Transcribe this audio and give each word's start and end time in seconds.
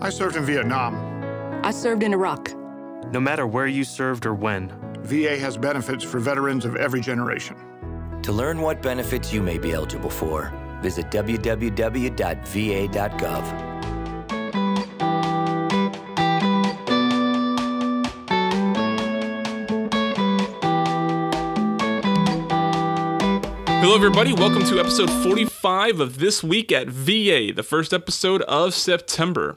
I 0.00 0.10
served 0.10 0.36
in 0.36 0.44
Vietnam. 0.44 0.94
I 1.64 1.72
served 1.72 2.04
in 2.04 2.12
Iraq. 2.12 2.54
No 3.12 3.18
matter 3.18 3.48
where 3.48 3.66
you 3.66 3.82
served 3.82 4.26
or 4.26 4.34
when, 4.34 4.72
VA 5.00 5.36
has 5.38 5.56
benefits 5.56 6.04
for 6.04 6.20
veterans 6.20 6.64
of 6.64 6.76
every 6.76 7.00
generation. 7.00 7.56
To 8.22 8.30
learn 8.32 8.60
what 8.60 8.80
benefits 8.80 9.32
you 9.32 9.42
may 9.42 9.58
be 9.58 9.72
eligible 9.72 10.10
for, 10.10 10.52
visit 10.82 11.06
www.va.gov. 11.10 11.78
Hello, 23.80 23.96
everybody. 23.96 24.32
Welcome 24.32 24.64
to 24.66 24.78
episode 24.78 25.10
45 25.10 25.98
of 25.98 26.18
This 26.18 26.44
Week 26.44 26.70
at 26.70 26.86
VA, 26.86 27.52
the 27.52 27.64
first 27.64 27.92
episode 27.92 28.42
of 28.42 28.74
September. 28.74 29.56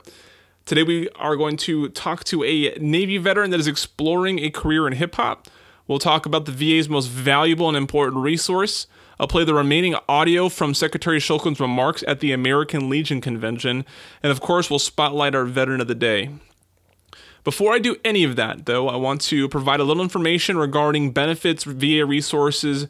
Today, 0.71 0.83
we 0.83 1.09
are 1.17 1.35
going 1.35 1.57
to 1.57 1.89
talk 1.89 2.23
to 2.23 2.45
a 2.45 2.73
Navy 2.79 3.17
veteran 3.17 3.49
that 3.51 3.59
is 3.59 3.67
exploring 3.67 4.39
a 4.39 4.49
career 4.49 4.87
in 4.87 4.93
hip 4.93 5.15
hop. 5.15 5.49
We'll 5.85 5.99
talk 5.99 6.25
about 6.25 6.45
the 6.45 6.53
VA's 6.53 6.87
most 6.87 7.07
valuable 7.07 7.67
and 7.67 7.75
important 7.75 8.23
resource. 8.23 8.87
I'll 9.19 9.27
play 9.27 9.43
the 9.43 9.53
remaining 9.53 9.97
audio 10.07 10.47
from 10.47 10.73
Secretary 10.73 11.19
Shulkin's 11.19 11.59
remarks 11.59 12.05
at 12.07 12.21
the 12.21 12.31
American 12.31 12.87
Legion 12.87 13.19
Convention. 13.19 13.83
And 14.23 14.31
of 14.31 14.39
course, 14.39 14.69
we'll 14.69 14.79
spotlight 14.79 15.35
our 15.35 15.43
veteran 15.43 15.81
of 15.81 15.89
the 15.89 15.93
day. 15.93 16.29
Before 17.43 17.73
I 17.73 17.79
do 17.79 17.97
any 18.05 18.23
of 18.23 18.37
that, 18.37 18.65
though, 18.65 18.87
I 18.87 18.95
want 18.95 19.19
to 19.23 19.49
provide 19.49 19.81
a 19.81 19.83
little 19.83 20.03
information 20.03 20.57
regarding 20.57 21.11
benefits, 21.11 21.65
VA 21.65 22.05
resources, 22.05 22.87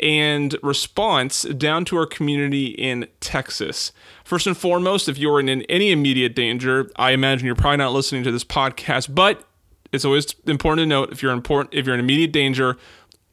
and 0.00 0.56
response 0.62 1.42
down 1.42 1.84
to 1.86 1.96
our 1.96 2.06
community 2.06 2.66
in 2.66 3.06
Texas. 3.20 3.92
First 4.24 4.46
and 4.46 4.56
foremost, 4.56 5.08
if 5.08 5.18
you're 5.18 5.40
in 5.40 5.48
any 5.62 5.92
immediate 5.92 6.34
danger, 6.34 6.90
I 6.96 7.10
imagine 7.10 7.46
you're 7.46 7.54
probably 7.54 7.78
not 7.78 7.92
listening 7.92 8.24
to 8.24 8.32
this 8.32 8.44
podcast, 8.44 9.14
but 9.14 9.44
it's 9.92 10.04
always 10.04 10.34
important 10.46 10.84
to 10.84 10.86
note 10.86 11.12
if 11.12 11.22
you're 11.22 11.32
important 11.32 11.74
if 11.74 11.86
you're 11.86 11.94
in 11.94 12.00
immediate 12.00 12.32
danger, 12.32 12.76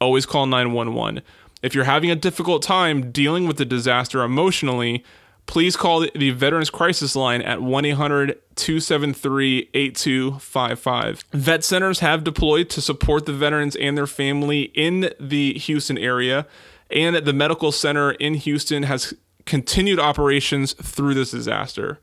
always 0.00 0.26
call 0.26 0.46
911. 0.46 1.22
If 1.62 1.74
you're 1.74 1.84
having 1.84 2.10
a 2.10 2.16
difficult 2.16 2.62
time 2.62 3.10
dealing 3.10 3.46
with 3.46 3.56
the 3.56 3.64
disaster 3.64 4.22
emotionally, 4.22 5.04
please 5.50 5.76
call 5.76 6.06
the 6.14 6.30
Veterans 6.30 6.70
Crisis 6.70 7.16
Line 7.16 7.42
at 7.42 7.60
1 7.60 7.84
800 7.84 8.38
273 8.54 9.68
8255. 9.74 11.24
Vet 11.32 11.64
centers 11.64 11.98
have 11.98 12.22
deployed 12.22 12.70
to 12.70 12.80
support 12.80 13.26
the 13.26 13.32
veterans 13.32 13.74
and 13.74 13.98
their 13.98 14.06
family 14.06 14.70
in 14.76 15.12
the 15.18 15.54
Houston 15.54 15.98
area, 15.98 16.46
and 16.88 17.16
the 17.16 17.32
medical 17.32 17.72
center 17.72 18.12
in 18.12 18.34
Houston 18.34 18.84
has 18.84 19.12
continued 19.44 19.98
operations 19.98 20.72
through 20.74 21.14
this 21.14 21.32
disaster. 21.32 21.98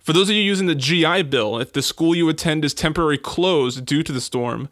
For 0.00 0.12
those 0.12 0.28
of 0.28 0.34
you 0.34 0.42
using 0.42 0.66
the 0.66 0.74
GI 0.74 1.22
Bill, 1.22 1.60
if 1.60 1.72
the 1.72 1.82
school 1.82 2.16
you 2.16 2.28
attend 2.28 2.64
is 2.64 2.74
temporarily 2.74 3.18
closed 3.18 3.86
due 3.86 4.02
to 4.02 4.12
the 4.12 4.20
storm, 4.20 4.68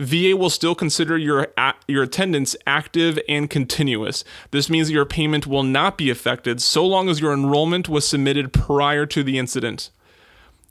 VA 0.00 0.36
will 0.36 0.50
still 0.50 0.74
consider 0.74 1.16
your 1.16 1.48
your 1.86 2.02
attendance 2.02 2.56
active 2.66 3.18
and 3.28 3.48
continuous. 3.48 4.24
This 4.50 4.68
means 4.68 4.90
your 4.90 5.04
payment 5.04 5.46
will 5.46 5.62
not 5.62 5.96
be 5.96 6.10
affected 6.10 6.60
so 6.60 6.84
long 6.84 7.08
as 7.08 7.20
your 7.20 7.32
enrollment 7.32 7.88
was 7.88 8.06
submitted 8.06 8.52
prior 8.52 9.06
to 9.06 9.22
the 9.22 9.38
incident. 9.38 9.90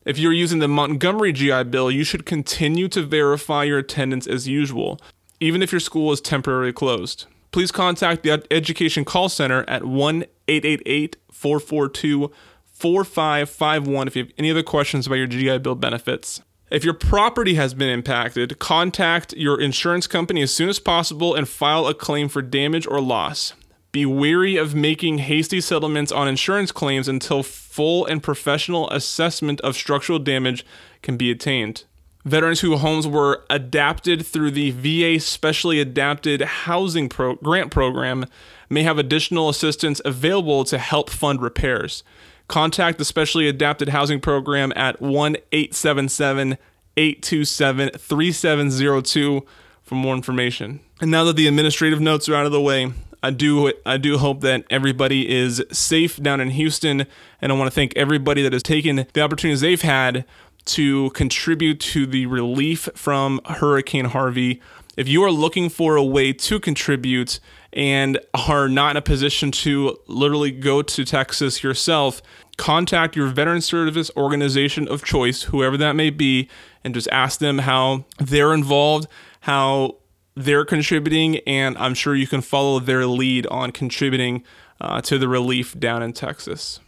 If 0.06 0.18
you're 0.18 0.34
using 0.34 0.60
the 0.60 0.68
Montgomery 0.68 1.32
GI 1.32 1.64
Bill, 1.66 1.90
you 1.90 2.04
should 2.04 2.26
continue 2.26 2.90
to 2.90 3.02
verify 3.04 3.64
your 3.64 3.80
attendance 3.80 4.28
as 4.28 4.50
usual, 4.50 5.00
even 5.40 5.62
if 5.62 5.72
your 5.72 5.80
school 5.80 6.12
is 6.12 6.20
temporarily 6.20 6.74
closed. 6.74 7.26
Please 7.52 7.72
contact 7.72 8.24
the 8.24 8.46
Education 8.52 9.06
Call 9.06 9.30
Center 9.30 9.64
at 9.70 9.86
1 9.86 10.26
888 10.50 11.16
442 11.32 12.32
4551 12.66 14.08
if 14.08 14.16
you 14.18 14.24
have 14.24 14.34
any 14.38 14.52
other 14.52 14.64
questions 14.64 15.08
about 15.08 15.16
your 15.16 15.28
GI 15.28 15.60
Bill 15.60 15.76
benefits. 15.76 16.42
If 16.74 16.84
your 16.84 16.96
property 16.96 17.54
has 17.54 17.76
been 17.76 17.88
impacted, 17.88 18.58
contact 18.58 19.32
your 19.34 19.62
insurance 19.62 20.08
company 20.08 20.42
as 20.42 20.52
soon 20.52 20.70
as 20.70 20.80
possible 20.80 21.36
and 21.36 21.48
file 21.48 21.86
a 21.86 21.94
claim 21.94 22.30
for 22.30 22.42
damage 22.42 22.88
or 22.88 23.00
loss. 23.00 23.54
Be 23.92 24.08
wary 24.08 24.56
of 24.56 24.74
making 24.74 25.20
hasty 25.20 25.62
settlements 25.62 26.12
on 26.12 26.28
insurance 26.28 26.72
claims 26.72 27.08
until 27.08 27.44
full 27.44 28.08
and 28.08 28.24
professional 28.24 28.90
assessment 28.90 29.62
of 29.62 29.76
structural 29.76 30.18
damage 30.18 30.66
can 31.04 31.16
be 31.16 31.30
attained. 31.30 31.84
Veterans 32.26 32.62
whose 32.62 32.80
homes 32.80 33.06
were 33.06 33.46
adapted 33.52 34.26
through 34.26 34.50
the 34.50 34.72
VA 34.72 35.20
Specially 35.20 35.80
Adapted 35.80 36.42
Housing 36.42 37.08
Pro- 37.08 37.36
Grant 37.36 37.70
Program 37.70 38.26
may 38.68 38.82
have 38.82 38.98
additional 38.98 39.48
assistance 39.48 40.02
available 40.04 40.64
to 40.64 40.80
help 40.80 41.12
fund 41.12 41.40
repairs. 41.40 42.04
Contact 42.48 42.98
the 42.98 43.06
Specially 43.06 43.48
Adapted 43.48 43.90
Housing 43.90 44.20
Program 44.20 44.74
at 44.76 45.02
1 45.02 45.38
877 45.52 46.58
827 46.98 47.90
3702 47.98 49.46
for 49.82 49.96
more 49.96 50.16
information. 50.16 50.80
And 51.02 51.12
now 51.12 51.24
that 51.26 51.36
the 51.36 51.48
administrative 51.48 52.00
notes 52.00 52.30
are 52.30 52.36
out 52.36 52.46
of 52.46 52.52
the 52.52 52.62
way, 52.62 52.94
I 53.24 53.32
do 53.32 53.72
I 53.86 53.98
do 53.98 54.18
hope 54.18 54.42
that 54.42 54.66
everybody 54.70 55.34
is 55.34 55.64
safe 55.72 56.22
down 56.22 56.42
in 56.42 56.50
Houston, 56.52 57.06
and 57.42 57.52
I 57.52 57.56
want 57.56 57.68
to 57.68 57.76
thank 57.76 57.96
everybody 57.96 58.44
that 58.44 58.52
has 58.52 58.64
taken 58.64 59.08
the 59.14 59.22
opportunities 59.22 59.62
they've 59.62 59.82
had 59.82 60.26
to 60.66 61.10
contribute 61.12 61.80
to 61.80 62.06
the 62.06 62.26
relief 62.26 62.90
from 62.96 63.40
Hurricane 63.46 64.06
Harvey. 64.06 64.62
If 64.96 65.08
you 65.08 65.24
are 65.24 65.32
looking 65.32 65.70
for 65.70 65.96
a 65.96 66.04
way 66.04 66.34
to 66.34 66.60
contribute 66.60 67.40
and 67.74 68.20
are 68.34 68.70
not 68.70 68.92
in 68.92 68.98
a 68.98 69.02
position 69.02 69.52
to 69.52 69.98
literally 70.08 70.52
go 70.52 70.82
to 70.82 71.04
Texas 71.04 71.64
yourself, 71.64 72.22
contact 72.58 73.16
your 73.16 73.28
veteran 73.28 73.62
service 73.62 74.12
organization 74.16 74.88
of 74.88 75.04
choice, 75.04 75.44
whoever 75.44 75.76
that 75.78 75.96
may 75.96 76.10
be, 76.10 76.48
and 76.84 76.94
just 76.94 77.10
ask 77.10 77.40
them 77.40 77.60
how 77.60 78.06
they're 78.20 78.54
involved, 78.54 79.08
how 79.42 79.98
they're 80.36 80.66
contributing, 80.66 81.38
and 81.48 81.78
I'm 81.78 81.94
sure 81.94 82.16
you 82.16 82.28
can 82.28 82.42
follow 82.42 82.80
their 82.80 83.06
lead 83.06 83.48
on 83.48 83.72
contributing 83.72 84.44
uh, 84.80 85.02
to 85.02 85.18
the 85.18 85.28
relief 85.28 85.78
down 85.80 86.04
in 86.04 86.14
Texas. 86.14 86.80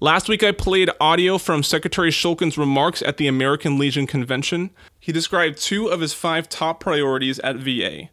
Last 0.00 0.28
week, 0.28 0.42
I 0.42 0.50
played 0.50 0.90
audio 1.00 1.38
from 1.38 1.62
Secretary 1.62 2.10
Shulkin's 2.10 2.58
remarks 2.58 3.02
at 3.02 3.18
the 3.18 3.28
American 3.28 3.78
Legion 3.78 4.08
Convention. 4.08 4.70
He 4.98 5.12
described 5.12 5.58
two 5.58 5.86
of 5.86 6.00
his 6.00 6.12
five 6.12 6.48
top 6.48 6.80
priorities 6.80 7.38
at 7.40 7.56
VA 7.56 8.08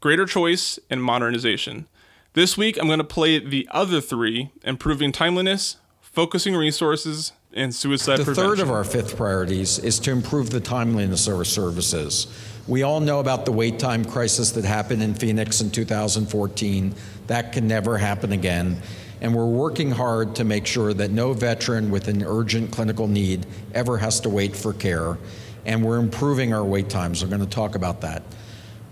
greater 0.00 0.26
choice 0.26 0.78
and 0.90 1.02
modernization. 1.02 1.86
This 2.34 2.56
week, 2.56 2.78
I'm 2.78 2.86
going 2.86 2.98
to 2.98 3.04
play 3.04 3.38
the 3.38 3.68
other 3.70 4.00
three 4.00 4.50
improving 4.62 5.12
timeliness, 5.12 5.76
focusing 6.00 6.54
resources, 6.54 7.32
and 7.52 7.74
suicide 7.74 8.18
the 8.18 8.24
prevention. 8.24 8.50
third 8.50 8.60
of 8.60 8.70
our 8.70 8.84
fifth 8.84 9.16
priorities 9.16 9.78
is 9.78 9.98
to 10.00 10.12
improve 10.12 10.50
the 10.50 10.60
timeliness 10.60 11.26
of 11.26 11.34
our 11.34 11.44
services. 11.44 12.26
We 12.68 12.82
all 12.82 13.00
know 13.00 13.18
about 13.18 13.46
the 13.46 13.52
wait 13.52 13.78
time 13.78 14.04
crisis 14.04 14.52
that 14.52 14.64
happened 14.64 15.02
in 15.02 15.14
Phoenix 15.14 15.60
in 15.60 15.70
2014. 15.70 16.94
That 17.26 17.52
can 17.52 17.66
never 17.66 17.96
happen 17.96 18.32
again. 18.32 18.80
And 19.20 19.34
we're 19.34 19.46
working 19.46 19.90
hard 19.90 20.36
to 20.36 20.44
make 20.44 20.66
sure 20.66 20.94
that 20.94 21.10
no 21.10 21.32
veteran 21.32 21.90
with 21.90 22.06
an 22.06 22.22
urgent 22.22 22.70
clinical 22.70 23.08
need 23.08 23.46
ever 23.74 23.98
has 23.98 24.20
to 24.20 24.28
wait 24.28 24.54
for 24.54 24.72
care. 24.72 25.18
And 25.64 25.84
we're 25.84 25.98
improving 25.98 26.52
our 26.52 26.64
wait 26.64 26.88
times. 26.88 27.22
I'm 27.22 27.30
going 27.30 27.40
to 27.40 27.46
talk 27.46 27.74
about 27.74 28.02
that. 28.02 28.22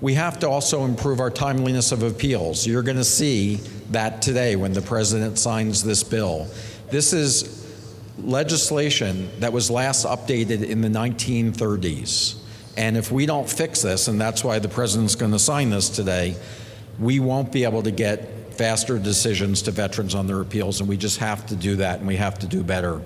We 0.01 0.15
have 0.15 0.39
to 0.41 0.49
also 0.49 0.84
improve 0.84 1.21
our 1.21 1.31
timeliness 1.31 1.91
of 1.91 2.03
appeals. 2.03 2.67
You're 2.67 2.83
going 2.83 2.99
to 2.99 3.05
see 3.05 3.57
that 3.91 4.21
today 4.21 4.55
when 4.55 4.73
the 4.73 4.83
president 4.83 5.39
signs 5.39 5.83
this 5.83 6.03
bill. 6.03 6.49
This 6.91 7.15
is 7.15 7.65
legislation 8.19 9.31
that 9.41 9.53
was 9.53 9.71
last 9.71 10.05
updated 10.05 10.62
in 10.62 10.83
the 10.83 10.89
1930s. 10.89 12.37
And 12.77 12.97
if 12.97 13.11
we 13.11 13.25
don't 13.25 13.49
fix 13.49 13.83
this, 13.83 14.09
and 14.09 14.21
that's 14.21 14.45
why 14.45 14.59
the 14.59 14.69
president's 14.69 15.15
going 15.15 15.33
to 15.33 15.39
sign 15.39 15.71
this 15.71 15.89
today, 15.89 16.37
we 16.99 17.19
won't 17.19 17.51
be 17.51 17.65
able 17.65 17.83
to 17.83 17.91
get 17.91 18.55
faster 18.55 18.99
decisions 18.99 19.62
to 19.62 19.71
veterans 19.71 20.15
on 20.15 20.27
their 20.27 20.43
appeals, 20.43 20.81
and 20.81 20.89
we 20.89 20.99
just 20.99 21.19
have 21.19 21.47
to 21.47 21.56
do 21.56 21.77
that, 21.77 22.01
and 22.01 22.09
we 22.09 22.17
have 22.17 22.39
to 22.41 22.47
do 22.47 22.62
better. 22.62 23.01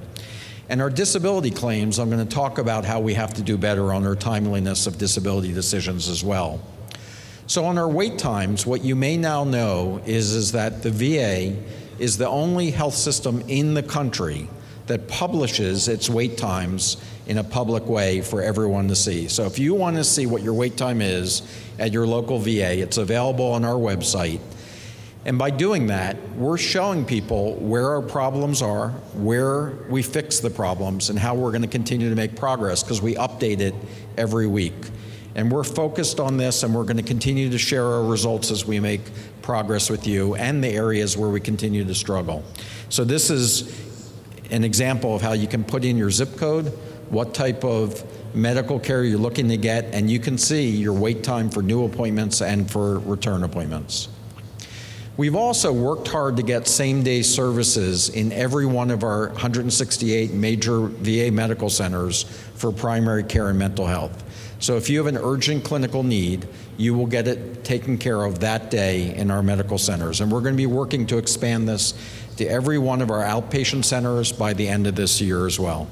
And 0.69 0.81
our 0.81 0.91
disability 0.91 1.51
claims, 1.51 1.99
I'm 1.99 2.11
going 2.11 2.25
to 2.25 2.35
talk 2.35 2.59
about 2.59 2.85
how 2.85 3.01
we 3.01 3.15
have 3.15 3.35
to 3.35 3.43
do 3.43 3.57
better 3.57 3.93
on 3.93 4.07
our 4.07 4.15
timeliness 4.15 4.87
of 4.87 4.99
disability 4.99 5.53
decisions 5.53 6.09
as 6.09 6.23
well. 6.23 6.61
So, 7.51 7.65
on 7.65 7.79
our 7.79 7.89
wait 7.89 8.17
times, 8.17 8.65
what 8.65 8.85
you 8.85 8.95
may 8.95 9.17
now 9.17 9.43
know 9.43 10.01
is, 10.07 10.35
is 10.35 10.53
that 10.53 10.85
the 10.85 10.91
VA 10.93 11.57
is 11.99 12.17
the 12.17 12.29
only 12.29 12.71
health 12.71 12.95
system 12.95 13.43
in 13.49 13.75
the 13.75 13.83
country 13.83 14.49
that 14.87 15.09
publishes 15.09 15.89
its 15.89 16.09
wait 16.09 16.39
times 16.39 16.97
in 17.27 17.39
a 17.39 17.43
public 17.43 17.87
way 17.87 18.21
for 18.21 18.41
everyone 18.41 18.87
to 18.87 18.95
see. 18.95 19.27
So 19.27 19.47
if 19.47 19.59
you 19.59 19.75
want 19.75 19.97
to 19.97 20.05
see 20.05 20.27
what 20.27 20.43
your 20.45 20.55
wait 20.55 20.77
time 20.77 21.03
is 21.03 21.43
at 21.81 21.91
your 21.91 22.07
local 22.07 22.39
VA, 22.39 22.79
it's 22.79 22.99
available 22.99 23.51
on 23.51 23.65
our 23.65 23.75
website. 23.75 24.39
And 25.25 25.37
by 25.37 25.51
doing 25.51 25.89
that, 25.89 26.17
we're 26.37 26.57
showing 26.57 27.05
people 27.05 27.57
where 27.57 27.89
our 27.89 28.01
problems 28.01 28.63
are, 28.63 28.91
where 29.15 29.73
we 29.89 30.05
fix 30.05 30.39
the 30.39 30.51
problems, 30.51 31.11
and 31.11 31.19
how 31.19 31.35
we're 31.35 31.51
going 31.51 31.63
to 31.63 31.69
continue 31.69 32.11
to 32.11 32.17
make 32.17 32.37
progress 32.37 32.85
because 32.85 33.03
we 33.03 33.17
update 33.17 33.59
it 33.59 33.75
every 34.17 34.47
week. 34.47 34.77
And 35.35 35.51
we're 35.51 35.65
focused 35.65 36.19
on 36.19 36.37
this, 36.37 36.63
and 36.63 36.75
we're 36.75 36.85
going 36.85 36.97
to 36.97 37.03
continue 37.03 37.51
to 37.51 37.59
share 37.59 37.87
our 37.87 38.05
results 38.05 38.51
as 38.51 38.65
we 38.65 38.81
make 38.81 39.01
progress 39.43 39.89
with 39.89 40.07
you 40.07 40.35
and 40.35 40.63
the 40.63 40.69
areas 40.69 41.17
where 41.17 41.31
we 41.31 41.41
continue 41.41 41.85
to 41.85 41.95
struggle. 41.95 42.45
So, 42.89 43.05
this 43.05 43.31
is 43.31 43.81
an 44.51 44.65
example 44.65 45.15
of 45.15 45.23
how 45.23 45.33
you 45.33 45.47
can 45.47 45.63
put 45.63 45.85
in 45.85 45.97
your 45.97 46.11
zip 46.11 46.37
code, 46.37 46.67
what 47.09 47.35
type 47.35 47.65
of 47.65 48.05
medical 48.35 48.79
care 48.79 49.05
you're 49.05 49.19
looking 49.19 49.49
to 49.49 49.57
get, 49.57 49.87
and 49.95 50.11
you 50.11 50.19
can 50.19 50.39
see 50.39 50.69
your 50.69 50.93
wait 50.93 51.23
time 51.23 51.51
for 51.51 51.63
new 51.63 51.85
appointments 51.85 52.43
and 52.43 52.71
for 52.71 52.99
return 53.01 53.45
appointments. 53.45 54.09
We've 55.17 55.37
also 55.37 55.73
worked 55.73 56.09
hard 56.09 56.37
to 56.37 56.43
get 56.43 56.67
same 56.67 57.03
day 57.03 57.23
services 57.23 58.09
in 58.09 58.33
every 58.33 58.65
one 58.65 58.91
of 58.91 59.05
our 59.05 59.29
168 59.29 60.33
major 60.33 60.87
VA 60.87 61.31
medical 61.31 61.69
centers 61.69 62.23
for 62.55 62.73
primary 62.73 63.25
care 63.25 63.51
and 63.51 63.59
mental 63.59 63.87
health. 63.87 64.25
So 64.61 64.77
if 64.77 64.91
you 64.91 64.99
have 64.99 65.07
an 65.07 65.17
urgent 65.17 65.65
clinical 65.65 66.03
need, 66.03 66.47
you 66.77 66.95
will 66.95 67.07
get 67.07 67.27
it 67.27 67.65
taken 67.65 67.97
care 67.97 68.23
of 68.25 68.41
that 68.41 68.71
day 68.71 69.15
in 69.17 69.31
our 69.31 69.43
medical 69.43 69.79
centers. 69.79 70.21
And 70.21 70.31
we're 70.31 70.43
going 70.43 70.53
to 70.53 70.59
be 70.59 70.67
working 70.67 71.07
to 71.07 71.17
expand 71.17 71.67
this 71.67 71.95
to 72.37 72.47
every 72.47 72.79
one 72.79 73.01
of 73.01 73.11
our 73.11 73.23
outpatient 73.23 73.87
centers 73.87 74.33
by 74.33 74.53
the 74.53 74.69
end 74.69 74.87
of 74.87 74.95
this 74.95 75.19
year 75.21 75.47
as 75.47 75.59
well. 75.59 75.89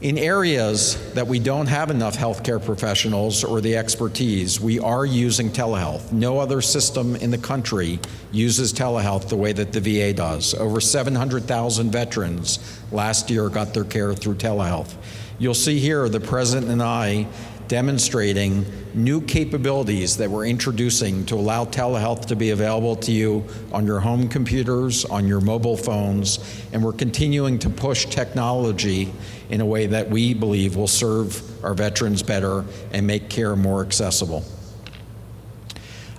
In 0.00 0.18
areas 0.18 1.12
that 1.12 1.28
we 1.28 1.38
don't 1.38 1.68
have 1.68 1.88
enough 1.88 2.16
healthcare 2.16 2.62
professionals 2.62 3.44
or 3.44 3.60
the 3.60 3.76
expertise, 3.76 4.60
we 4.60 4.80
are 4.80 5.06
using 5.06 5.48
telehealth. 5.48 6.10
No 6.10 6.40
other 6.40 6.60
system 6.60 7.14
in 7.14 7.30
the 7.30 7.38
country 7.38 8.00
uses 8.32 8.72
telehealth 8.72 9.28
the 9.28 9.36
way 9.36 9.52
that 9.52 9.72
the 9.72 9.80
VA 9.80 10.12
does. 10.12 10.54
Over 10.54 10.80
700,000 10.80 11.92
veterans 11.92 12.80
last 12.90 13.30
year 13.30 13.48
got 13.48 13.72
their 13.72 13.84
care 13.84 14.12
through 14.12 14.34
telehealth. 14.34 14.92
You'll 15.42 15.54
see 15.54 15.80
here 15.80 16.08
the 16.08 16.20
President 16.20 16.70
and 16.70 16.80
I 16.80 17.26
demonstrating 17.66 18.64
new 18.94 19.20
capabilities 19.20 20.18
that 20.18 20.30
we're 20.30 20.46
introducing 20.46 21.26
to 21.26 21.34
allow 21.34 21.64
telehealth 21.64 22.26
to 22.26 22.36
be 22.36 22.50
available 22.50 22.94
to 22.94 23.10
you 23.10 23.44
on 23.72 23.84
your 23.84 23.98
home 23.98 24.28
computers, 24.28 25.04
on 25.04 25.26
your 25.26 25.40
mobile 25.40 25.76
phones, 25.76 26.38
and 26.72 26.84
we're 26.84 26.92
continuing 26.92 27.58
to 27.58 27.68
push 27.68 28.06
technology 28.06 29.12
in 29.50 29.60
a 29.60 29.66
way 29.66 29.86
that 29.86 30.08
we 30.08 30.32
believe 30.32 30.76
will 30.76 30.86
serve 30.86 31.42
our 31.64 31.74
veterans 31.74 32.22
better 32.22 32.64
and 32.92 33.04
make 33.04 33.28
care 33.28 33.56
more 33.56 33.84
accessible. 33.84 34.44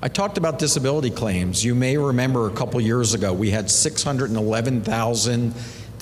I 0.02 0.10
talked 0.10 0.38
about 0.38 0.60
disability 0.60 1.12
claims. 1.12 1.64
You 1.64 1.76
may 1.76 1.96
remember 1.96 2.48
a 2.48 2.52
couple 2.52 2.82
years 2.82 3.14
ago 3.14 3.32
we 3.32 3.52
had 3.52 3.72
611,000 3.72 5.54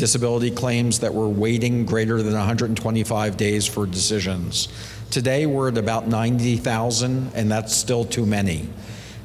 disability 0.02 0.50
claims 0.50 0.98
that 1.02 1.14
were 1.14 1.30
waiting 1.30 1.86
greater 1.86 2.24
than 2.24 2.34
125 2.34 3.38
days 3.38 3.68
for 3.68 3.86
decisions. 3.86 4.68
Today 5.12 5.46
we're 5.46 5.68
at 5.68 5.78
about 5.78 6.08
90,000, 6.08 7.32
and 7.36 7.52
that's 7.52 7.76
still 7.76 8.04
too 8.04 8.26
many. 8.26 8.68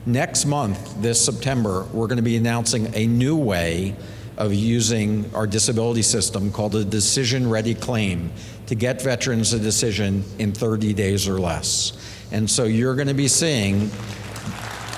Next 0.04 0.44
month, 0.44 1.00
this 1.00 1.24
September, 1.24 1.86
we're 1.94 2.08
going 2.08 2.18
to 2.18 2.22
be 2.22 2.36
announcing 2.36 2.94
a 2.94 3.06
new 3.06 3.38
way 3.38 3.96
of 4.36 4.52
using 4.52 5.34
our 5.34 5.46
disability 5.46 6.02
system 6.02 6.52
called 6.52 6.74
a 6.74 6.84
decision 6.84 7.48
ready 7.48 7.74
claim 7.74 8.30
to 8.66 8.74
get 8.74 9.00
veterans 9.00 9.54
a 9.54 9.58
decision 9.58 10.22
in 10.38 10.52
30 10.52 10.92
days 10.92 11.26
or 11.26 11.40
less. 11.40 11.94
And 12.32 12.50
so 12.50 12.64
you're 12.64 12.96
going 12.96 13.08
to 13.08 13.14
be 13.14 13.28
seeing 13.28 13.90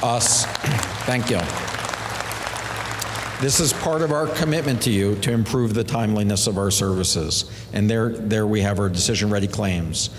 us, 0.02 0.44
thank 1.06 1.30
you. 1.30 1.67
This 3.40 3.60
is 3.60 3.72
part 3.72 4.02
of 4.02 4.10
our 4.10 4.26
commitment 4.26 4.82
to 4.82 4.90
you 4.90 5.14
to 5.20 5.30
improve 5.30 5.72
the 5.72 5.84
timeliness 5.84 6.48
of 6.48 6.58
our 6.58 6.72
services. 6.72 7.48
And 7.72 7.88
there, 7.88 8.08
there 8.08 8.48
we 8.48 8.62
have 8.62 8.80
our 8.80 8.88
decision 8.88 9.30
ready 9.30 9.46
claims. 9.46 10.10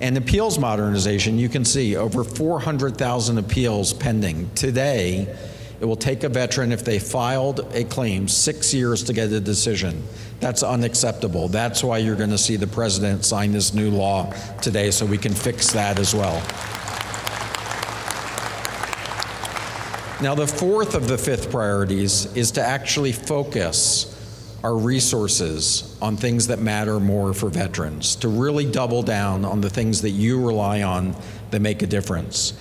And 0.00 0.16
appeals 0.16 0.58
modernization, 0.58 1.38
you 1.38 1.50
can 1.50 1.66
see 1.66 1.94
over 1.94 2.24
400,000 2.24 3.36
appeals 3.36 3.92
pending. 3.92 4.48
Today, 4.54 5.36
it 5.78 5.84
will 5.84 5.94
take 5.94 6.24
a 6.24 6.30
veteran, 6.30 6.72
if 6.72 6.86
they 6.86 6.98
filed 6.98 7.68
a 7.74 7.84
claim, 7.84 8.28
six 8.28 8.72
years 8.72 9.02
to 9.04 9.12
get 9.12 9.30
a 9.30 9.40
decision. 9.40 10.02
That's 10.40 10.62
unacceptable. 10.62 11.48
That's 11.48 11.84
why 11.84 11.98
you're 11.98 12.16
going 12.16 12.30
to 12.30 12.38
see 12.38 12.56
the 12.56 12.66
president 12.66 13.26
sign 13.26 13.52
this 13.52 13.74
new 13.74 13.90
law 13.90 14.32
today 14.62 14.90
so 14.90 15.04
we 15.04 15.18
can 15.18 15.34
fix 15.34 15.70
that 15.74 15.98
as 15.98 16.14
well. 16.14 16.42
Now, 20.24 20.34
the 20.34 20.46
fourth 20.46 20.94
of 20.94 21.06
the 21.06 21.18
fifth 21.18 21.50
priorities 21.50 22.34
is 22.34 22.52
to 22.52 22.62
actually 22.62 23.12
focus 23.12 24.10
our 24.64 24.74
resources 24.74 25.98
on 26.00 26.16
things 26.16 26.46
that 26.46 26.60
matter 26.60 26.98
more 26.98 27.34
for 27.34 27.50
veterans, 27.50 28.16
to 28.16 28.28
really 28.28 28.64
double 28.64 29.02
down 29.02 29.44
on 29.44 29.60
the 29.60 29.68
things 29.68 30.00
that 30.00 30.12
you 30.12 30.42
rely 30.42 30.80
on 30.80 31.14
that 31.50 31.60
make 31.60 31.82
a 31.82 31.86
difference. 31.86 32.54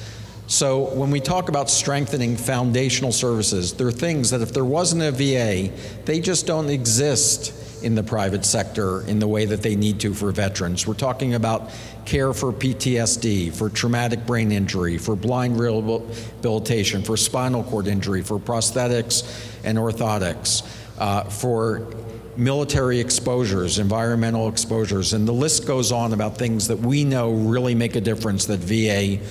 So, 0.48 0.94
when 0.94 1.10
we 1.10 1.21
talk 1.21 1.48
about 1.48 1.69
strengthening 1.69 2.36
foundational 2.36 3.13
services, 3.13 3.71
there 3.71 3.88
are 3.88 3.94
things 3.94 4.31
that 4.31 4.42
if 4.42 4.54
there 4.54 4.66
wasn't 4.66 5.04
a 5.04 5.12
VA, 5.13 5.74
they 6.04 6.19
just 6.19 6.45
don't 6.45 6.69
exist 6.69 7.54
in 7.83 7.95
the 7.95 8.03
private 8.03 8.45
sector 8.45 9.01
in 9.07 9.19
the 9.19 9.27
way 9.27 9.45
that 9.45 9.62
they 9.62 9.75
need 9.75 10.00
to 10.00 10.13
for 10.13 10.31
veterans. 10.31 10.88
We're 10.88 10.94
talking 10.94 11.35
about 11.35 11.71
care 12.06 12.33
for 12.33 12.51
PTSD, 12.51 13.53
for 13.53 13.69
traumatic 13.69 14.25
brain 14.25 14.51
injury, 14.51 14.97
for 14.97 15.15
blind 15.15 15.59
rehabilitation, 15.59 17.03
for 17.03 17.18
spinal 17.18 17.63
cord 17.63 17.88
injury, 17.88 18.21
for 18.21 18.39
prosthetics 18.39 19.24
and 19.63 19.77
orthotics 19.77 20.63
uh, 20.97 21.24
for 21.25 21.88
military 22.35 23.00
exposures, 23.00 23.80
environmental 23.80 24.47
exposures, 24.47 25.13
and 25.13 25.27
the 25.27 25.33
list 25.33 25.68
goes 25.68 25.91
on 25.91 26.13
about 26.13 26.38
things 26.38 26.68
that 26.68 26.80
we 26.80 27.03
know 27.03 27.31
really 27.31 27.75
make 27.75 27.95
a 27.95 28.01
difference 28.01 28.45
that 28.45 28.59
VA 28.59 29.24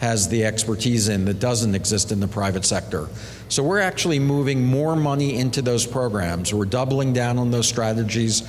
has 0.00 0.28
the 0.28 0.44
expertise 0.44 1.08
in 1.08 1.24
that 1.24 1.40
doesn't 1.40 1.74
exist 1.74 2.12
in 2.12 2.20
the 2.20 2.28
private 2.28 2.64
sector. 2.64 3.08
So 3.48 3.62
we're 3.62 3.80
actually 3.80 4.18
moving 4.18 4.64
more 4.64 4.94
money 4.94 5.36
into 5.36 5.62
those 5.62 5.86
programs. 5.86 6.54
We're 6.54 6.66
doubling 6.66 7.12
down 7.12 7.38
on 7.38 7.50
those 7.50 7.68
strategies 7.68 8.42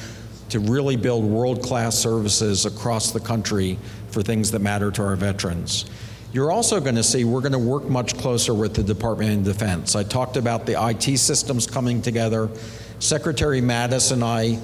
to 0.50 0.60
really 0.60 0.96
build 0.96 1.24
world 1.24 1.62
class 1.62 1.98
services 1.98 2.66
across 2.66 3.12
the 3.12 3.20
country 3.20 3.78
for 4.10 4.22
things 4.22 4.52
that 4.52 4.60
matter 4.60 4.92
to 4.92 5.04
our 5.04 5.16
veterans. 5.16 5.86
You're 6.32 6.52
also 6.52 6.80
going 6.80 6.96
to 6.96 7.04
see 7.04 7.24
we're 7.24 7.42
going 7.42 7.54
to 7.54 7.60
work 7.60 7.86
much 7.86 8.16
closer 8.18 8.54
with 8.54 8.76
the 8.76 8.84
Department 8.84 9.48
of 9.48 9.54
Defense. 9.54 9.96
I 9.96 10.04
talked 10.04 10.38
about 10.38 10.68
the 10.68 10.80
IT 10.90 11.18
systems 11.18 11.66
coming 11.66 12.02
together. 12.02 12.50
Secretary 13.00 13.62
Mattis 13.62 14.12
and 14.12 14.24
I 14.24 14.60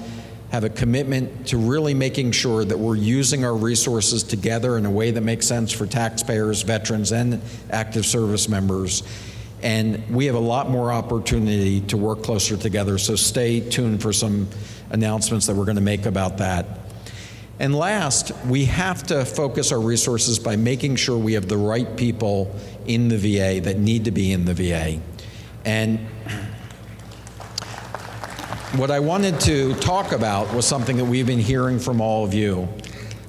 have 0.50 0.64
a 0.64 0.68
commitment 0.68 1.48
to 1.48 1.58
really 1.58 1.94
making 1.94 2.32
sure 2.32 2.64
that 2.64 2.78
we're 2.78 2.96
using 2.96 3.44
our 3.44 3.54
resources 3.54 4.22
together 4.22 4.78
in 4.78 4.86
a 4.86 4.90
way 4.90 5.10
that 5.10 5.20
makes 5.20 5.46
sense 5.46 5.72
for 5.72 5.86
taxpayers, 5.86 6.62
veterans, 6.62 7.12
and 7.12 7.42
active 7.70 8.06
service 8.06 8.48
members. 8.48 9.02
And 9.62 10.08
we 10.08 10.26
have 10.26 10.34
a 10.34 10.40
lot 10.40 10.70
more 10.70 10.92
opportunity 10.92 11.80
to 11.82 11.96
work 11.96 12.22
closer 12.22 12.56
together, 12.56 12.98
so 12.98 13.16
stay 13.16 13.60
tuned 13.60 14.02
for 14.02 14.12
some 14.12 14.48
announcements 14.90 15.46
that 15.46 15.56
we're 15.56 15.64
going 15.64 15.76
to 15.76 15.82
make 15.82 16.06
about 16.06 16.38
that. 16.38 16.66
And 17.58 17.74
last, 17.74 18.32
we 18.46 18.66
have 18.66 19.02
to 19.04 19.24
focus 19.24 19.72
our 19.72 19.80
resources 19.80 20.38
by 20.38 20.56
making 20.56 20.96
sure 20.96 21.16
we 21.16 21.32
have 21.32 21.48
the 21.48 21.56
right 21.56 21.96
people 21.96 22.54
in 22.86 23.08
the 23.08 23.16
VA 23.16 23.60
that 23.62 23.78
need 23.78 24.04
to 24.04 24.10
be 24.10 24.30
in 24.30 24.44
the 24.44 24.52
VA. 24.52 25.00
And 25.64 26.06
what 28.74 28.90
I 28.90 28.98
wanted 28.98 29.40
to 29.42 29.74
talk 29.76 30.12
about 30.12 30.52
was 30.52 30.66
something 30.66 30.96
that 30.96 31.04
we've 31.04 31.26
been 31.26 31.38
hearing 31.38 31.78
from 31.78 32.00
all 32.00 32.24
of 32.24 32.34
you. 32.34 32.68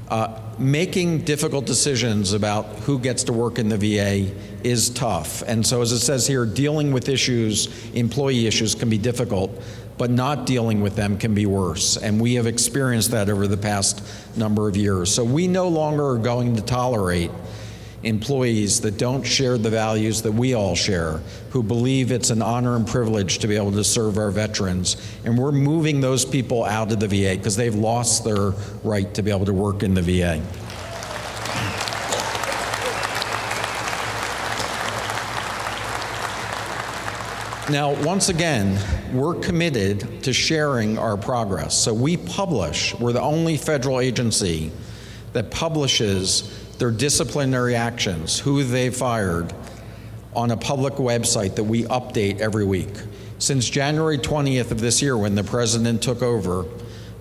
Uh, 0.10 0.40
making 0.58 1.20
difficult 1.20 1.66
decisions 1.66 2.34
about 2.34 2.66
who 2.80 2.98
gets 2.98 3.24
to 3.26 3.34
work 3.34 3.60
in 3.60 3.70
the 3.70 3.78
VA 3.78 4.34
is 4.64 4.90
tough. 4.90 5.44
And 5.44 5.66
so, 5.66 5.82
as 5.82 5.92
it 5.92 6.00
says 6.00 6.26
here, 6.26 6.46
dealing 6.46 6.92
with 6.92 7.08
issues, 7.08 7.70
employee 7.94 8.48
issues, 8.48 8.74
can 8.74 8.90
be 8.90 8.98
difficult 8.98 9.52
but 9.98 10.12
not 10.12 10.46
dealing 10.46 10.82
with 10.82 10.96
them 10.96 11.18
can 11.18 11.34
be 11.34 11.46
worse. 11.46 11.98
And 11.98 12.22
we 12.22 12.36
have 12.36 12.46
experienced 12.46 13.12
that 13.12 13.30
over 13.30 13.48
the 13.48 13.58
past 13.58 14.04
number 14.38 14.70
of 14.70 14.78
years. 14.78 15.14
So 15.14 15.24
we 15.24 15.48
no 15.48 15.68
longer 15.68 16.08
are 16.08 16.18
going 16.18 16.56
to 16.56 16.62
tolerate 16.62 17.32
employees 18.08 18.82
that 18.82 18.98
don't 18.98 19.24
share 19.24 19.58
the 19.58 19.70
values 19.70 20.22
that 20.22 20.32
we 20.32 20.54
all 20.54 20.76
share, 20.76 21.22
who 21.52 21.62
believe 21.62 22.12
it's 22.12 22.30
an 22.30 22.42
honor 22.42 22.76
and 22.76 22.88
privilege 22.88 23.40
to 23.40 23.48
be 23.48 23.56
able 23.56 23.72
to 23.72 23.84
serve 23.84 24.18
our 24.18 24.32
veterans. 24.32 24.98
And 25.26 25.38
we're 25.38 25.52
moving 25.52 26.02
those 26.02 26.26
people 26.26 26.64
out 26.64 26.92
of 26.92 27.00
the 27.00 27.08
VA 27.08 27.38
because 27.38 27.56
they've 27.56 27.76
lost 27.76 28.24
their 28.24 28.52
right 28.84 29.14
to 29.14 29.22
be 29.22 29.32
able 29.32 29.46
to 29.46 29.54
work 29.54 29.84
in 29.84 29.94
the 29.94 30.02
VA. 30.02 30.42
Now, 37.70 38.02
once 38.02 38.30
again, 38.30 38.80
we're 39.14 39.36
committed 39.36 40.24
to 40.24 40.32
sharing 40.32 40.98
our 40.98 41.18
progress. 41.18 41.78
So 41.78 41.94
we 41.94 42.16
publish, 42.16 42.96
we're 42.96 43.12
the 43.12 43.22
only 43.22 43.58
federal 43.58 44.00
agency 44.00 44.72
that 45.34 45.52
publishes 45.52 46.67
their 46.78 46.92
disciplinary 46.92 47.76
actions, 47.76 48.40
who 48.40 48.64
they 48.64 48.90
fired, 48.90 49.54
on 50.36 50.52
a 50.52 50.58
public 50.58 50.96
website 50.96 51.56
that 51.56 51.64
we 51.64 51.84
update 51.86 52.40
every 52.40 52.66
week. 52.66 52.94
Since 53.40 53.70
January 53.70 54.18
20th 54.18 54.72
of 54.72 54.80
this 54.80 55.02
year, 55.02 55.18
when 55.18 55.36
the 55.36 55.44
president 55.44 56.02
took 56.02 56.22
over, 56.22 56.66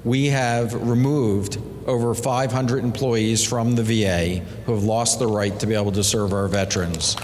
we 0.04 0.26
have 0.26 0.75
removed 0.75 1.58
over 1.86 2.14
500 2.14 2.84
employees 2.84 3.44
from 3.44 3.75
the 3.75 3.82
VA 3.82 4.44
who 4.64 4.75
have 4.75 4.84
lost 4.84 5.18
the 5.18 5.26
right 5.26 5.58
to 5.60 5.66
be 5.66 5.75
able 5.75 5.92
to 5.92 6.04
serve 6.04 6.32
our 6.32 6.48
veterans. 6.48 7.16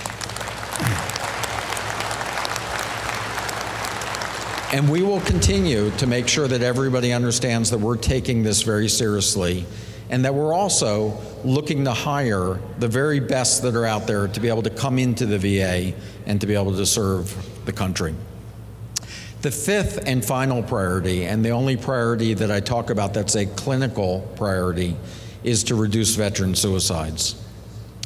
And 4.72 4.88
we 4.88 5.02
will 5.02 5.20
continue 5.20 5.90
to 5.98 6.06
make 6.06 6.26
sure 6.28 6.48
that 6.48 6.62
everybody 6.62 7.12
understands 7.12 7.70
that 7.70 7.78
we're 7.78 7.98
taking 7.98 8.42
this 8.42 8.62
very 8.62 8.88
seriously 8.88 9.66
and 10.12 10.26
that 10.26 10.34
we're 10.34 10.52
also 10.52 11.18
looking 11.42 11.84
to 11.84 11.90
hire 11.90 12.60
the 12.78 12.86
very 12.86 13.18
best 13.18 13.62
that 13.62 13.74
are 13.74 13.86
out 13.86 14.06
there 14.06 14.28
to 14.28 14.40
be 14.40 14.48
able 14.48 14.62
to 14.62 14.70
come 14.70 14.98
into 14.98 15.24
the 15.24 15.38
VA 15.38 15.94
and 16.26 16.38
to 16.38 16.46
be 16.46 16.54
able 16.54 16.76
to 16.76 16.84
serve 16.84 17.34
the 17.64 17.72
country. 17.72 18.14
The 19.40 19.50
fifth 19.50 20.06
and 20.06 20.22
final 20.22 20.62
priority, 20.62 21.24
and 21.24 21.42
the 21.42 21.50
only 21.50 21.78
priority 21.78 22.34
that 22.34 22.50
I 22.50 22.60
talk 22.60 22.90
about 22.90 23.14
that's 23.14 23.34
a 23.36 23.46
clinical 23.46 24.20
priority, 24.36 24.96
is 25.44 25.64
to 25.64 25.74
reduce 25.74 26.14
veteran 26.14 26.54
suicides. 26.54 27.42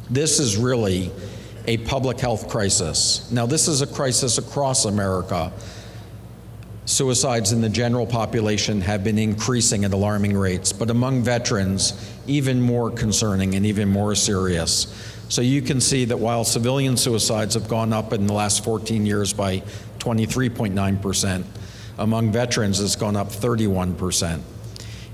This 0.09 0.39
is 0.39 0.55
really 0.55 1.11
a 1.67 1.77
public 1.79 2.21
health 2.21 2.47
crisis. 2.47 3.29
Now, 3.31 3.45
this 3.45 3.67
is 3.67 3.81
a 3.81 3.87
crisis 3.87 4.37
across 4.37 4.85
America. 4.85 5.51
Suicides 6.87 7.51
in 7.51 7.59
the 7.59 7.67
general 7.67 8.07
population 8.07 8.79
have 8.79 9.03
been 9.03 9.19
increasing 9.19 9.83
at 9.83 9.91
alarming 9.91 10.37
rates, 10.37 10.71
but 10.71 10.89
among 10.89 11.21
veterans, 11.21 11.93
even 12.27 12.61
more 12.61 12.89
concerning 12.89 13.55
and 13.55 13.65
even 13.65 13.89
more 13.89 14.15
serious. 14.15 14.87
So 15.27 15.41
you 15.41 15.61
can 15.61 15.81
see 15.81 16.05
that 16.05 16.17
while 16.17 16.45
civilian 16.45 16.95
suicides 16.95 17.55
have 17.55 17.67
gone 17.67 17.91
up 17.91 18.13
in 18.13 18.25
the 18.25 18.31
last 18.31 18.63
14 18.63 19.05
years 19.05 19.33
by 19.33 19.59
23.9%. 19.99 21.43
Among 21.97 22.31
veterans, 22.31 22.79
it's 22.79 22.95
gone 22.95 23.17
up 23.17 23.27
31%. 23.31 24.39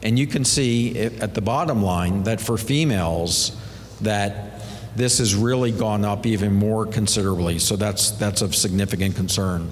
And 0.04 0.20
you 0.20 0.28
can 0.28 0.46
see 0.46 1.00
at 1.00 1.34
the 1.34 1.42
bottom 1.42 1.82
line 1.82 2.22
that 2.24 2.40
for 2.40 2.56
females, 2.56 3.58
that 4.02 4.62
this 4.96 5.18
has 5.18 5.34
really 5.34 5.72
gone 5.72 6.06
up 6.06 6.28
even 6.28 6.54
more 6.54 6.86
considerably. 6.86 7.58
So 7.58 7.76
that's 7.76 8.12
that's 8.12 8.44
of 8.44 8.54
significant 8.54 9.16
concern. 9.16 9.72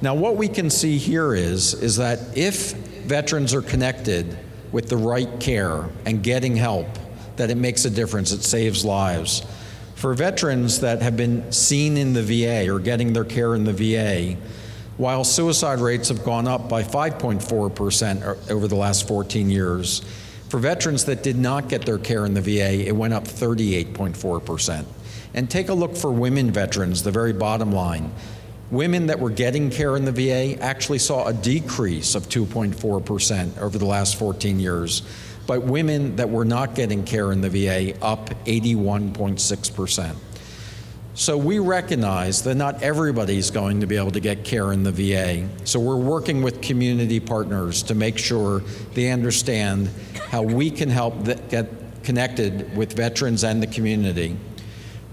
Now, 0.00 0.14
what 0.14 0.36
we 0.36 0.46
can 0.48 0.70
see 0.70 0.96
here 0.96 1.34
is 1.34 1.74
is 1.74 1.96
that 1.96 2.36
if 2.36 2.72
veterans 3.04 3.52
are 3.52 3.62
connected 3.62 4.38
with 4.70 4.88
the 4.88 4.96
right 4.96 5.40
care 5.40 5.88
and 6.04 6.22
getting 6.22 6.56
help, 6.56 6.86
that 7.36 7.50
it 7.50 7.56
makes 7.56 7.84
a 7.84 7.90
difference. 7.90 8.32
It 8.32 8.42
saves 8.42 8.84
lives. 8.84 9.44
For 9.94 10.14
veterans 10.14 10.80
that 10.80 11.02
have 11.02 11.16
been 11.16 11.50
seen 11.50 11.96
in 11.96 12.12
the 12.12 12.22
VA 12.22 12.72
or 12.72 12.78
getting 12.78 13.12
their 13.12 13.24
care 13.24 13.54
in 13.54 13.64
the 13.64 13.72
VA, 13.72 14.36
while 14.96 15.24
suicide 15.24 15.80
rates 15.80 16.08
have 16.08 16.24
gone 16.24 16.46
up 16.46 16.68
by 16.68 16.82
5.4% 16.82 18.50
over 18.50 18.68
the 18.68 18.76
last 18.76 19.08
14 19.08 19.50
years, 19.50 20.00
for 20.48 20.58
veterans 20.58 21.04
that 21.06 21.22
did 21.22 21.36
not 21.36 21.68
get 21.68 21.84
their 21.84 21.98
care 21.98 22.24
in 22.24 22.34
the 22.34 22.40
VA, 22.40 22.86
it 22.86 22.94
went 22.94 23.14
up 23.14 23.24
38.4%. 23.24 24.84
And 25.34 25.50
take 25.50 25.68
a 25.68 25.74
look 25.74 25.96
for 25.96 26.10
women 26.10 26.50
veterans, 26.50 27.02
the 27.02 27.10
very 27.10 27.32
bottom 27.32 27.72
line. 27.72 28.12
Women 28.70 29.06
that 29.06 29.18
were 29.18 29.30
getting 29.30 29.70
care 29.70 29.96
in 29.96 30.04
the 30.04 30.12
VA 30.12 30.62
actually 30.62 30.98
saw 30.98 31.26
a 31.26 31.32
decrease 31.32 32.14
of 32.14 32.28
2.4% 32.28 33.58
over 33.58 33.78
the 33.78 33.86
last 33.86 34.16
14 34.16 34.60
years 34.60 35.02
but 35.48 35.62
women 35.62 36.14
that 36.16 36.28
were 36.28 36.44
not 36.44 36.74
getting 36.74 37.02
care 37.02 37.32
in 37.32 37.40
the 37.40 37.48
VA 37.48 37.98
up 38.04 38.28
81.6%. 38.44 40.14
So 41.14 41.38
we 41.38 41.58
recognize 41.58 42.42
that 42.42 42.54
not 42.54 42.82
everybody's 42.82 43.50
going 43.50 43.80
to 43.80 43.86
be 43.86 43.96
able 43.96 44.10
to 44.10 44.20
get 44.20 44.44
care 44.44 44.72
in 44.74 44.82
the 44.82 44.92
VA. 44.92 45.48
So 45.64 45.80
we're 45.80 45.96
working 45.96 46.42
with 46.42 46.60
community 46.60 47.18
partners 47.18 47.82
to 47.84 47.94
make 47.94 48.18
sure 48.18 48.60
they 48.92 49.10
understand 49.10 49.88
how 50.28 50.42
we 50.42 50.70
can 50.70 50.90
help 50.90 51.24
get 51.48 51.70
connected 52.04 52.76
with 52.76 52.92
veterans 52.92 53.42
and 53.42 53.62
the 53.62 53.66
community. 53.66 54.36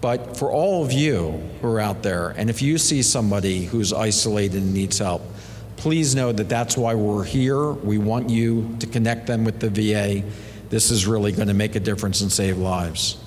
But 0.02 0.38
for 0.38 0.52
all 0.52 0.84
of 0.84 0.92
you 0.92 1.32
who 1.62 1.68
are 1.68 1.80
out 1.80 2.04
there, 2.04 2.30
and 2.30 2.50
if 2.50 2.62
you 2.62 2.78
see 2.78 3.02
somebody 3.02 3.66
who's 3.66 3.92
isolated 3.92 4.62
and 4.62 4.74
needs 4.74 5.00
help, 5.00 5.22
please 5.78 6.16
know 6.16 6.32
that 6.32 6.50
that's 6.50 6.78
why 6.78 6.96
we're 6.96 7.24
here. 7.24 7.72
We 7.72 7.98
want 7.98 8.30
you 8.30 8.76
to 8.80 8.88
connect 8.88 9.28
them 9.28 9.44
with 9.44 9.60
the 9.60 9.70
VA. 9.70 10.24
This 10.70 10.92
is 10.92 11.08
really 11.08 11.32
going 11.32 11.48
to 11.48 11.54
make 11.54 11.76
a 11.76 11.80
difference 11.80 12.22
and 12.22 12.32
save 12.32 12.58
lives. 12.58 13.18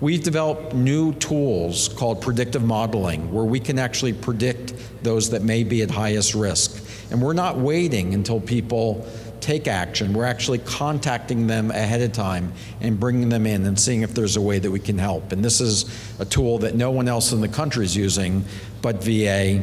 We've 0.00 0.22
developed 0.22 0.74
new 0.74 1.12
tools 1.14 1.88
called 1.88 2.20
predictive 2.20 2.64
modeling 2.64 3.32
where 3.32 3.44
we 3.44 3.60
can 3.60 3.78
actually 3.78 4.12
predict 4.12 4.74
those 5.04 5.30
that 5.30 5.42
may 5.42 5.62
be 5.62 5.82
at 5.82 5.92
highest 5.92 6.34
risk. 6.34 6.84
And 7.12 7.22
we're 7.22 7.34
not 7.34 7.58
waiting 7.58 8.12
until 8.12 8.40
people 8.40 9.06
take 9.42 9.68
action. 9.68 10.14
We're 10.14 10.24
actually 10.24 10.58
contacting 10.58 11.46
them 11.46 11.70
ahead 11.70 12.00
of 12.00 12.12
time 12.12 12.52
and 12.80 12.98
bringing 12.98 13.28
them 13.28 13.46
in 13.46 13.66
and 13.66 13.78
seeing 13.78 14.02
if 14.02 14.14
there's 14.14 14.36
a 14.36 14.40
way 14.40 14.58
that 14.58 14.70
we 14.70 14.80
can 14.80 14.98
help. 14.98 15.32
And 15.32 15.44
this 15.44 15.60
is 15.60 15.84
a 16.20 16.24
tool 16.24 16.58
that 16.58 16.74
no 16.74 16.90
one 16.90 17.08
else 17.08 17.32
in 17.32 17.40
the 17.40 17.48
country 17.48 17.84
is 17.84 17.96
using 17.96 18.44
but 18.80 19.02
VA 19.02 19.62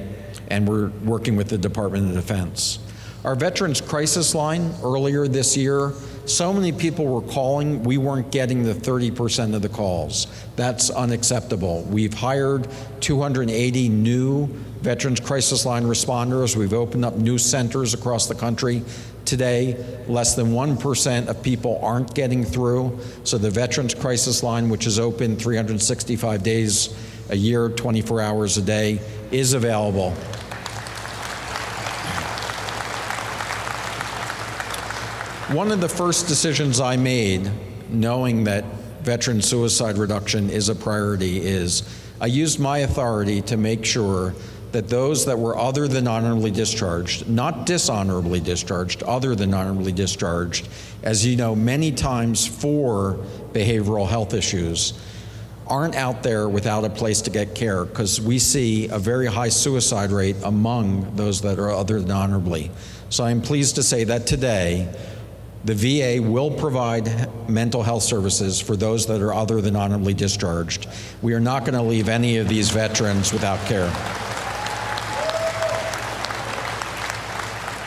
and 0.49 0.67
we're 0.67 0.89
working 1.03 1.35
with 1.35 1.49
the 1.49 1.57
Department 1.57 2.09
of 2.09 2.15
Defense. 2.15 2.79
Our 3.23 3.35
Veterans 3.35 3.81
Crisis 3.81 4.33
Line 4.33 4.73
earlier 4.81 5.27
this 5.27 5.57
year, 5.57 5.91
so 6.25 6.53
many 6.53 6.71
people 6.71 7.05
were 7.05 7.27
calling, 7.33 7.83
we 7.83 7.97
weren't 7.97 8.31
getting 8.31 8.63
the 8.63 8.73
30% 8.73 9.55
of 9.55 9.61
the 9.61 9.67
calls. 9.67 10.27
That's 10.55 10.89
unacceptable. 10.89 11.83
We've 11.83 12.13
hired 12.13 12.67
280 13.01 13.89
new 13.89 14.47
Veterans 14.81 15.19
Crisis 15.19 15.65
Line 15.65 15.83
responders. 15.83 16.55
We've 16.55 16.73
opened 16.73 17.03
up 17.03 17.15
new 17.15 17.37
centers 17.37 17.93
across 17.93 18.27
the 18.27 18.35
country. 18.35 18.83
Today, 19.25 19.77
less 20.07 20.35
than 20.35 20.47
1% 20.47 21.27
of 21.27 21.43
people 21.43 21.79
aren't 21.83 22.15
getting 22.15 22.43
through. 22.43 22.99
So 23.23 23.37
the 23.37 23.51
Veterans 23.51 23.93
Crisis 23.93 24.41
Line, 24.43 24.69
which 24.69 24.87
is 24.87 24.99
open 24.99 25.35
365 25.35 26.41
days 26.41 26.95
a 27.29 27.35
year, 27.35 27.69
24 27.69 28.21
hours 28.21 28.57
a 28.57 28.61
day, 28.61 28.99
is 29.31 29.53
available. 29.53 30.15
One 35.55 35.71
of 35.71 35.81
the 35.81 35.89
first 35.89 36.27
decisions 36.27 36.79
I 36.79 36.95
made, 36.95 37.49
knowing 37.89 38.43
that 38.43 38.63
veteran 39.01 39.41
suicide 39.41 39.97
reduction 39.97 40.49
is 40.49 40.69
a 40.69 40.75
priority, 40.75 41.41
is 41.41 41.81
I 42.21 42.27
used 42.27 42.59
my 42.59 42.79
authority 42.79 43.41
to 43.43 43.57
make 43.57 43.83
sure 43.83 44.35
that 44.71 44.87
those 44.87 45.25
that 45.25 45.37
were 45.37 45.57
other 45.57 45.87
than 45.87 46.07
honorably 46.07 46.51
discharged, 46.51 47.27
not 47.27 47.65
dishonorably 47.65 48.39
discharged, 48.39 49.01
other 49.03 49.35
than 49.35 49.53
honorably 49.53 49.91
discharged, 49.91 50.67
as 51.03 51.25
you 51.25 51.35
know, 51.35 51.55
many 51.55 51.91
times 51.91 52.45
for 52.45 53.17
behavioral 53.51 54.07
health 54.07 54.33
issues, 54.33 54.93
aren't 55.67 55.95
out 55.95 56.23
there 56.23 56.49
without 56.49 56.83
a 56.83 56.89
place 56.89 57.21
to 57.21 57.29
get 57.29 57.53
care 57.53 57.85
because 57.85 58.19
we 58.19 58.39
see 58.39 58.87
a 58.89 58.97
very 58.97 59.27
high 59.27 59.49
suicide 59.49 60.11
rate 60.11 60.35
among 60.43 61.15
those 61.15 61.41
that 61.41 61.59
are 61.59 61.71
other 61.71 62.01
than 62.01 62.11
honorably. 62.11 62.71
So 63.09 63.23
I'm 63.23 63.41
pleased 63.41 63.75
to 63.75 63.83
say 63.83 64.03
that 64.05 64.25
today 64.25 64.91
the 65.65 65.75
VA 65.75 66.21
will 66.21 66.51
provide 66.51 67.29
mental 67.49 67.83
health 67.83 68.03
services 68.03 68.61
for 68.61 68.75
those 68.75 69.05
that 69.07 69.21
are 69.21 69.33
other 69.33 69.61
than 69.61 69.75
honorably 69.75 70.13
discharged. 70.13 70.87
We 71.21 71.33
are 71.33 71.39
not 71.39 71.65
going 71.65 71.75
to 71.75 71.81
leave 71.81 72.07
any 72.07 72.37
of 72.37 72.47
these 72.47 72.69
veterans 72.69 73.33
without 73.33 73.59
care. 73.67 73.91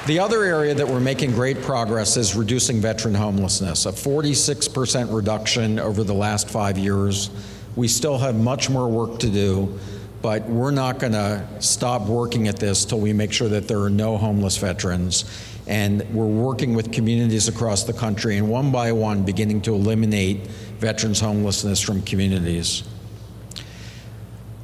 The 0.04 0.18
other 0.18 0.42
area 0.42 0.74
that 0.74 0.88
we're 0.88 0.98
making 0.98 1.30
great 1.30 1.62
progress 1.62 2.16
is 2.16 2.34
reducing 2.34 2.80
veteran 2.80 3.14
homelessness, 3.14 3.86
a 3.86 3.92
46% 3.92 5.14
reduction 5.14 5.78
over 5.78 6.02
the 6.02 6.12
last 6.12 6.50
five 6.50 6.76
years. 6.76 7.30
We 7.76 7.86
still 7.86 8.18
have 8.18 8.34
much 8.34 8.68
more 8.68 8.88
work 8.88 9.20
to 9.20 9.30
do, 9.30 9.78
but 10.20 10.42
we're 10.48 10.72
not 10.72 10.98
going 10.98 11.12
to 11.12 11.46
stop 11.60 12.08
working 12.08 12.48
at 12.48 12.56
this 12.56 12.84
till 12.84 12.98
we 12.98 13.12
make 13.12 13.32
sure 13.32 13.46
that 13.46 13.68
there 13.68 13.80
are 13.80 13.90
no 13.90 14.16
homeless 14.16 14.56
veterans. 14.56 15.24
And 15.68 16.02
we're 16.12 16.26
working 16.26 16.74
with 16.74 16.90
communities 16.90 17.46
across 17.46 17.84
the 17.84 17.92
country 17.92 18.38
and 18.38 18.48
one 18.48 18.72
by 18.72 18.90
one 18.90 19.22
beginning 19.22 19.60
to 19.62 19.74
eliminate 19.74 20.48
veterans 20.80 21.20
homelessness 21.20 21.80
from 21.80 22.02
communities. 22.02 22.82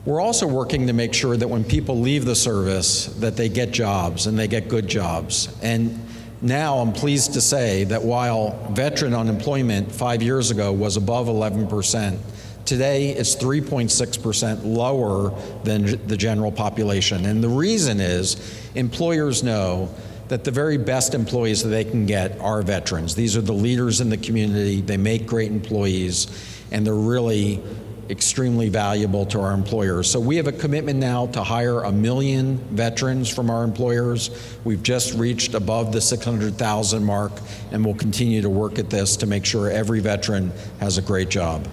We're 0.08 0.22
also 0.22 0.46
working 0.46 0.86
to 0.86 0.94
make 0.94 1.12
sure 1.12 1.36
that 1.36 1.48
when 1.48 1.64
people 1.64 2.00
leave 2.00 2.24
the 2.24 2.34
service 2.34 3.08
that 3.20 3.36
they 3.36 3.50
get 3.50 3.72
jobs 3.72 4.26
and 4.26 4.38
they 4.38 4.48
get 4.48 4.66
good 4.66 4.88
jobs. 4.88 5.54
And 5.60 6.02
now 6.40 6.78
I'm 6.78 6.94
pleased 6.94 7.34
to 7.34 7.42
say 7.42 7.84
that 7.84 8.02
while 8.02 8.52
veteran 8.72 9.12
unemployment 9.12 9.92
5 9.92 10.22
years 10.22 10.50
ago 10.50 10.72
was 10.72 10.96
above 10.96 11.28
11 11.28 11.66
percent, 11.68 12.18
Today, 12.64 13.10
it's 13.10 13.34
3.6% 13.36 14.64
lower 14.64 15.30
than 15.64 16.06
the 16.06 16.16
general 16.18 16.52
population. 16.52 17.24
And 17.24 17.42
the 17.42 17.48
reason 17.48 17.98
is 17.98 18.36
employers 18.74 19.42
know 19.42 19.94
that 20.28 20.44
the 20.44 20.50
very 20.50 20.76
best 20.76 21.14
employees 21.14 21.62
that 21.62 21.70
they 21.70 21.84
can 21.84 22.04
get 22.04 22.38
are 22.40 22.60
veterans. 22.60 23.14
These 23.14 23.38
are 23.38 23.40
the 23.40 23.54
leaders 23.54 24.02
in 24.02 24.10
the 24.10 24.18
community, 24.18 24.82
they 24.82 24.98
make 24.98 25.26
great 25.26 25.50
employees, 25.50 26.26
and 26.70 26.86
they're 26.86 26.94
really 26.94 27.62
extremely 28.10 28.68
valuable 28.68 29.26
to 29.26 29.40
our 29.40 29.52
employers. 29.52 30.10
So 30.10 30.20
we 30.20 30.36
have 30.36 30.46
a 30.46 30.52
commitment 30.52 30.98
now 30.98 31.26
to 31.28 31.42
hire 31.42 31.82
a 31.82 31.92
million 31.92 32.58
veterans 32.70 33.28
from 33.28 33.50
our 33.50 33.64
employers. 33.64 34.30
We've 34.64 34.82
just 34.82 35.14
reached 35.14 35.54
above 35.54 35.92
the 35.92 36.00
600,000 36.00 37.04
mark, 37.04 37.32
and 37.72 37.84
we'll 37.84 37.94
continue 37.94 38.42
to 38.42 38.50
work 38.50 38.78
at 38.78 38.90
this 38.90 39.16
to 39.18 39.26
make 39.26 39.44
sure 39.44 39.70
every 39.70 40.00
veteran 40.00 40.52
has 40.80 40.98
a 40.98 41.02
great 41.02 41.28
job. 41.28 41.68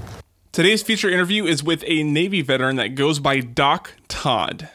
Today's 0.51 0.83
feature 0.83 1.09
interview 1.09 1.45
is 1.45 1.63
with 1.63 1.83
a 1.85 2.03
Navy 2.03 2.41
veteran 2.41 2.77
that 2.77 2.95
goes 2.95 3.19
by 3.19 3.39
Doc 3.41 3.93
Todd. 4.07 4.69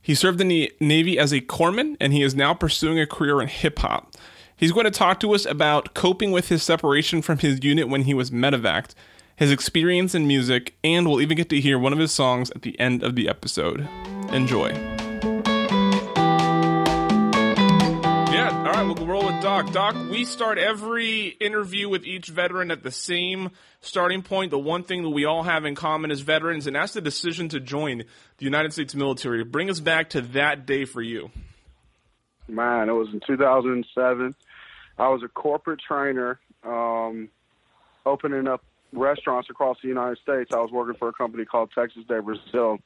He 0.00 0.14
served 0.14 0.40
in 0.40 0.46
the 0.46 0.72
Navy 0.78 1.18
as 1.18 1.32
a 1.32 1.40
corpsman, 1.40 1.96
and 2.00 2.12
he 2.12 2.22
is 2.22 2.36
now 2.36 2.54
pursuing 2.54 3.00
a 3.00 3.06
career 3.06 3.42
in 3.42 3.48
hip 3.48 3.80
hop. 3.80 4.14
He's 4.56 4.70
going 4.70 4.84
to 4.84 4.92
talk 4.92 5.18
to 5.20 5.34
us 5.34 5.44
about 5.44 5.92
coping 5.92 6.30
with 6.30 6.48
his 6.48 6.62
separation 6.62 7.20
from 7.20 7.38
his 7.38 7.62
unit 7.64 7.88
when 7.88 8.02
he 8.02 8.14
was 8.14 8.30
medevaced, 8.30 8.94
his 9.36 9.52
experience 9.52 10.14
in 10.14 10.26
music, 10.26 10.74
and 10.82 11.06
we'll 11.06 11.20
even 11.20 11.36
get 11.36 11.50
to 11.50 11.60
hear 11.60 11.78
one 11.78 11.92
of 11.92 11.98
his 11.98 12.10
songs 12.10 12.50
at 12.50 12.62
the 12.62 12.78
end 12.80 13.02
of 13.02 13.14
the 13.14 13.28
episode. 13.28 13.86
Enjoy. 14.32 14.70
Yeah, 18.32 18.64
all 18.66 18.72
right, 18.72 18.82
we'll 18.82 19.06
roll 19.06 19.26
with 19.26 19.42
Doc. 19.42 19.70
Doc, 19.72 19.94
we 20.10 20.24
start 20.24 20.56
every 20.56 21.28
interview 21.28 21.88
with 21.88 22.04
each 22.04 22.28
veteran 22.28 22.70
at 22.70 22.82
the 22.82 22.90
same 22.90 23.50
starting 23.82 24.22
point. 24.22 24.50
The 24.50 24.58
one 24.58 24.82
thing 24.82 25.02
that 25.02 25.10
we 25.10 25.26
all 25.26 25.42
have 25.42 25.66
in 25.66 25.74
common 25.74 26.10
as 26.10 26.20
veterans, 26.20 26.66
and 26.66 26.74
that's 26.74 26.94
the 26.94 27.02
decision 27.02 27.50
to 27.50 27.60
join 27.60 28.04
the 28.38 28.44
United 28.44 28.72
States 28.72 28.94
military. 28.94 29.44
Bring 29.44 29.68
us 29.68 29.80
back 29.80 30.10
to 30.10 30.22
that 30.22 30.64
day 30.64 30.86
for 30.86 31.02
you. 31.02 31.30
Man, 32.48 32.88
it 32.88 32.92
was 32.92 33.08
in 33.12 33.20
2007. 33.26 34.34
I 34.98 35.08
was 35.08 35.22
a 35.22 35.28
corporate 35.28 35.80
trainer, 35.86 36.38
um, 36.64 37.28
opening 38.06 38.48
up 38.48 38.62
restaurants 38.92 39.48
across 39.50 39.76
the 39.82 39.88
United 39.88 40.18
States. 40.18 40.50
I 40.52 40.58
was 40.58 40.70
working 40.72 40.96
for 40.98 41.08
a 41.08 41.12
company 41.12 41.44
called 41.44 41.70
Texas 41.74 42.02
de 42.08 42.22
Brazil. 42.22 42.78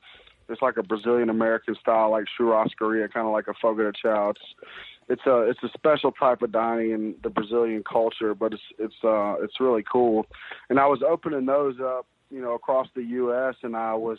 It's 0.49 0.63
like 0.63 0.77
a 0.77 0.83
Brazilian 0.83 1.31
American 1.31 1.77
style, 1.81 2.11
like 2.11 2.25
churrascaria, 2.39 3.13
kind 3.13 3.27
of 3.27 3.33
like 3.33 3.47
a 3.47 3.55
fogo 3.61 3.85
de 3.85 3.93
chao. 4.01 4.31
It's 4.31 4.41
it's 5.09 5.27
a 5.27 5.43
it's 5.43 5.63
a 5.63 5.69
special 5.77 6.13
type 6.13 6.43
of 6.43 6.53
dining 6.53 6.91
in 6.93 7.15
the 7.23 7.31
Brazilian 7.31 7.83
culture, 7.83 8.35
but 8.35 8.53
it's 8.53 8.63
it's 8.79 8.95
uh 9.05 9.35
it's 9.43 9.61
really 9.61 9.85
cool. 9.91 10.27
And 10.69 10.79
I 10.79 10.87
was 10.87 11.03
opening 11.09 11.47
those 11.47 11.79
up, 11.81 12.07
you 12.31 12.41
know, 12.41 12.55
across 12.55 12.89
the 12.95 13.03
U.S. 13.03 13.57
and 13.63 13.77
I 13.77 13.95
was 13.95 14.19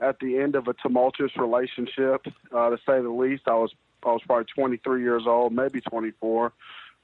at 0.00 0.18
the 0.20 0.38
end 0.38 0.54
of 0.54 0.68
a 0.68 0.74
tumultuous 0.74 1.32
relationship, 1.36 2.26
uh, 2.54 2.70
to 2.70 2.76
say 2.78 3.00
the 3.00 3.10
least. 3.10 3.44
I 3.46 3.54
was 3.54 3.72
I 4.04 4.08
was 4.08 4.22
probably 4.26 4.46
23 4.54 5.02
years 5.02 5.22
old, 5.26 5.52
maybe 5.52 5.80
24. 5.80 6.52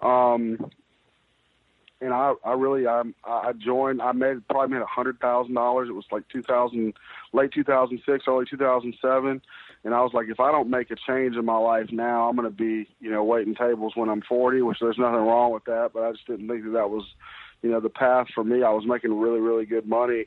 Um, 0.01 0.71
and 2.01 2.15
I, 2.15 2.33
I 2.45 2.53
really, 2.53 2.87
I, 2.87 3.03
I 3.25 3.53
joined. 3.53 4.01
I 4.01 4.13
made 4.13 4.47
probably 4.49 4.75
made 4.75 4.83
a 4.83 4.87
hundred 4.87 5.21
thousand 5.21 5.55
dollars. 5.55 5.89
It 5.89 5.93
was 5.95 6.07
like 6.11 6.27
2000, 6.33 6.95
late 7.33 7.53
2006, 7.53 8.25
early 8.27 8.47
2007. 8.49 9.43
And 9.85 9.95
I 9.95 10.01
was 10.01 10.13
like, 10.15 10.27
if 10.29 10.41
I 10.41 10.51
don't 10.51 10.71
make 10.71 10.91
a 10.91 10.97
change 11.07 11.37
in 11.37 11.45
my 11.45 11.57
life 11.57 11.87
now, 11.91 12.29
I'm 12.29 12.37
going 12.37 12.49
to 12.49 12.55
be, 12.55 12.89
you 13.01 13.11
know, 13.11 13.25
waiting 13.25 13.55
tables 13.55 13.93
when 13.97 14.09
I'm 14.09 14.23
40. 14.23 14.63
Which 14.63 14.79
there's 14.81 14.99
nothing 14.99 15.21
wrong 15.21 15.53
with 15.53 15.65
that, 15.65 15.91
but 15.93 16.03
I 16.03 16.13
just 16.13 16.27
didn't 16.27 16.49
think 16.49 16.65
that 16.65 16.73
that 16.73 16.91
was, 16.91 17.05
you 17.63 17.71
know, 17.71 17.81
the 17.81 17.91
path 17.91 18.27
for 18.35 18.45
me. 18.45 18.63
I 18.63 18.71
was 18.71 18.85
making 18.87 19.19
really, 19.19 19.41
really 19.41 19.67
good 19.67 19.87
money, 19.87 20.25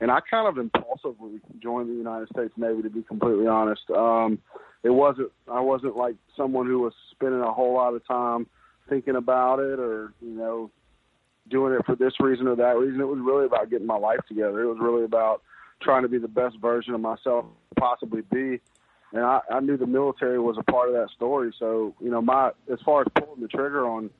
and 0.00 0.10
I 0.10 0.18
kind 0.28 0.48
of 0.48 0.58
impulsively 0.58 1.40
joined 1.60 1.88
the 1.88 1.94
United 1.94 2.28
States 2.34 2.54
Navy. 2.56 2.82
To 2.82 2.90
be 2.90 3.02
completely 3.02 3.46
honest, 3.46 3.82
um, 3.90 4.40
it 4.82 4.90
wasn't. 4.90 5.30
I 5.48 5.60
wasn't 5.60 5.96
like 5.96 6.16
someone 6.36 6.66
who 6.66 6.80
was 6.80 6.94
spending 7.12 7.42
a 7.42 7.52
whole 7.52 7.74
lot 7.74 7.94
of 7.94 8.04
time 8.06 8.46
thinking 8.88 9.14
about 9.14 9.60
it 9.60 9.78
or 9.78 10.12
you 10.20 10.30
know 10.30 10.70
doing 11.48 11.74
it 11.74 11.84
for 11.84 11.96
this 11.96 12.14
reason 12.20 12.46
or 12.46 12.56
that 12.56 12.76
reason. 12.78 13.00
It 13.00 13.08
was 13.08 13.20
really 13.20 13.46
about 13.46 13.70
getting 13.70 13.86
my 13.86 13.96
life 13.96 14.20
together. 14.28 14.62
It 14.62 14.68
was 14.68 14.78
really 14.80 15.04
about 15.04 15.42
trying 15.80 16.02
to 16.02 16.08
be 16.08 16.18
the 16.18 16.28
best 16.28 16.56
version 16.58 16.94
of 16.94 17.00
myself 17.00 17.46
possibly 17.76 18.22
be. 18.32 18.60
And 19.12 19.22
I, 19.24 19.40
I 19.50 19.60
knew 19.60 19.76
the 19.76 19.86
military 19.86 20.38
was 20.38 20.56
a 20.58 20.62
part 20.62 20.88
of 20.88 20.94
that 20.94 21.10
story. 21.14 21.52
So, 21.58 21.94
you 22.00 22.10
know, 22.10 22.22
my 22.22 22.50
as 22.72 22.78
far 22.84 23.02
as 23.02 23.08
pulling 23.18 23.40
the 23.40 23.48
trigger 23.48 23.86
on, 23.86 24.10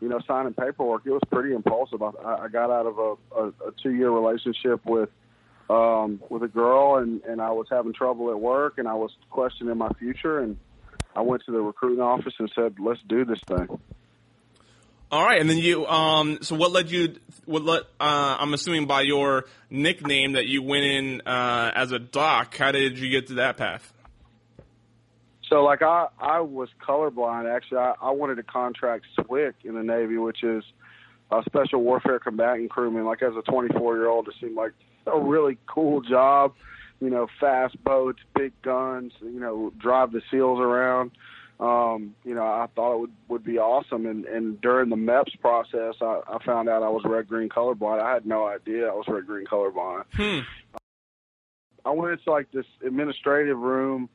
you 0.00 0.08
know, 0.08 0.20
signing 0.26 0.54
paperwork, 0.54 1.02
it 1.06 1.10
was 1.10 1.22
pretty 1.30 1.54
impulsive. 1.54 2.02
I, 2.02 2.10
I 2.24 2.48
got 2.48 2.70
out 2.70 2.86
of 2.86 2.98
a, 2.98 3.40
a, 3.40 3.48
a 3.68 3.72
two 3.80 3.92
year 3.92 4.10
relationship 4.10 4.84
with 4.84 5.10
um 5.70 6.20
with 6.28 6.42
a 6.42 6.48
girl 6.48 6.96
and, 6.96 7.22
and 7.22 7.40
I 7.40 7.50
was 7.52 7.68
having 7.70 7.92
trouble 7.92 8.30
at 8.30 8.40
work 8.40 8.78
and 8.78 8.88
I 8.88 8.94
was 8.94 9.12
questioning 9.30 9.78
my 9.78 9.90
future 9.98 10.40
and 10.40 10.56
I 11.14 11.20
went 11.20 11.44
to 11.46 11.52
the 11.52 11.60
recruiting 11.60 12.02
office 12.02 12.34
and 12.38 12.50
said, 12.54 12.74
Let's 12.80 13.00
do 13.08 13.24
this 13.24 13.38
thing. 13.46 13.68
All 15.12 15.22
right, 15.22 15.38
and 15.38 15.50
then 15.50 15.58
you. 15.58 15.86
Um, 15.86 16.38
so 16.40 16.56
what 16.56 16.72
led 16.72 16.90
you? 16.90 17.16
What 17.44 17.62
let? 17.62 17.82
Uh, 18.00 18.38
I'm 18.40 18.54
assuming 18.54 18.86
by 18.86 19.02
your 19.02 19.44
nickname 19.68 20.32
that 20.32 20.46
you 20.46 20.62
went 20.62 20.84
in 20.84 21.20
uh, 21.26 21.70
as 21.74 21.92
a 21.92 21.98
doc. 21.98 22.56
How 22.56 22.72
did 22.72 22.98
you 22.98 23.10
get 23.10 23.26
to 23.26 23.34
that 23.34 23.58
path? 23.58 23.92
So, 25.50 25.64
like, 25.64 25.82
I 25.82 26.06
I 26.18 26.40
was 26.40 26.70
colorblind. 26.80 27.54
Actually, 27.54 27.78
I, 27.80 27.92
I 28.00 28.10
wanted 28.12 28.36
to 28.36 28.42
contract 28.42 29.04
SWCC 29.18 29.52
in 29.64 29.74
the 29.74 29.82
Navy, 29.82 30.16
which 30.16 30.42
is 30.42 30.64
a 31.30 31.42
special 31.44 31.82
warfare 31.82 32.18
combatant 32.18 32.70
crewman. 32.70 33.04
Like, 33.04 33.20
as 33.20 33.34
a 33.36 33.42
24 33.42 33.96
year 33.96 34.08
old, 34.08 34.28
it 34.28 34.34
seemed 34.40 34.56
like 34.56 34.72
a 35.06 35.20
really 35.20 35.58
cool 35.66 36.00
job. 36.00 36.54
You 37.00 37.10
know, 37.10 37.26
fast 37.38 37.76
boats, 37.84 38.20
big 38.34 38.54
guns. 38.62 39.12
You 39.20 39.40
know, 39.40 39.74
drive 39.78 40.12
the 40.12 40.22
SEALs 40.30 40.58
around 40.58 41.10
um, 41.62 42.16
you 42.24 42.34
know, 42.34 42.42
I 42.42 42.66
thought 42.74 42.94
it 42.94 42.98
would, 42.98 43.12
would 43.28 43.44
be 43.44 43.58
awesome. 43.58 44.04
And, 44.06 44.24
and 44.24 44.60
during 44.60 44.90
the 44.90 44.96
MEPS 44.96 45.38
process, 45.40 45.94
I, 46.00 46.20
I 46.26 46.44
found 46.44 46.68
out 46.68 46.82
I 46.82 46.88
was 46.88 47.02
red 47.04 47.28
green 47.28 47.48
colorblind. 47.48 48.02
I 48.02 48.12
had 48.12 48.26
no 48.26 48.48
idea 48.48 48.88
I 48.88 48.94
was 48.94 49.06
red 49.06 49.26
green 49.26 49.46
colorblind. 49.46 50.04
Hmm. 50.12 50.40
I 51.84 51.90
went 51.90 52.18
into 52.18 52.30
like 52.32 52.50
this 52.50 52.66
administrative 52.84 53.58
room, 53.58 54.08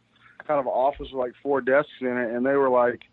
kind 0.45 0.59
of 0.59 0.67
office 0.67 1.07
with 1.09 1.19
like 1.19 1.33
four 1.41 1.61
desks 1.61 1.89
in 2.01 2.17
it, 2.17 2.35
and 2.35 2.45
they 2.45 2.55
were 2.55 2.69
like, 2.69 3.03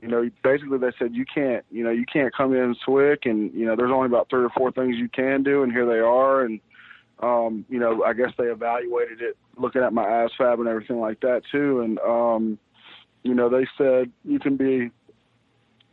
you 0.00 0.08
know, 0.08 0.30
basically 0.42 0.78
they 0.78 0.92
said 0.98 1.14
you 1.14 1.26
can't, 1.26 1.64
you 1.70 1.84
know, 1.84 1.90
you 1.90 2.06
can't 2.10 2.34
come 2.34 2.54
in 2.54 2.74
SWCC, 2.86 3.30
and 3.30 3.52
you 3.52 3.66
know, 3.66 3.76
there's 3.76 3.92
only 3.92 4.06
about 4.06 4.30
three 4.30 4.44
or 4.44 4.50
four 4.50 4.72
things 4.72 4.96
you 4.96 5.10
can 5.10 5.42
do, 5.42 5.62
and 5.62 5.72
here 5.72 5.86
they 5.86 5.98
are, 5.98 6.42
and 6.42 6.60
um, 7.20 7.66
you 7.68 7.78
know, 7.78 8.02
I 8.02 8.14
guess 8.14 8.32
they 8.38 8.44
evaluated 8.44 9.20
it, 9.20 9.36
looking 9.58 9.82
at 9.82 9.92
my 9.92 10.04
ASVAB 10.04 10.60
and 10.60 10.68
everything 10.68 11.00
like 11.00 11.20
that 11.20 11.42
too, 11.50 11.80
and 11.80 11.98
um, 11.98 12.58
you 13.22 13.34
know, 13.34 13.48
they 13.48 13.66
said 13.76 14.10
you 14.24 14.38
can 14.38 14.56
be 14.56 14.90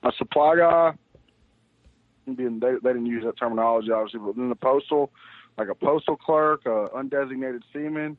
a 0.04 0.12
supply 0.18 0.56
guy. 0.58 0.94
Being, 2.26 2.60
they, 2.60 2.72
they 2.82 2.90
didn't 2.90 3.06
use 3.06 3.24
that 3.24 3.38
terminology, 3.38 3.92
obviously, 3.92 4.20
but 4.20 4.36
then 4.36 4.50
the 4.50 4.56
postal, 4.56 5.12
like 5.58 5.68
a 5.70 5.76
postal 5.76 6.16
clerk, 6.16 6.66
a 6.66 6.88
undesignated 6.96 7.62
seaman, 7.72 8.18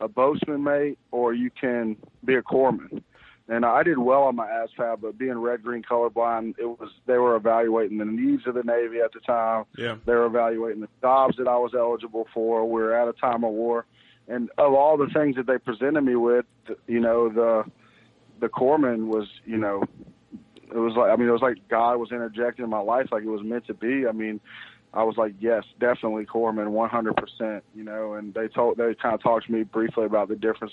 a 0.00 0.06
boatswain 0.06 0.62
mate, 0.62 0.98
or 1.10 1.34
you 1.34 1.50
can 1.50 1.96
be 2.24 2.36
a 2.36 2.42
corpsman. 2.42 3.02
And 3.48 3.64
I 3.64 3.82
did 3.82 3.98
well 3.98 4.24
on 4.24 4.36
my 4.36 4.46
ASVAB, 4.46 5.00
but 5.00 5.16
being 5.16 5.38
red 5.38 5.62
green 5.62 5.82
colorblind, 5.82 6.54
it 6.58 6.66
was 6.66 6.90
they 7.06 7.16
were 7.16 7.34
evaluating 7.34 7.96
the 7.96 8.04
needs 8.04 8.46
of 8.46 8.54
the 8.54 8.62
Navy 8.62 8.98
at 9.00 9.12
the 9.12 9.20
time. 9.20 9.64
Yeah. 9.76 9.96
They 10.04 10.12
were 10.12 10.26
evaluating 10.26 10.82
the 10.82 10.88
jobs 11.00 11.36
that 11.38 11.48
I 11.48 11.56
was 11.56 11.72
eligible 11.74 12.28
for. 12.34 12.64
We 12.70 12.82
were 12.82 12.94
at 12.94 13.08
a 13.08 13.14
time 13.14 13.44
of 13.44 13.52
war, 13.52 13.86
and 14.28 14.50
of 14.58 14.74
all 14.74 14.98
the 14.98 15.08
things 15.14 15.36
that 15.36 15.46
they 15.46 15.56
presented 15.56 16.02
me 16.02 16.14
with, 16.14 16.44
you 16.86 17.00
know, 17.00 17.30
the 17.30 17.64
the 18.40 18.48
corpsman 18.48 19.06
was, 19.06 19.26
you 19.44 19.56
know, 19.56 19.82
it 20.70 20.78
was 20.78 20.94
like 20.96 21.10
I 21.10 21.16
mean, 21.16 21.28
it 21.28 21.32
was 21.32 21.42
like 21.42 21.56
God 21.68 21.96
was 21.96 22.12
interjecting 22.12 22.64
in 22.64 22.70
my 22.70 22.80
life, 22.80 23.06
like 23.10 23.22
it 23.22 23.28
was 23.28 23.42
meant 23.42 23.66
to 23.66 23.74
be. 23.74 24.06
I 24.06 24.12
mean, 24.12 24.40
I 24.92 25.02
was 25.02 25.16
like, 25.16 25.34
yes, 25.38 25.64
definitely 25.80 26.26
corpsman, 26.26 26.68
100%. 26.68 27.60
You 27.74 27.84
know, 27.84 28.14
and 28.14 28.34
they 28.34 28.48
told 28.48 28.76
they 28.76 28.94
kind 29.00 29.14
of 29.14 29.22
talked 29.22 29.46
to 29.46 29.52
me 29.52 29.62
briefly 29.62 30.04
about 30.04 30.28
the 30.28 30.36
difference 30.36 30.72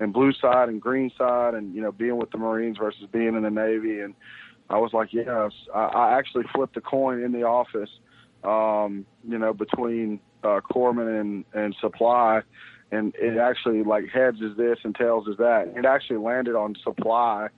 in 0.00 0.12
blue 0.12 0.32
side 0.32 0.68
and 0.68 0.80
green 0.80 1.10
side, 1.16 1.54
and 1.54 1.74
you 1.74 1.82
know, 1.82 1.92
being 1.92 2.16
with 2.16 2.30
the 2.30 2.38
Marines 2.38 2.78
versus 2.78 3.06
being 3.12 3.34
in 3.34 3.42
the 3.42 3.50
Navy. 3.50 4.00
And 4.00 4.14
I 4.68 4.78
was 4.78 4.92
like, 4.92 5.12
yes, 5.12 5.52
I, 5.74 5.84
I 5.84 6.18
actually 6.18 6.44
flipped 6.54 6.74
the 6.74 6.80
coin 6.80 7.22
in 7.22 7.32
the 7.32 7.42
office, 7.42 7.90
um, 8.44 9.04
you 9.26 9.38
know, 9.38 9.52
between 9.52 10.20
uh, 10.42 10.60
corpsman 10.72 11.20
and 11.20 11.44
and 11.54 11.74
supply 11.80 12.42
and 12.90 13.14
it 13.16 13.38
actually 13.38 13.82
like 13.82 14.08
heads 14.08 14.40
is 14.40 14.56
this 14.56 14.78
and 14.84 14.94
tails 14.94 15.28
is 15.28 15.36
that. 15.38 15.72
It 15.76 15.84
actually 15.84 16.18
landed 16.18 16.54
on 16.54 16.74
supply, 16.82 17.48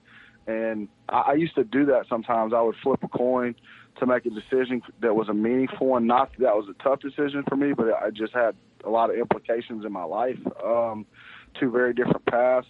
and 0.47 0.87
I, 1.09 1.21
I 1.27 1.33
used 1.33 1.55
to 1.55 1.63
do 1.63 1.85
that 1.87 2.05
sometimes. 2.07 2.53
I 2.53 2.61
would 2.61 2.75
flip 2.83 3.03
a 3.03 3.07
coin 3.07 3.55
to 3.99 4.05
make 4.05 4.25
a 4.25 4.29
decision 4.29 4.81
that 5.01 5.15
was 5.15 5.29
a 5.29 5.33
meaningful 5.33 5.87
one. 5.87 6.07
Not 6.07 6.31
that, 6.31 6.39
that 6.41 6.55
was 6.55 6.67
a 6.69 6.83
tough 6.83 6.99
decision 6.99 7.43
for 7.47 7.55
me, 7.55 7.73
but 7.73 7.93
I 7.93 8.09
just 8.09 8.33
had 8.33 8.55
a 8.83 8.89
lot 8.89 9.09
of 9.09 9.17
implications 9.17 9.85
in 9.85 9.91
my 9.91 10.03
life. 10.03 10.39
Um, 10.63 11.05
two 11.59 11.71
very 11.71 11.93
different 11.93 12.25
paths, 12.25 12.67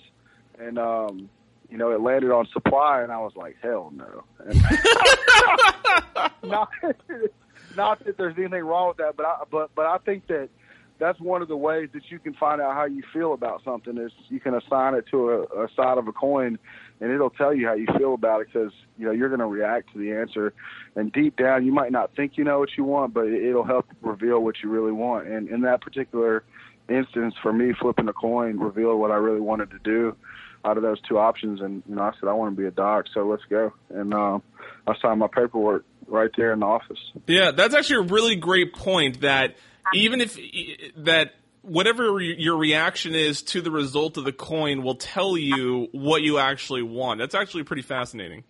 and 0.60 0.78
um, 0.78 1.30
you 1.70 1.78
know, 1.78 1.92
it 1.92 2.02
landed 2.02 2.32
on 2.32 2.48
supply, 2.54 3.02
and 3.02 3.12
I 3.12 3.20
was 3.20 3.34
like, 3.36 3.58
hell 3.62 3.92
no. 3.96 4.24
not, 6.44 6.70
not 7.76 8.04
that 8.06 8.18
there's 8.18 8.36
anything 8.38 8.64
wrong 8.64 8.90
with 8.90 8.98
that, 8.98 9.16
but 9.18 9.26
I, 9.26 9.44
but 9.50 9.72
but 9.76 9.86
I 9.86 9.98
think 10.00 10.28
that 10.28 10.50
that's 11.00 11.20
one 11.20 11.42
of 11.42 11.48
the 11.48 11.58
ways 11.58 11.90
that 11.94 12.04
you 12.10 12.20
can 12.20 12.34
find 12.34 12.62
out 12.62 12.74
how 12.74 12.86
you 12.86 13.04
feel 13.12 13.34
about 13.34 13.64
something 13.64 13.98
is 13.98 14.12
you 14.30 14.40
can 14.40 14.54
assign 14.54 14.94
it 14.94 15.06
to 15.12 15.30
a, 15.30 15.64
a 15.64 15.68
side 15.76 15.98
of 15.98 16.08
a 16.08 16.12
coin 16.12 16.58
and 17.02 17.12
it'll 17.12 17.30
tell 17.30 17.54
you 17.54 17.68
how 17.68 17.74
you 17.74 17.88
feel 17.98 18.14
about 18.14 18.42
it 18.42 18.48
because 18.54 18.72
you 18.98 19.06
know 19.06 19.12
you're 19.12 19.30
going 19.30 19.40
to 19.40 19.48
react 19.48 19.92
to 19.94 20.00
the 20.00 20.12
answer. 20.12 20.54
And 20.96 21.12
deep 21.12 21.36
down 21.36 21.66
you 21.66 21.72
might 21.72 21.92
not 21.92 22.16
think 22.16 22.34
you 22.38 22.44
know 22.44 22.60
what 22.60 22.70
you 22.78 22.84
want 22.84 23.14
but 23.14 23.28
it'll 23.28 23.64
help 23.64 23.88
reveal 24.02 24.40
what 24.40 24.56
you 24.64 24.70
really 24.70 24.92
want. 24.92 25.28
And 25.28 25.50
in 25.50 25.62
that 25.62 25.82
particular 25.82 26.44
instance 26.90 27.34
for 27.42 27.52
me 27.52 27.74
flipping 27.80 28.08
a 28.08 28.14
coin 28.14 28.60
revealed 28.60 29.00
what 29.00 29.10
i 29.10 29.16
really 29.16 29.40
wanted 29.40 29.72
to 29.72 29.80
do 29.86 30.14
out 30.66 30.78
of 30.78 30.84
those 30.84 31.00
two 31.08 31.18
options. 31.18 31.62
And 31.62 31.84
you 31.88 31.96
know 31.96 32.04
i 32.04 32.12
said 32.20 32.30
i 32.30 32.34
want 32.34 32.56
to 32.56 32.62
be 32.62 32.68
a 32.68 32.72
doc 32.72 33.06
so 33.14 33.28
let's 33.28 33.44
go. 33.50 33.74
And 33.90 34.14
uh, 34.14 34.40
i 34.88 34.94
signed 35.02 35.20
my 35.20 35.28
paperwork 35.28 35.86
right 36.08 36.30
there 36.38 36.54
in 36.54 36.60
the 36.60 36.66
office. 36.66 37.00
Yeah 37.28 37.52
that's 37.52 37.74
actually 37.74 38.08
a 38.08 38.14
really 38.14 38.36
great 38.36 38.74
point 38.74 39.22
that 39.22 39.56
even 39.94 40.22
if 40.22 40.38
that 40.98 41.34
whatever 41.62 42.20
your 42.20 42.58
reaction 42.58 43.16
is 43.16 43.42
to 43.42 43.62
the 43.62 43.72
result 43.72 44.18
of 44.18 44.26
the 44.26 44.34
coin 44.34 44.84
will 44.84 44.96
tell 44.96 45.38
you 45.38 45.88
what 45.92 46.22
you 46.22 46.38
actually 46.38 46.84
won. 46.84 47.18
That's 47.18 47.36
actually 47.36 47.64
pretty 47.64 47.82
fascinating. 47.82 48.44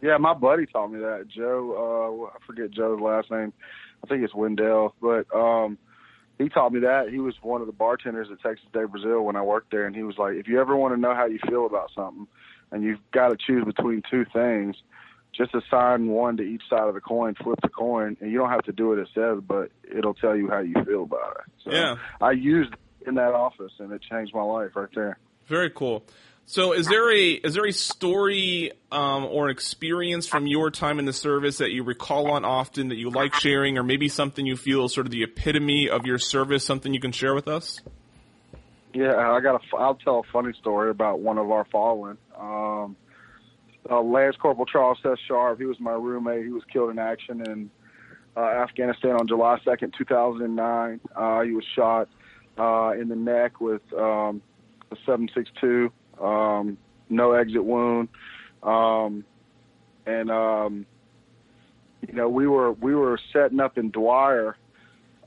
Yeah, 0.00 0.16
my 0.18 0.34
buddy 0.34 0.66
taught 0.66 0.88
me 0.88 1.00
that. 1.00 1.28
Joe, 1.28 2.28
uh, 2.32 2.36
I 2.36 2.46
forget 2.46 2.70
Joe's 2.70 3.00
last 3.00 3.30
name. 3.30 3.52
I 4.02 4.06
think 4.08 4.24
it's 4.24 4.34
Wendell, 4.34 4.94
but 5.00 5.32
um, 5.34 5.78
he 6.38 6.48
taught 6.48 6.72
me 6.72 6.80
that. 6.80 7.10
He 7.10 7.18
was 7.18 7.34
one 7.40 7.60
of 7.60 7.68
the 7.68 7.72
bartenders 7.72 8.28
at 8.30 8.40
Texas 8.40 8.66
de 8.72 8.86
Brazil 8.88 9.22
when 9.22 9.36
I 9.36 9.42
worked 9.42 9.70
there, 9.70 9.86
and 9.86 9.94
he 9.94 10.02
was 10.02 10.18
like, 10.18 10.34
if 10.34 10.48
you 10.48 10.60
ever 10.60 10.76
want 10.76 10.94
to 10.94 11.00
know 11.00 11.14
how 11.14 11.26
you 11.26 11.38
feel 11.48 11.66
about 11.66 11.90
something, 11.94 12.26
and 12.72 12.82
you've 12.82 12.98
got 13.12 13.28
to 13.28 13.36
choose 13.36 13.64
between 13.64 14.02
two 14.10 14.24
things, 14.32 14.76
just 15.36 15.54
assign 15.54 16.08
one 16.08 16.36
to 16.36 16.42
each 16.42 16.62
side 16.68 16.88
of 16.88 16.94
the 16.94 17.00
coin, 17.00 17.34
flip 17.42 17.58
the 17.62 17.68
coin, 17.68 18.16
and 18.20 18.30
you 18.30 18.38
don't 18.38 18.50
have 18.50 18.64
to 18.64 18.72
do 18.72 18.88
what 18.88 18.98
it 18.98 19.08
says, 19.14 19.38
but 19.46 19.70
it'll 19.90 20.14
tell 20.14 20.36
you 20.36 20.48
how 20.48 20.58
you 20.58 20.74
feel 20.84 21.04
about 21.04 21.38
it. 21.38 21.52
So 21.64 21.72
yeah. 21.72 21.96
I 22.20 22.32
used 22.32 22.72
it 22.72 23.08
in 23.08 23.14
that 23.14 23.32
office, 23.34 23.72
and 23.78 23.92
it 23.92 24.02
changed 24.02 24.34
my 24.34 24.42
life 24.42 24.70
right 24.74 24.88
there. 24.94 25.18
Very 25.46 25.70
cool. 25.70 26.04
So, 26.44 26.72
is 26.72 26.86
there 26.88 27.10
a 27.10 27.30
is 27.30 27.54
there 27.54 27.66
a 27.66 27.72
story 27.72 28.72
um, 28.90 29.24
or 29.24 29.46
an 29.46 29.52
experience 29.52 30.26
from 30.26 30.46
your 30.46 30.70
time 30.70 30.98
in 30.98 31.04
the 31.04 31.12
service 31.12 31.58
that 31.58 31.70
you 31.70 31.84
recall 31.84 32.32
on 32.32 32.44
often 32.44 32.88
that 32.88 32.96
you 32.96 33.10
like 33.10 33.34
sharing, 33.34 33.78
or 33.78 33.82
maybe 33.84 34.08
something 34.08 34.44
you 34.44 34.56
feel 34.56 34.84
is 34.84 34.92
sort 34.92 35.06
of 35.06 35.12
the 35.12 35.22
epitome 35.22 35.88
of 35.88 36.04
your 36.04 36.18
service? 36.18 36.64
Something 36.64 36.92
you 36.94 37.00
can 37.00 37.12
share 37.12 37.34
with 37.34 37.46
us? 37.46 37.80
Yeah, 38.92 39.16
I 39.16 39.40
got. 39.40 39.54
A, 39.54 39.76
I'll 39.76 39.94
tell 39.94 40.18
a 40.18 40.32
funny 40.32 40.52
story 40.60 40.90
about 40.90 41.20
one 41.20 41.38
of 41.38 41.50
our 41.50 41.64
fallen. 41.66 42.18
Um, 42.36 42.96
uh, 43.90 44.00
Lance 44.00 44.36
Corporal 44.36 44.66
Charles 44.66 44.98
S. 45.04 45.18
Sharp. 45.26 45.58
He 45.58 45.66
was 45.66 45.78
my 45.80 45.92
roommate. 45.92 46.44
He 46.44 46.50
was 46.50 46.62
killed 46.72 46.90
in 46.90 46.98
action 46.98 47.40
in 47.46 47.70
uh, 48.36 48.40
Afghanistan 48.40 49.12
on 49.12 49.26
July 49.26 49.58
second, 49.64 49.94
two 49.96 50.04
thousand 50.04 50.42
and 50.42 50.56
nine. 50.56 51.00
Uh, 51.14 51.42
he 51.42 51.52
was 51.52 51.64
shot 51.74 52.08
uh, 52.58 52.92
in 52.98 53.08
the 53.08 53.16
neck 53.16 53.60
with 53.60 53.82
um, 53.94 54.42
a 54.90 54.96
seven 55.04 55.28
six 55.34 55.50
two 55.60 55.90
um, 56.20 56.78
no 57.08 57.32
exit 57.32 57.64
wound, 57.64 58.08
um, 58.62 59.24
and 60.06 60.30
um, 60.30 60.86
you 62.06 62.14
know 62.14 62.28
we 62.28 62.46
were 62.46 62.72
we 62.72 62.94
were 62.94 63.18
setting 63.32 63.60
up 63.60 63.78
in 63.78 63.90
Dwyer 63.90 64.56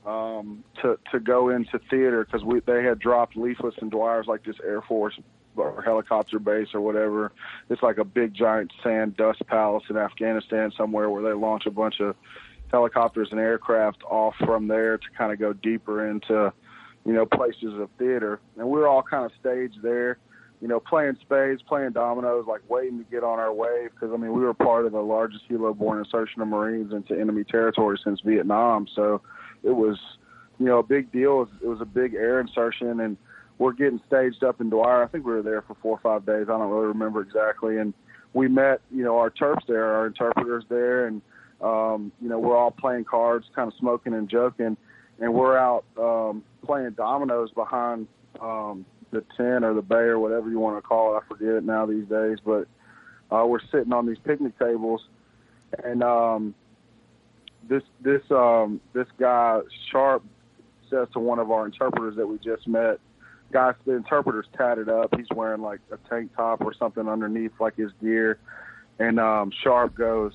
um, 0.06 0.64
to 0.82 0.98
to 1.12 1.20
go 1.20 1.50
into 1.50 1.78
theater 1.90 2.24
because 2.24 2.46
they 2.66 2.82
had 2.82 2.98
dropped 2.98 3.36
leaflets 3.36 3.76
in 3.80 3.90
Dwyer's 3.90 4.26
like 4.26 4.44
this 4.44 4.56
Air 4.64 4.82
Force 4.82 5.18
or 5.56 5.82
helicopter 5.82 6.38
base 6.38 6.68
or 6.74 6.80
whatever. 6.80 7.32
It's 7.70 7.82
like 7.82 7.98
a 7.98 8.04
big 8.04 8.34
giant 8.34 8.72
sand 8.82 9.16
dust 9.16 9.46
palace 9.46 9.84
in 9.90 9.96
Afghanistan 9.96 10.72
somewhere 10.76 11.10
where 11.10 11.22
they 11.22 11.32
launch 11.32 11.66
a 11.66 11.70
bunch 11.70 12.00
of 12.00 12.16
helicopters 12.70 13.28
and 13.30 13.40
aircraft 13.40 14.02
off 14.04 14.34
from 14.44 14.68
there 14.68 14.98
to 14.98 15.06
kind 15.16 15.32
of 15.32 15.38
go 15.38 15.52
deeper 15.52 16.08
into 16.08 16.52
you 17.04 17.12
know 17.12 17.24
places 17.24 17.72
of 17.78 17.88
theater 17.96 18.40
and 18.56 18.66
we 18.66 18.72
we're 18.72 18.88
all 18.88 19.02
kind 19.02 19.24
of 19.24 19.30
staged 19.38 19.80
there 19.82 20.18
you 20.60 20.68
know, 20.68 20.80
playing 20.80 21.16
spades, 21.20 21.62
playing 21.62 21.92
dominoes, 21.92 22.46
like 22.48 22.62
waiting 22.68 22.98
to 22.98 23.04
get 23.10 23.22
on 23.22 23.38
our 23.38 23.52
wave. 23.52 23.90
Because 23.94 24.10
I 24.12 24.16
mean, 24.16 24.32
we 24.32 24.40
were 24.40 24.54
part 24.54 24.86
of 24.86 24.92
the 24.92 25.00
largest 25.00 25.44
helo-borne 25.50 25.98
insertion 25.98 26.40
of 26.40 26.48
Marines 26.48 26.92
into 26.92 27.18
enemy 27.18 27.44
territory 27.44 27.98
since 28.02 28.20
Vietnam. 28.20 28.86
So 28.94 29.20
it 29.62 29.70
was, 29.70 29.98
you 30.58 30.66
know, 30.66 30.78
a 30.78 30.82
big 30.82 31.12
deal. 31.12 31.32
It 31.32 31.36
was, 31.36 31.48
it 31.62 31.66
was 31.68 31.80
a 31.80 31.86
big 31.86 32.14
air 32.14 32.40
insertion, 32.40 33.00
and 33.00 33.16
we're 33.58 33.72
getting 33.72 34.00
staged 34.06 34.44
up 34.44 34.60
in 34.60 34.70
Dwyer. 34.70 35.02
I 35.02 35.06
think 35.06 35.24
we 35.24 35.32
were 35.32 35.42
there 35.42 35.62
for 35.62 35.76
four 35.82 35.98
or 35.98 36.00
five 36.00 36.26
days. 36.26 36.46
I 36.48 36.58
don't 36.58 36.70
really 36.70 36.86
remember 36.86 37.22
exactly. 37.22 37.78
And 37.78 37.94
we 38.34 38.48
met, 38.48 38.80
you 38.90 39.02
know, 39.02 39.18
our 39.18 39.30
terps 39.30 39.66
there, 39.66 39.84
our 39.84 40.06
interpreters 40.06 40.64
there, 40.68 41.06
and 41.06 41.22
um, 41.62 42.12
you 42.20 42.28
know, 42.28 42.38
we're 42.38 42.56
all 42.56 42.70
playing 42.70 43.04
cards, 43.04 43.46
kind 43.54 43.72
of 43.72 43.78
smoking 43.78 44.12
and 44.12 44.28
joking, 44.28 44.76
and 45.20 45.32
we're 45.32 45.56
out 45.56 45.84
um, 45.98 46.44
playing 46.64 46.90
dominoes 46.90 47.50
behind. 47.52 48.06
Um, 48.40 48.84
the 49.10 49.24
tent 49.36 49.64
or 49.64 49.74
the 49.74 49.82
bay 49.82 49.96
or 49.96 50.18
whatever 50.18 50.50
you 50.50 50.58
want 50.58 50.76
to 50.76 50.82
call 50.82 51.14
it. 51.14 51.22
I 51.22 51.28
forget 51.28 51.54
it 51.54 51.64
now 51.64 51.86
these 51.86 52.06
days, 52.06 52.38
but 52.44 52.66
uh, 53.30 53.46
we're 53.46 53.60
sitting 53.72 53.92
on 53.92 54.06
these 54.06 54.18
picnic 54.24 54.58
tables, 54.58 55.02
and 55.82 56.02
um, 56.02 56.54
this 57.68 57.82
this 58.02 58.22
um, 58.30 58.80
this 58.92 59.06
guy 59.18 59.60
Sharp 59.90 60.24
says 60.90 61.08
to 61.12 61.18
one 61.18 61.38
of 61.38 61.50
our 61.50 61.66
interpreters 61.66 62.16
that 62.16 62.26
we 62.26 62.38
just 62.38 62.66
met. 62.68 62.98
Guy, 63.52 63.72
the 63.84 63.92
interpreter's 63.92 64.46
tatted 64.56 64.88
up. 64.88 65.14
He's 65.16 65.28
wearing 65.34 65.62
like 65.62 65.80
a 65.90 65.98
tank 66.08 66.34
top 66.36 66.62
or 66.62 66.74
something 66.74 67.08
underneath, 67.08 67.52
like 67.60 67.76
his 67.76 67.92
gear. 68.02 68.38
And 68.98 69.20
um, 69.20 69.52
Sharp 69.62 69.94
goes, 69.94 70.32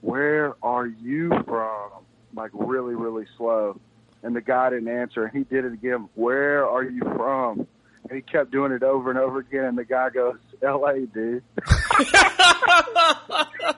"Where 0.00 0.54
are 0.62 0.86
you 0.86 1.30
from?" 1.46 1.90
Like 2.34 2.50
really, 2.54 2.94
really 2.94 3.26
slow 3.36 3.78
and 4.26 4.34
the 4.34 4.40
guy 4.40 4.70
didn't 4.70 4.88
answer. 4.88 5.24
And 5.24 5.36
he 5.36 5.44
did 5.44 5.64
it 5.64 5.72
again. 5.72 6.08
Where 6.16 6.68
are 6.68 6.82
you 6.82 7.00
from? 7.00 7.68
And 8.08 8.16
he 8.16 8.22
kept 8.22 8.50
doing 8.50 8.72
it 8.72 8.82
over 8.82 9.08
and 9.08 9.18
over 9.18 9.38
again. 9.38 9.66
And 9.66 9.78
the 9.78 9.84
guy 9.84 10.10
goes, 10.10 10.38
L.A., 10.62 11.06
dude. 11.06 11.44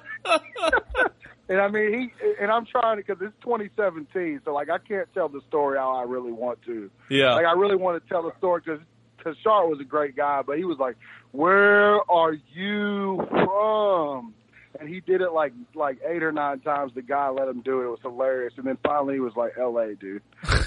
and 1.49 1.61
I 1.61 1.69
mean, 1.69 1.93
he 1.93 2.27
and 2.41 2.51
I'm 2.51 2.67
trying 2.67 2.97
to 2.99 3.05
because 3.05 3.23
it's 3.23 3.37
2017, 3.43 4.41
so 4.45 4.53
like 4.53 4.71
I 4.71 4.79
can't 4.79 5.09
tell 5.15 5.29
the 5.29 5.41
story 5.49 5.79
how 5.79 5.97
I 5.97 6.03
really 6.03 6.33
want 6.33 6.63
to. 6.67 6.91
Yeah. 7.11 7.35
Like 7.35 7.47
I 7.47 7.53
really 7.53 7.77
want 7.77 8.03
to 8.03 8.09
tell 8.09 8.23
the 8.23 8.33
story 8.39 8.63
because 8.65 9.37
Char 9.43 9.69
was 9.69 9.81
a 9.81 9.85
great 9.85 10.17
guy, 10.17 10.43
but 10.43 10.59
he 10.59 10.65
was 10.65 10.79
like, 10.79 10.97
"Where 11.33 12.01
are 12.11 12.35
you 12.55 13.27
from?" 13.31 14.35
and 14.79 14.89
he 14.89 15.01
did 15.01 15.21
it 15.21 15.33
like 15.33 15.53
like 15.75 15.99
eight 16.07 16.23
or 16.23 16.33
nine 16.33 16.61
times. 16.61 16.93
The 16.95 17.03
guy 17.03 17.29
let 17.29 17.49
him 17.49 17.61
do 17.61 17.81
it. 17.81 17.87
It 17.87 17.91
was 17.91 18.01
hilarious. 18.03 18.55
And 18.57 18.67
then 18.67 18.79
finally, 18.83 19.15
he 19.15 19.21
was 19.21 19.35
like, 19.37 19.53
"L.A., 19.59 19.95
dude." 19.95 20.23
it 20.45 20.61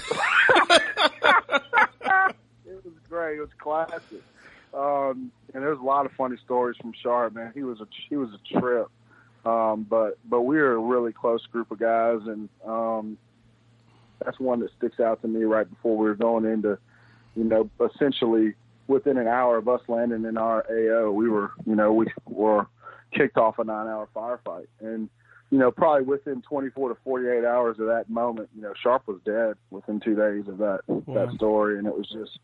was 2.66 2.94
great. 3.08 3.38
It 3.38 3.40
was 3.40 3.50
classic. 3.58 4.22
Um, 4.74 5.30
and 5.52 5.62
there's 5.62 5.78
a 5.78 5.82
lot 5.82 6.06
of 6.06 6.12
funny 6.12 6.36
stories 6.44 6.76
from 6.80 6.92
Sharp. 7.02 7.34
Man, 7.34 7.52
he 7.54 7.62
was 7.62 7.80
a 7.80 7.86
he 8.08 8.16
was 8.16 8.30
a 8.30 8.58
trip. 8.58 8.88
Um, 9.44 9.86
but 9.88 10.18
but 10.24 10.42
we 10.42 10.56
were 10.56 10.72
a 10.72 10.78
really 10.78 11.12
close 11.12 11.44
group 11.46 11.70
of 11.70 11.78
guys, 11.78 12.20
and 12.26 12.48
um, 12.66 13.18
that's 14.24 14.38
one 14.38 14.60
that 14.60 14.70
sticks 14.78 15.00
out 15.00 15.20
to 15.22 15.28
me. 15.28 15.44
Right 15.44 15.68
before 15.68 15.96
we 15.96 16.06
were 16.06 16.14
going 16.14 16.44
into, 16.44 16.78
you 17.34 17.44
know, 17.44 17.68
essentially 17.84 18.54
within 18.86 19.16
an 19.16 19.26
hour 19.26 19.56
of 19.56 19.68
us 19.68 19.80
landing 19.88 20.24
in 20.24 20.36
our 20.36 20.64
AO, 20.70 21.10
we 21.10 21.28
were, 21.28 21.52
you 21.66 21.74
know, 21.74 21.92
we 21.92 22.06
were 22.26 22.66
kicked 23.12 23.36
off 23.36 23.58
a 23.58 23.64
nine 23.64 23.88
hour 23.88 24.08
firefight. 24.14 24.66
And, 24.80 25.08
you 25.50 25.58
know, 25.58 25.70
probably 25.70 26.04
within 26.04 26.42
24 26.42 26.90
to 26.90 26.96
48 27.04 27.44
hours 27.44 27.78
of 27.78 27.86
that 27.86 28.08
moment, 28.08 28.48
you 28.54 28.62
know, 28.62 28.72
Sharp 28.80 29.06
was 29.06 29.20
dead 29.24 29.54
within 29.70 30.00
two 30.00 30.14
days 30.14 30.48
of 30.48 30.58
that, 30.58 30.80
wow. 30.86 31.26
that 31.26 31.34
story. 31.34 31.78
And 31.78 31.86
it 31.86 31.96
was 31.96 32.08
just 32.08 32.38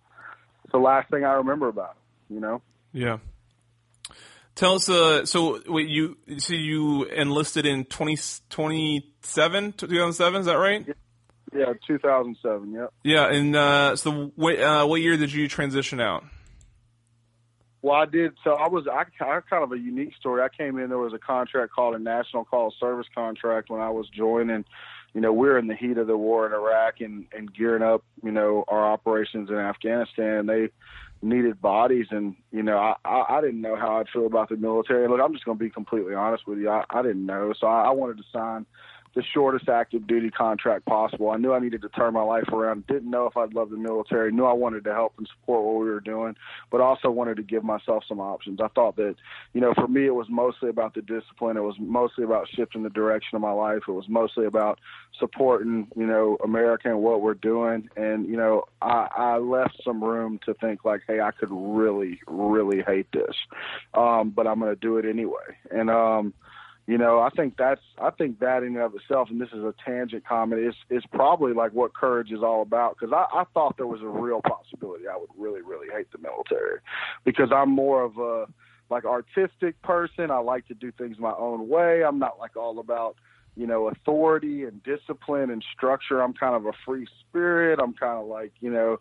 the 0.73 0.79
last 0.79 1.11
thing 1.11 1.25
I 1.25 1.33
remember 1.35 1.69
about 1.69 1.91
him, 1.91 2.37
you 2.37 2.41
know? 2.41 2.63
Yeah. 2.93 3.19
Tell 4.59 4.75
us, 4.75 4.89
uh, 4.89 5.25
so 5.25 5.61
wait, 5.69 5.89
you, 5.89 6.17
so 6.39 6.53
you 6.53 7.05
enlisted 7.05 7.65
in 7.65 7.85
20, 7.85 8.19
27, 8.51 9.73
2007, 9.75 10.41
is 10.41 10.47
that 10.47 10.55
right? 10.55 10.85
Yeah, 11.55 11.75
2007, 11.87 12.73
yeah. 12.73 12.87
Yeah, 13.05 13.33
and, 13.33 13.55
uh, 13.55 13.95
so 13.95 14.33
what, 14.35 14.59
uh, 14.59 14.85
what 14.85 15.01
year 15.01 15.17
did 15.17 15.33
you 15.33 15.47
transition 15.47 16.01
out? 16.01 16.25
Well, 17.83 17.95
I 17.95 18.07
did. 18.07 18.33
So 18.43 18.55
I 18.55 18.67
was 18.67 18.89
I, 18.91 19.05
I 19.21 19.41
kind 19.49 19.63
of 19.63 19.71
a 19.71 19.79
unique 19.79 20.13
story. 20.19 20.43
I 20.43 20.49
came 20.49 20.77
in. 20.79 20.89
There 20.89 20.99
was 20.99 21.13
a 21.13 21.19
contract 21.19 21.73
called 21.73 21.95
a 21.95 22.01
National 22.01 22.45
Call 22.45 22.75
Service 22.81 23.07
contract 23.15 23.71
when 23.71 23.81
I 23.81 23.91
was 23.91 24.09
joining. 24.09 24.65
You 25.15 25.21
know, 25.21 25.33
we 25.33 25.49
are 25.49 25.59
in 25.59 25.69
the 25.69 25.77
heat 25.77 25.97
of 25.97 26.09
the 26.09 26.17
war 26.17 26.45
in 26.45 26.53
Iraq 26.53 27.01
and 27.01 27.27
and 27.33 27.55
gearing 27.55 27.85
up. 27.85 28.03
You 28.25 28.33
know, 28.33 28.65
our 28.67 28.85
operations 28.85 29.49
in 29.49 29.55
Afghanistan. 29.55 30.47
They 30.47 30.71
needed 31.23 31.61
bodies, 31.61 32.07
and 32.11 32.35
you 32.51 32.63
know, 32.63 32.79
I 32.79 32.95
I, 33.05 33.39
I 33.39 33.41
didn't 33.41 33.61
know 33.61 33.77
how 33.77 33.99
I'd 33.99 34.09
feel 34.09 34.27
about 34.27 34.49
the 34.49 34.57
military. 34.57 35.09
Look, 35.09 35.21
I'm 35.23 35.33
just 35.33 35.45
going 35.45 35.59
to 35.59 35.65
be 35.65 35.71
completely 35.71 36.15
honest 36.15 36.47
with 36.47 36.59
you. 36.59 36.71
I, 36.71 36.85
I 36.91 37.03
didn't 37.03 37.27
know, 37.27 37.53
so 37.59 37.67
I, 37.67 37.85
I 37.85 37.91
wanted 37.91 38.19
to 38.19 38.25
sign 38.33 38.67
the 39.19 39.25
shortest 39.35 39.69
active 39.69 40.07
duty 40.07 40.31
contract 40.31 40.87
possible. 40.87 41.31
I 41.31 41.39
knew 41.39 41.53
I 41.53 41.59
needed 41.59 41.83
to 41.83 41.89
turn 41.89 42.15
my 42.15 42.23
life 42.23 42.47
around. 42.53 42.87
Didn't 42.87 43.11
know 43.11 43.27
if 43.27 43.37
I'd 43.37 43.53
love 43.53 43.69
the 43.69 43.77
military. 43.77 44.31
Knew 44.31 44.45
I 44.45 44.53
wanted 44.53 44.85
to 44.85 44.95
help 44.95 45.15
and 45.19 45.27
support 45.27 45.65
what 45.65 45.81
we 45.81 45.91
were 45.91 45.99
doing, 45.99 46.37
but 46.71 46.81
also 46.81 47.11
wanted 47.11 47.37
to 47.39 47.43
give 47.43 47.65
myself 47.65 48.05
some 48.09 48.21
options. 48.21 48.61
I 48.61 48.69
thought 48.69 48.95
that, 48.95 49.17
you 49.55 49.61
know, 49.61 49.75
for 49.75 49.89
me, 49.89 50.07
it 50.07 50.15
was 50.15 50.29
mostly 50.31 50.69
about 50.69 50.95
the 50.95 51.03
discipline. 51.03 51.57
It 51.57 51.63
was 51.63 51.75
mostly 51.81 52.23
about 52.23 52.47
shifting 52.55 52.85
the 52.85 52.91
direction 52.91 53.35
of 53.35 53.43
my 53.43 53.51
life. 53.51 53.83
It 53.89 53.91
was 53.91 54.09
mostly 54.09 54.47
about 54.47 54.79
supporting, 55.19 55.89
you 55.97 56.07
know, 56.07 56.39
America 56.45 56.89
and 56.89 57.01
what 57.01 57.21
we're 57.21 57.35
doing. 57.35 57.89
And, 57.97 58.25
you 58.29 58.37
know, 58.37 58.67
I, 58.81 59.09
I 59.17 59.39
left 59.39 59.83
some 59.85 60.05
room 60.05 60.39
to 60.47 60.55
think 60.55 60.85
like, 60.85 61.03
hey, 61.09 61.19
I 61.21 61.33
could 61.33 61.51
really, 61.51 62.21
really 62.29 62.83
hate 62.83 63.11
this, 63.11 63.35
um, 63.95 64.31
but 64.31 64.47
I'm 64.47 64.61
going 64.61 64.73
to 64.73 64.81
do 64.81 64.97
it 64.99 65.05
anyway. 65.05 65.57
And, 65.73 65.91
um, 65.91 66.35
you 66.89 66.97
know, 66.97 67.21
I 67.21 67.29
think 67.29 67.57
that's 67.59 67.83
I 67.99 68.09
think 68.09 68.41
that 68.41 68.63
in 68.63 68.75
and 68.75 68.79
of 68.79 68.95
itself, 68.95 69.29
and 69.31 69.39
this 69.39 69.51
is 69.51 69.63
a 69.63 69.75
tangent 69.85 70.27
comment, 70.27 70.63
is 70.63 70.75
is 70.89 71.05
probably 71.13 71.53
like 71.53 71.73
what 71.73 71.95
courage 71.95 72.33
is 72.33 72.43
all 72.43 72.63
about. 72.63 72.97
Because 72.99 73.13
I, 73.13 73.41
I 73.41 73.45
thought 73.53 73.77
there 73.77 73.87
was 73.87 74.01
a 74.01 74.09
real 74.09 74.41
possibility 74.41 75.05
I 75.07 75.19
would 75.19 75.29
really 75.37 75.61
really 75.61 75.89
hate 75.95 76.11
the 76.13 76.19
military, 76.19 76.79
because 77.27 77.53
I'm 77.55 77.71
more 77.71 78.03
of 78.03 78.17
a 78.17 78.47
like 78.89 79.05
artistic 79.05 79.81
person. 79.83 80.31
I 80.31 80.39
like 80.39 80.67
to 80.69 80.75
do 80.75 80.91
things 80.91 81.19
my 81.19 81.35
own 81.39 81.69
way. 81.69 82.03
I'm 82.03 82.19
not 82.19 82.39
like 82.39 82.57
all 82.57 82.79
about 82.79 83.17
you 83.55 83.67
know, 83.67 83.89
authority 83.89 84.65
and 84.65 84.81
discipline 84.85 85.51
and 85.51 85.65
structure. 85.77 86.23
I'm 86.23 86.33
kind 86.33 86.55
of 86.55 86.67
a 86.67 86.73
free 86.87 87.09
spirit. 87.21 87.81
I'm 87.83 87.93
kind 87.93 88.17
of 88.17 88.29
like, 88.29 88.53
you 88.61 88.71
know, 88.71 89.01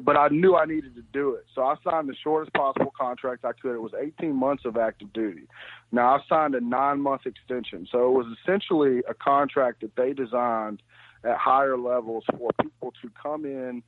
but 0.00 0.16
I 0.16 0.28
knew 0.28 0.56
I 0.56 0.64
needed 0.64 0.94
to 0.94 1.02
do 1.12 1.34
it. 1.34 1.44
So 1.54 1.62
I 1.62 1.74
signed 1.84 2.08
the 2.08 2.14
shortest 2.22 2.52
possible 2.54 2.92
contract 2.98 3.44
I 3.44 3.52
could. 3.52 3.74
It 3.74 3.82
was 3.82 3.92
18 3.98 4.34
months 4.34 4.64
of 4.64 4.76
active 4.76 5.12
duty. 5.12 5.48
Now 5.90 6.16
I 6.16 6.20
signed 6.28 6.54
a 6.54 6.60
nine 6.60 7.00
month 7.00 7.26
extension. 7.26 7.86
So 7.90 8.08
it 8.08 8.12
was 8.12 8.26
essentially 8.40 9.02
a 9.08 9.14
contract 9.14 9.80
that 9.80 9.96
they 9.96 10.12
designed 10.12 10.82
at 11.24 11.36
higher 11.36 11.76
levels 11.76 12.24
for 12.36 12.50
people 12.60 12.92
to 13.02 13.10
come 13.20 13.44
in 13.44 13.82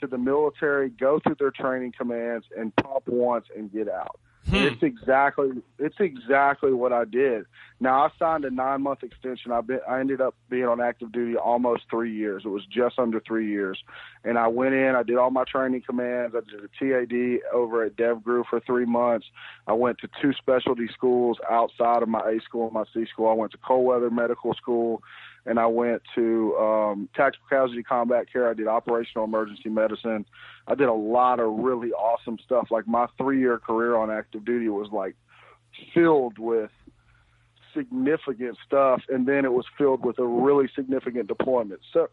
to 0.00 0.06
the 0.06 0.18
military, 0.18 0.90
go 0.90 1.20
through 1.20 1.36
their 1.38 1.52
training 1.52 1.92
commands, 1.96 2.46
and 2.56 2.74
pump 2.76 3.04
once 3.06 3.46
and 3.56 3.72
get 3.72 3.88
out. 3.88 4.18
Hmm. 4.48 4.56
It's 4.56 4.82
exactly 4.82 5.50
it's 5.78 6.00
exactly 6.00 6.72
what 6.72 6.92
I 6.92 7.04
did. 7.04 7.46
Now 7.78 8.04
I 8.04 8.08
signed 8.18 8.44
a 8.44 8.50
nine 8.50 8.82
month 8.82 9.04
extension. 9.04 9.52
I 9.52 9.60
been 9.60 9.78
I 9.88 10.00
ended 10.00 10.20
up 10.20 10.34
being 10.50 10.64
on 10.64 10.80
active 10.80 11.12
duty 11.12 11.36
almost 11.36 11.84
three 11.88 12.12
years. 12.12 12.42
It 12.44 12.48
was 12.48 12.66
just 12.66 12.98
under 12.98 13.20
three 13.20 13.48
years, 13.48 13.78
and 14.24 14.36
I 14.36 14.48
went 14.48 14.74
in. 14.74 14.96
I 14.96 15.04
did 15.04 15.16
all 15.16 15.30
my 15.30 15.44
training 15.44 15.82
commands. 15.86 16.34
I 16.36 16.40
did 16.40 16.60
a 16.64 16.68
TAD 16.78 17.40
over 17.52 17.84
at 17.84 17.96
DevGru 17.96 18.44
for 18.50 18.58
three 18.60 18.84
months. 18.84 19.26
I 19.68 19.74
went 19.74 19.98
to 19.98 20.08
two 20.20 20.32
specialty 20.32 20.88
schools 20.92 21.38
outside 21.48 22.02
of 22.02 22.08
my 22.08 22.20
A 22.20 22.40
school 22.40 22.64
and 22.64 22.74
my 22.74 22.84
C 22.92 23.06
school. 23.12 23.28
I 23.28 23.34
went 23.34 23.52
to 23.52 23.58
Cold 23.58 23.86
Weather 23.86 24.10
Medical 24.10 24.54
School 24.54 25.02
and 25.46 25.58
I 25.58 25.66
went 25.66 26.02
to 26.14 26.56
um, 26.56 27.08
tactical 27.14 27.46
casualty 27.48 27.82
combat 27.82 28.32
care. 28.32 28.48
I 28.48 28.54
did 28.54 28.68
operational 28.68 29.24
emergency 29.24 29.68
medicine. 29.68 30.24
I 30.66 30.74
did 30.74 30.88
a 30.88 30.92
lot 30.92 31.40
of 31.40 31.58
really 31.58 31.92
awesome 31.92 32.38
stuff. 32.44 32.68
Like 32.70 32.86
my 32.86 33.06
three 33.18 33.40
year 33.40 33.58
career 33.58 33.96
on 33.96 34.10
active 34.10 34.44
duty 34.44 34.68
was 34.68 34.88
like 34.92 35.16
filled 35.94 36.38
with 36.38 36.70
significant 37.74 38.56
stuff, 38.66 39.02
and 39.08 39.26
then 39.26 39.44
it 39.44 39.52
was 39.52 39.64
filled 39.76 40.04
with 40.04 40.18
a 40.18 40.26
really 40.26 40.68
significant 40.74 41.26
deployment. 41.26 41.80
So, 41.92 42.08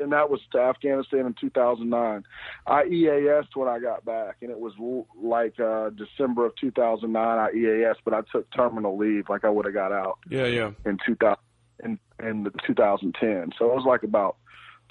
and 0.00 0.12
that 0.12 0.28
was 0.28 0.40
to 0.52 0.58
Afghanistan 0.58 1.20
in 1.20 1.34
2009. 1.40 2.24
I 2.66 2.82
EASed 2.82 3.54
when 3.54 3.68
I 3.68 3.78
got 3.78 4.04
back, 4.04 4.36
and 4.42 4.50
it 4.50 4.58
was 4.58 4.72
like 5.16 5.58
uh, 5.60 5.90
December 5.90 6.46
of 6.46 6.56
2009. 6.56 7.38
I 7.38 7.50
EAS, 7.56 7.96
but 8.04 8.12
I 8.12 8.22
took 8.32 8.50
terminal 8.50 8.98
leave, 8.98 9.28
like 9.28 9.44
I 9.44 9.50
would 9.50 9.64
have 9.64 9.74
got 9.74 9.92
out. 9.92 10.18
Yeah, 10.28 10.46
yeah. 10.46 10.72
In 10.84 10.98
2000 11.06 11.36
in 11.84 11.98
in 12.24 12.44
the 12.44 12.50
2010. 12.66 13.52
So 13.58 13.66
it 13.66 13.74
was 13.74 13.84
like 13.86 14.02
about 14.02 14.36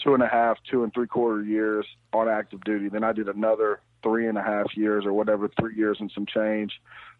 two 0.03 0.13
and 0.13 0.23
a 0.23 0.27
half, 0.27 0.57
two 0.69 0.83
and 0.83 0.93
three 0.93 1.07
quarter 1.07 1.43
years 1.43 1.85
on 2.13 2.27
active 2.27 2.63
duty. 2.63 2.89
Then 2.89 3.03
I 3.03 3.11
did 3.11 3.27
another 3.27 3.81
three 4.01 4.27
and 4.27 4.37
a 4.37 4.43
half 4.43 4.75
years 4.75 5.05
or 5.05 5.13
whatever, 5.13 5.49
three 5.59 5.75
years 5.75 5.97
and 5.99 6.11
some 6.13 6.25
change 6.25 6.71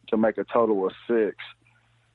to 0.10 0.18
make 0.18 0.38
a 0.38 0.44
total 0.44 0.86
of 0.86 0.92
six 1.08 1.38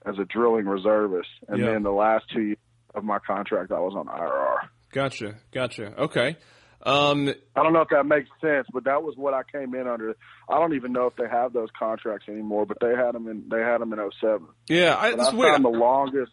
as 0.04 0.18
a 0.18 0.24
drilling 0.24 0.66
reservist. 0.66 1.28
And 1.48 1.62
then 1.62 1.82
the 1.82 1.90
last 1.90 2.26
two 2.32 2.42
years 2.42 2.58
of 2.94 3.04
my 3.04 3.18
contract, 3.18 3.72
I 3.72 3.80
was 3.80 3.94
on 3.96 4.06
IRR. 4.06 4.68
Gotcha. 4.92 5.36
Gotcha. 5.52 5.94
Okay. 6.02 6.36
Um, 6.82 7.28
I 7.56 7.62
don't 7.62 7.72
know 7.72 7.80
if 7.80 7.88
that 7.90 8.06
makes 8.06 8.28
sense, 8.40 8.66
but 8.72 8.84
that 8.84 9.02
was 9.02 9.14
what 9.16 9.34
I 9.34 9.42
came 9.50 9.74
in 9.74 9.88
under. 9.88 10.14
I 10.48 10.58
don't 10.58 10.74
even 10.74 10.92
know 10.92 11.06
if 11.06 11.16
they 11.16 11.28
have 11.28 11.52
those 11.52 11.68
contracts 11.76 12.28
anymore, 12.28 12.66
but 12.66 12.78
they 12.80 12.94
had 12.94 13.12
them 13.12 13.26
in 13.26 13.48
they 13.50 13.60
had 13.60 13.80
them 13.80 13.92
in 13.92 13.98
07. 14.20 14.46
Yeah, 14.68 14.94
I, 14.94 15.08
I 15.12 15.16
found 15.16 15.64
the 15.64 15.70
longest 15.70 16.32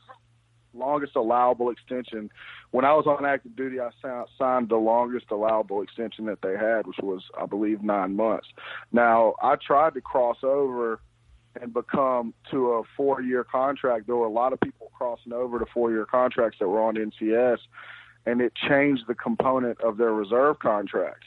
longest 0.76 1.16
allowable 1.16 1.70
extension. 1.70 2.30
When 2.72 2.86
I 2.86 2.94
was 2.94 3.06
on 3.08 3.26
active 3.26 3.56
duty, 3.56 3.80
I 3.80 3.90
signed 4.38 4.70
the 4.70 4.76
longest 4.76 5.28
allowable 5.32 5.82
extension 5.82 6.26
that 6.26 6.42
they 6.42 6.56
had, 6.58 6.88
which 6.88 6.98
was, 7.02 7.24
I 7.40 7.46
believe, 7.46 7.82
nine 7.82 8.16
months. 8.16 8.48
Now, 8.92 9.36
I 9.42 9.56
tried 9.56 9.94
to 9.96 10.02
cross 10.02 10.38
over 10.44 11.00
and 11.62 11.74
become 11.74 12.34
to 12.52 12.72
a 12.74 12.84
four 12.98 13.22
year 13.22 13.44
contract. 13.44 14.08
There 14.08 14.16
were 14.16 14.26
a 14.26 14.32
lot 14.32 14.54
of 14.54 14.60
people 14.60 14.92
crossing 14.94 15.34
over 15.34 15.60
to 15.60 15.66
four 15.74 15.92
year 15.92 16.06
contracts 16.06 16.60
that 16.60 16.68
were 16.68 16.82
on 16.82 16.96
NCS, 16.96 17.60
and 18.26 18.42
it 18.42 18.54
changed 18.56 19.04
the 19.08 19.16
component 19.16 19.80
of 19.82 19.98
their 19.98 20.14
reserve 20.14 20.60
contract. 20.60 21.24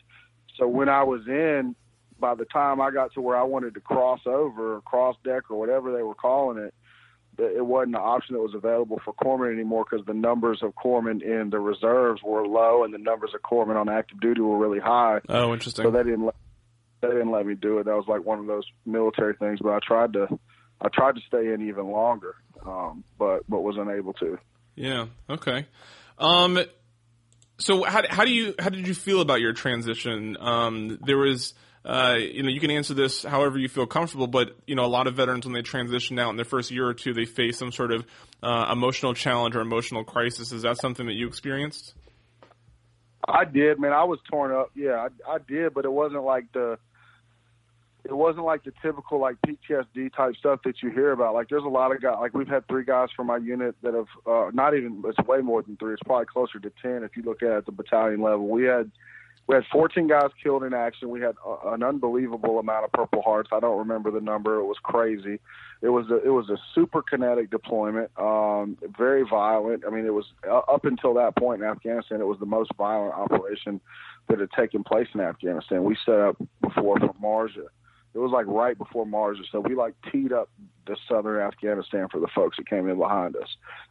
So 0.58 0.66
when 0.66 0.88
I 0.88 1.02
was 1.02 1.22
in, 1.26 1.74
by 2.20 2.34
the 2.34 2.44
time 2.46 2.80
I 2.80 2.90
got 2.90 3.14
to 3.14 3.20
where 3.20 3.36
I 3.36 3.44
wanted 3.44 3.74
to 3.74 3.80
cross 3.80 4.20
over, 4.26 4.80
cross 4.82 5.16
deck, 5.24 5.50
or 5.50 5.58
whatever 5.58 5.92
they 5.92 6.02
were 6.02 6.14
calling 6.14 6.58
it, 6.58 6.74
it 7.38 7.64
wasn't 7.64 7.94
an 7.94 8.02
option 8.02 8.34
that 8.34 8.40
was 8.40 8.54
available 8.54 9.00
for 9.04 9.14
corpsmen 9.14 9.52
anymore 9.52 9.84
because 9.88 10.04
the 10.06 10.14
numbers 10.14 10.60
of 10.62 10.74
corpsmen 10.74 11.22
in 11.22 11.50
the 11.50 11.58
reserves 11.58 12.20
were 12.22 12.46
low 12.46 12.84
and 12.84 12.92
the 12.92 12.98
numbers 12.98 13.30
of 13.34 13.42
corpsmen 13.42 13.76
on 13.76 13.88
active 13.88 14.20
duty 14.20 14.40
were 14.40 14.58
really 14.58 14.80
high. 14.80 15.20
Oh, 15.28 15.52
interesting. 15.52 15.84
So 15.84 15.90
they 15.90 16.02
didn't 16.02 16.24
let, 16.24 16.34
they 17.00 17.08
didn't 17.08 17.30
let 17.30 17.46
me 17.46 17.54
do 17.54 17.78
it. 17.78 17.84
That 17.84 17.94
was 17.94 18.06
like 18.08 18.24
one 18.24 18.38
of 18.40 18.46
those 18.46 18.64
military 18.84 19.34
things. 19.34 19.60
But 19.62 19.70
I 19.70 19.78
tried 19.86 20.12
to 20.14 20.38
I 20.80 20.88
tried 20.88 21.16
to 21.16 21.20
stay 21.26 21.52
in 21.52 21.68
even 21.68 21.90
longer, 21.90 22.36
um, 22.64 23.04
but 23.18 23.48
but 23.48 23.60
was 23.60 23.76
unable 23.78 24.12
to. 24.14 24.38
Yeah. 24.74 25.06
Okay. 25.28 25.66
Um, 26.18 26.58
so 27.58 27.82
how 27.84 28.02
how 28.08 28.24
do 28.24 28.30
you 28.30 28.54
how 28.58 28.68
did 28.68 28.86
you 28.86 28.94
feel 28.94 29.20
about 29.20 29.40
your 29.40 29.52
transition? 29.52 30.36
Um, 30.40 30.98
there 31.04 31.18
was 31.18 31.54
uh, 31.84 32.16
you 32.18 32.42
know, 32.42 32.48
you 32.48 32.60
can 32.60 32.70
answer 32.70 32.94
this 32.94 33.22
however 33.22 33.58
you 33.58 33.68
feel 33.68 33.86
comfortable, 33.86 34.26
but 34.26 34.56
you 34.66 34.74
know, 34.74 34.84
a 34.84 34.86
lot 34.86 35.06
of 35.06 35.14
veterans 35.14 35.46
when 35.46 35.54
they 35.54 35.62
transition 35.62 36.18
out 36.18 36.30
in 36.30 36.36
their 36.36 36.44
first 36.44 36.70
year 36.70 36.86
or 36.86 36.94
two, 36.94 37.14
they 37.14 37.24
face 37.24 37.58
some 37.58 37.72
sort 37.72 37.92
of 37.92 38.04
uh, 38.42 38.68
emotional 38.72 39.14
challenge 39.14 39.56
or 39.56 39.60
emotional 39.60 40.04
crisis. 40.04 40.52
Is 40.52 40.62
that 40.62 40.78
something 40.78 41.06
that 41.06 41.14
you 41.14 41.26
experienced? 41.26 41.94
I 43.26 43.44
did, 43.44 43.78
man. 43.78 43.92
I 43.92 44.04
was 44.04 44.18
torn 44.30 44.52
up. 44.52 44.70
Yeah, 44.74 45.06
I, 45.26 45.34
I 45.34 45.38
did, 45.46 45.74
but 45.74 45.84
it 45.84 45.92
wasn't 45.92 46.24
like 46.24 46.52
the 46.52 46.78
it 48.04 48.16
wasn't 48.16 48.44
like 48.44 48.64
the 48.64 48.72
typical 48.80 49.20
like 49.20 49.36
PTSD 49.46 50.14
type 50.14 50.34
stuff 50.36 50.60
that 50.64 50.82
you 50.82 50.90
hear 50.90 51.12
about. 51.12 51.34
Like 51.34 51.48
there's 51.48 51.64
a 51.64 51.68
lot 51.68 51.94
of 51.94 52.00
guys 52.00 52.16
like 52.20 52.32
we've 52.32 52.48
had 52.48 52.66
three 52.68 52.84
guys 52.84 53.08
from 53.14 53.26
my 53.26 53.36
unit 53.36 53.76
that 53.82 53.94
have 53.94 54.06
uh 54.26 54.50
not 54.52 54.74
even 54.74 55.02
it's 55.06 55.28
way 55.28 55.40
more 55.40 55.62
than 55.62 55.76
three. 55.76 55.92
It's 55.92 56.02
probably 56.04 56.26
closer 56.26 56.58
to 56.58 56.72
ten 56.82 57.02
if 57.02 57.16
you 57.16 57.22
look 57.22 57.42
at 57.42 57.50
it 57.50 57.56
at 57.56 57.66
the 57.66 57.72
battalion 57.72 58.22
level. 58.22 58.48
We 58.48 58.64
had 58.64 58.90
we 59.48 59.54
had 59.54 59.64
14 59.72 60.06
guys 60.06 60.30
killed 60.42 60.62
in 60.62 60.74
action. 60.74 61.08
We 61.08 61.22
had 61.22 61.34
a, 61.44 61.70
an 61.70 61.82
unbelievable 61.82 62.58
amount 62.58 62.84
of 62.84 62.92
Purple 62.92 63.22
Hearts. 63.22 63.48
I 63.50 63.60
don't 63.60 63.78
remember 63.78 64.10
the 64.10 64.20
number. 64.20 64.58
It 64.58 64.66
was 64.66 64.76
crazy. 64.82 65.40
It 65.80 65.88
was 65.88 66.10
a, 66.10 66.16
it 66.16 66.28
was 66.28 66.50
a 66.50 66.58
super 66.74 67.02
kinetic 67.02 67.50
deployment, 67.50 68.10
um, 68.18 68.76
very 68.98 69.24
violent. 69.24 69.84
I 69.86 69.90
mean, 69.90 70.04
it 70.04 70.12
was 70.12 70.26
uh, 70.46 70.58
up 70.58 70.84
until 70.84 71.14
that 71.14 71.34
point 71.36 71.62
in 71.62 71.68
Afghanistan, 71.68 72.20
it 72.20 72.26
was 72.26 72.38
the 72.38 72.46
most 72.46 72.70
violent 72.76 73.14
operation 73.14 73.80
that 74.28 74.38
had 74.38 74.50
taken 74.50 74.84
place 74.84 75.08
in 75.14 75.20
Afghanistan. 75.20 75.82
We 75.82 75.96
set 76.04 76.20
up 76.20 76.36
before 76.60 76.98
for 77.00 77.14
Marja. 77.14 77.68
It 78.12 78.18
was 78.18 78.32
like 78.32 78.46
right 78.46 78.76
before 78.76 79.06
Marja, 79.06 79.42
so 79.50 79.60
we 79.60 79.74
like 79.74 79.94
teed 80.12 80.32
up 80.32 80.50
the 80.86 80.96
southern 81.08 81.40
Afghanistan 81.40 82.08
for 82.10 82.20
the 82.20 82.28
folks 82.34 82.58
that 82.58 82.68
came 82.68 82.88
in 82.88 82.98
behind 82.98 83.36
us, 83.36 83.48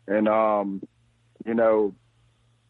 and 0.07 0.27
um, 0.27 0.83
you 1.45 1.53
know 1.53 1.95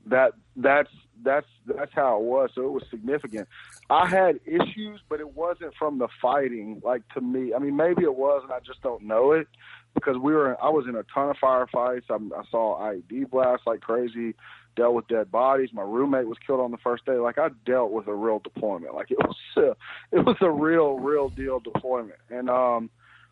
that 0.06 0.34
that's 0.56 0.90
that's 1.24 1.48
that's 1.66 1.94
how 1.94 2.18
it 2.18 2.24
was. 2.24 2.52
So 2.56 2.66
it 2.66 2.72
was 2.72 2.84
significant. 2.90 3.48
I 3.90 4.08
had 4.08 4.40
issues, 4.46 5.02
but 5.10 5.20
it 5.20 5.36
wasn't 5.36 5.74
from 5.76 6.00
the 6.00 6.08
fighting. 6.22 6.82
Like 6.84 7.08
to 7.14 7.22
me, 7.22 7.54
I 7.54 7.60
mean, 7.60 7.76
maybe 7.76 8.04
it 8.04 8.16
was, 8.16 8.42
and 8.44 8.52
I 8.52 8.60
just 8.60 8.82
don't 8.82 9.04
know 9.04 9.32
it 9.32 9.48
because 9.94 10.18
we 10.18 10.34
were. 10.34 10.62
I 10.64 10.70
was 10.70 10.86
in 10.88 10.96
a 10.96 11.04
ton 11.14 11.30
of 11.30 11.38
firefights. 11.38 12.04
I, 12.10 12.16
I 12.16 12.44
saw 12.50 12.80
IED 12.80 13.30
blasts 13.30 13.68
like 13.68 13.82
crazy. 13.82 14.36
Dealt 14.76 14.94
with 14.94 15.08
dead 15.08 15.32
bodies. 15.32 15.70
My 15.74 15.82
roommate 15.82 16.28
was 16.28 16.38
killed 16.46 16.60
on 16.60 16.70
the 16.70 16.78
first 16.78 17.04
day. 17.04 17.14
Like 17.14 17.40
I 17.40 17.50
dealt 17.66 17.92
with 17.92 18.08
a 18.08 18.14
real 18.14 18.38
deployment. 18.38 18.94
Like 18.94 19.10
it 19.10 19.18
was, 19.18 19.36
a, 19.58 19.76
it 20.16 20.24
was 20.24 20.38
a 20.42 20.52
real, 20.52 21.00
real 21.00 21.30
deal 21.30 21.60
deployment. 21.60 22.20
And 22.30 22.48
um, 22.48 22.92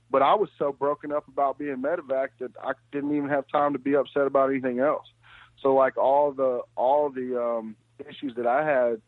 but 0.09 0.21
I 0.21 0.33
was 0.33 0.49
so 0.57 0.71
broken 0.71 1.11
up 1.11 1.27
about 1.27 1.57
being 1.59 1.77
medevac 1.77 2.29
that 2.39 2.51
I 2.63 2.73
didn't 2.91 3.15
even 3.15 3.29
have 3.29 3.47
time 3.47 3.73
to 3.73 3.79
be 3.79 3.95
upset 3.95 4.25
about 4.25 4.49
anything 4.49 4.79
else. 4.79 5.05
So 5.65 5.73
like 5.73 5.97
all 5.97 6.31
the 6.31 6.61
all 6.75 7.09
the 7.09 7.41
um, 7.41 7.75
issues 7.99 8.33
that 8.37 8.45
I 8.45 8.63
had 8.63 9.01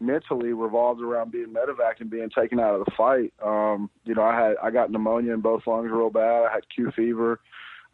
mentally 0.00 0.52
revolved 0.52 1.00
around 1.00 1.32
being 1.32 1.46
medevac 1.46 1.98
and 2.00 2.10
being 2.10 2.28
taken 2.28 2.60
out 2.60 2.78
of 2.78 2.84
the 2.84 2.90
fight. 2.94 3.32
Um, 3.42 3.88
you 4.04 4.14
know, 4.14 4.22
I 4.22 4.38
had 4.38 4.56
I 4.62 4.70
got 4.70 4.90
pneumonia 4.90 5.32
in 5.32 5.40
both 5.40 5.62
lungs 5.66 5.90
real 5.90 6.10
bad. 6.10 6.44
I 6.44 6.52
had 6.52 6.68
Q 6.68 6.92
fever. 6.94 7.40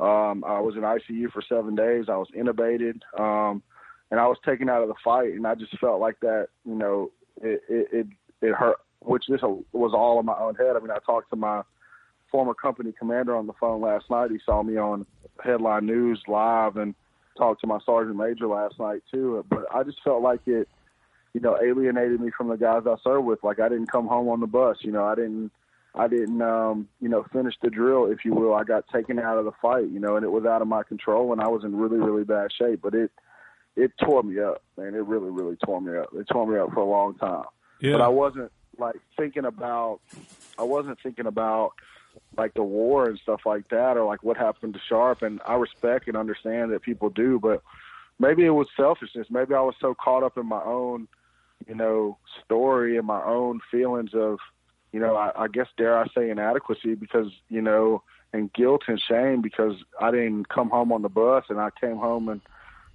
Um, 0.01 0.42
I 0.44 0.59
was 0.59 0.75
in 0.75 0.83
ICU 0.83 1.31
for 1.31 1.40
seven 1.49 1.77
days. 1.77 2.07
I 2.09 2.16
was 2.16 2.27
intubated, 2.37 2.99
um, 3.16 3.62
and 4.11 4.18
I 4.18 4.27
was 4.27 4.38
taken 4.44 4.68
out 4.68 4.83
of 4.83 4.88
the 4.88 4.94
fight. 5.05 5.35
And 5.35 5.46
I 5.46 5.55
just 5.55 5.79
felt 5.79 6.01
like 6.01 6.18
that. 6.18 6.49
You 6.64 6.75
know, 6.75 7.12
it 7.40 7.62
it 7.68 7.88
it, 7.92 8.07
it 8.42 8.55
hurt. 8.57 8.79
Which 9.03 9.27
this 9.29 9.42
was 9.42 9.92
all 9.94 10.18
in 10.18 10.27
my 10.27 10.37
own 10.37 10.57
head. 10.57 10.75
I 10.75 10.81
mean, 10.81 10.90
I 10.90 10.99
talked 11.07 11.31
to 11.31 11.37
my 11.37 11.62
former 12.29 12.55
company 12.55 12.92
commander 12.99 13.37
on 13.37 13.46
the 13.46 13.53
phone 13.61 13.81
last 13.81 14.11
night. 14.11 14.33
He 14.33 14.40
saw 14.44 14.64
me 14.64 14.79
on 14.79 15.07
headline 15.44 15.87
news 15.87 16.20
live 16.27 16.77
and 16.77 16.96
talked 17.40 17.62
to 17.62 17.66
my 17.66 17.79
sergeant 17.87 18.16
major 18.16 18.46
last 18.46 18.79
night 18.79 19.03
too, 19.11 19.44
but 19.48 19.64
I 19.74 19.83
just 19.83 20.03
felt 20.05 20.22
like 20.22 20.40
it, 20.46 20.68
you 21.33 21.40
know, 21.40 21.59
alienated 21.61 22.20
me 22.20 22.31
from 22.37 22.48
the 22.48 22.57
guys 22.57 22.83
I 22.87 22.96
served 23.03 23.24
with. 23.24 23.42
Like 23.42 23.61
I 23.61 23.68
didn't 23.68 23.90
come 23.90 24.07
home 24.07 24.29
on 24.29 24.40
the 24.40 24.46
bus, 24.46 24.76
you 24.83 24.92
know, 24.92 25.05
I 25.05 25.14
didn't, 25.14 25.50
I 25.94 26.07
didn't, 26.07 26.40
um, 26.42 26.88
you 27.00 27.09
know, 27.09 27.24
finish 27.33 27.55
the 27.62 27.70
drill, 27.70 28.11
if 28.11 28.24
you 28.24 28.35
will. 28.35 28.55
I 28.55 28.64
got 28.64 28.85
taken 28.94 29.18
out 29.18 29.38
of 29.38 29.44
the 29.44 29.53
fight, 29.61 29.88
you 29.88 29.98
know, 29.98 30.16
and 30.16 30.24
it 30.24 30.31
was 30.31 30.44
out 30.44 30.62
of 30.62 30.68
my 30.68 30.83
control, 30.83 31.33
and 31.33 31.40
I 31.40 31.48
was 31.48 31.64
in 31.64 31.74
really, 31.74 31.98
really 31.98 32.24
bad 32.24 32.50
shape. 32.57 32.81
But 32.83 32.94
it, 32.94 33.11
it 33.74 33.92
tore 34.05 34.22
me 34.22 34.38
up, 34.38 34.62
man. 34.76 34.94
It 34.94 35.05
really, 35.05 35.31
really 35.31 35.57
tore 35.64 35.81
me 35.81 35.96
up. 35.96 36.11
It 36.14 36.29
tore 36.31 36.46
me 36.46 36.59
up 36.59 36.72
for 36.72 36.81
a 36.81 36.85
long 36.88 37.14
time. 37.14 37.44
Yeah. 37.81 37.92
But 37.92 38.03
I 38.03 38.09
wasn't 38.09 38.53
like 38.79 38.96
thinking 39.16 39.46
about, 39.46 40.00
I 40.59 40.62
wasn't 40.62 40.98
thinking 41.03 41.26
about 41.26 41.72
like 42.37 42.55
the 42.55 42.62
war 42.62 43.09
and 43.09 43.18
stuff 43.18 43.40
like 43.44 43.68
that, 43.68 43.96
or 43.96 44.05
like 44.05 44.23
what 44.23 44.37
happened 44.37 44.75
to 44.75 44.81
Sharp. 44.88 45.23
And 45.23 45.40
I 45.46 45.55
respect 45.55 46.09
and 46.09 46.16
understand 46.16 46.73
that 46.73 46.83
people 46.83 47.11
do, 47.11 47.38
but 47.38 47.62
maybe 48.18 48.44
it 48.44 48.51
was 48.51 48.68
selfishness. 48.77 49.27
Maybe 49.31 49.55
I 49.55 49.61
was 49.61 49.75
so 49.81 49.94
caught 49.94 50.23
up 50.23 50.38
in 50.38 50.46
my 50.46 50.62
own, 50.62 51.09
you 51.66 51.75
know, 51.75 52.18
story 52.44 52.96
and 52.96 53.07
my 53.07 53.23
own 53.25 53.61
feelings 53.70 54.11
of, 54.14 54.38
you 54.92 55.01
know, 55.01 55.16
I, 55.16 55.44
I 55.44 55.49
guess 55.49 55.68
dare 55.77 55.99
I 55.99 56.07
say 56.14 56.31
inadequacy 56.31 56.94
because 56.94 57.31
you 57.49 57.62
know, 57.62 58.03
and 58.33 58.53
guilt 58.53 58.83
and 58.88 59.01
shame 59.01 59.40
because 59.40 59.75
I 60.01 60.11
didn't 60.11 60.49
come 60.49 60.70
home 60.70 60.92
on 60.92 61.03
the 61.03 61.09
bus 61.09 61.44
and 61.49 61.61
I 61.61 61.70
came 61.81 61.96
home 61.96 62.29
and 62.29 62.40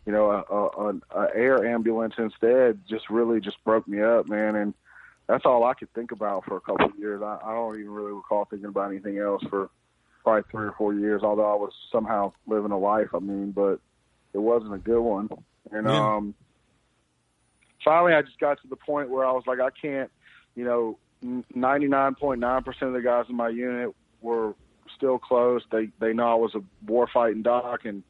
you 0.05 0.11
know, 0.11 0.29
a, 0.29 0.53
a, 0.53 1.19
a 1.19 1.35
air 1.35 1.65
ambulance 1.65 2.13
instead 2.17 2.79
just 2.87 3.09
really 3.09 3.39
just 3.39 3.63
broke 3.63 3.87
me 3.87 4.01
up, 4.01 4.29
man. 4.29 4.55
And 4.55 4.73
that's 5.27 5.45
all 5.45 5.63
I 5.63 5.73
could 5.73 5.91
think 5.93 6.11
about 6.11 6.45
for 6.45 6.57
a 6.57 6.61
couple 6.61 6.85
of 6.85 6.97
years. 6.97 7.21
I, 7.23 7.39
I 7.43 7.53
don't 7.53 7.79
even 7.79 7.91
really 7.91 8.13
recall 8.13 8.45
thinking 8.45 8.69
about 8.69 8.91
anything 8.91 9.17
else 9.17 9.43
for 9.49 9.69
probably 10.23 10.43
three 10.51 10.67
or 10.67 10.75
four 10.77 10.93
years, 10.93 11.21
although 11.23 11.51
I 11.51 11.55
was 11.55 11.71
somehow 11.91 12.33
living 12.47 12.71
a 12.71 12.77
life. 12.77 13.09
I 13.13 13.19
mean, 13.19 13.51
but 13.51 13.79
it 14.33 14.39
wasn't 14.39 14.73
a 14.73 14.79
good 14.79 15.01
one. 15.01 15.29
And 15.71 15.87
Yeah. 15.87 16.15
um, 16.15 16.35
finally, 17.83 18.13
I 18.13 18.21
just 18.21 18.39
got 18.39 18.61
to 18.61 18.67
the 18.67 18.75
point 18.75 19.09
where 19.09 19.25
I 19.25 19.31
was 19.31 19.43
like, 19.47 19.59
I 19.59 19.69
can't, 19.69 20.11
you 20.55 20.63
know, 20.63 20.97
ninety 21.53 21.87
nine 21.87 22.15
point 22.15 22.39
nine 22.39 22.63
percent 22.63 22.89
of 22.89 22.93
the 22.93 23.01
guys 23.01 23.25
in 23.29 23.35
my 23.35 23.49
unit 23.49 23.95
were 24.21 24.53
still 24.95 25.17
close. 25.17 25.63
They 25.71 25.89
they 25.99 26.13
know 26.13 26.31
I 26.31 26.35
was 26.35 26.53
a 26.55 26.61
war 26.85 27.07
fighting 27.11 27.41
doc 27.41 27.85
and 27.85 28.03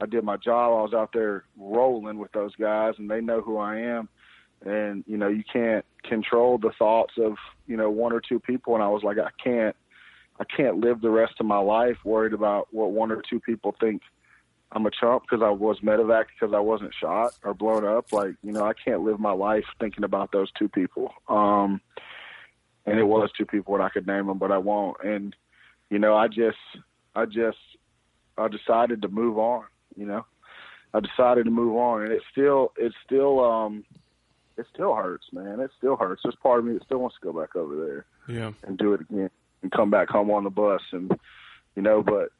I 0.00 0.06
did 0.06 0.24
my 0.24 0.36
job. 0.36 0.78
I 0.78 0.82
was 0.82 0.94
out 0.94 1.10
there 1.12 1.44
rolling 1.58 2.18
with 2.18 2.32
those 2.32 2.54
guys, 2.56 2.94
and 2.98 3.10
they 3.10 3.20
know 3.20 3.40
who 3.42 3.58
I 3.58 3.78
am. 3.80 4.08
And 4.64 5.04
you 5.06 5.16
know, 5.16 5.28
you 5.28 5.42
can't 5.50 5.84
control 6.04 6.58
the 6.58 6.70
thoughts 6.78 7.14
of 7.18 7.36
you 7.66 7.76
know 7.76 7.90
one 7.90 8.12
or 8.12 8.20
two 8.20 8.38
people. 8.40 8.74
And 8.74 8.82
I 8.82 8.88
was 8.88 9.02
like, 9.02 9.18
I 9.18 9.30
can't, 9.42 9.74
I 10.38 10.44
can't 10.44 10.78
live 10.78 11.00
the 11.00 11.10
rest 11.10 11.34
of 11.40 11.46
my 11.46 11.58
life 11.58 11.96
worried 12.04 12.32
about 12.32 12.68
what 12.70 12.92
one 12.92 13.10
or 13.10 13.22
two 13.28 13.40
people 13.40 13.74
think 13.80 14.02
I'm 14.72 14.86
a 14.86 14.90
chump 14.90 15.22
because 15.22 15.42
I 15.42 15.50
was 15.50 15.80
medevac 15.80 16.26
because 16.38 16.54
I 16.54 16.60
wasn't 16.60 16.94
shot 16.94 17.32
or 17.42 17.54
blown 17.54 17.86
up. 17.86 18.12
Like 18.12 18.34
you 18.42 18.52
know, 18.52 18.64
I 18.64 18.72
can't 18.72 19.02
live 19.02 19.18
my 19.18 19.32
life 19.32 19.64
thinking 19.78 20.04
about 20.04 20.32
those 20.32 20.50
two 20.58 20.68
people. 20.68 21.12
Um, 21.28 21.80
and 22.86 22.98
it 22.98 23.04
was 23.04 23.30
two 23.36 23.46
people, 23.46 23.74
and 23.74 23.82
I 23.82 23.88
could 23.88 24.06
name 24.06 24.26
them, 24.26 24.38
but 24.38 24.50
I 24.50 24.58
won't. 24.58 24.96
And 25.04 25.34
you 25.90 25.98
know, 25.98 26.14
I 26.14 26.28
just, 26.28 26.58
I 27.14 27.24
just, 27.24 27.58
I 28.38 28.48
decided 28.48 29.02
to 29.02 29.08
move 29.08 29.38
on 29.38 29.64
you 29.96 30.06
know 30.06 30.24
i 30.94 31.00
decided 31.00 31.44
to 31.44 31.50
move 31.50 31.76
on 31.76 32.02
and 32.02 32.12
it's 32.12 32.24
still 32.30 32.72
it's 32.76 32.94
still 33.04 33.44
um 33.44 33.84
it 34.60 34.66
still 34.72 34.94
hurts 34.94 35.26
man. 35.32 35.60
It 35.60 35.70
still 35.78 35.96
hurts. 35.96 36.22
There's 36.22 36.36
part 36.36 36.60
of 36.60 36.64
me 36.64 36.74
that 36.74 36.84
still 36.84 36.98
wants 36.98 37.16
to 37.20 37.26
go 37.26 37.38
back 37.38 37.56
over 37.56 37.74
there 37.76 38.04
Yeah. 38.34 38.52
and 38.66 38.78
do 38.78 38.92
it 38.94 39.00
again 39.02 39.30
and 39.62 39.72
come 39.72 39.90
back 39.90 40.08
home 40.08 40.30
on 40.30 40.44
the 40.44 40.50
bus 40.50 40.82
and 40.92 41.10
you 41.76 41.82
know 41.82 42.02
but 42.02 42.30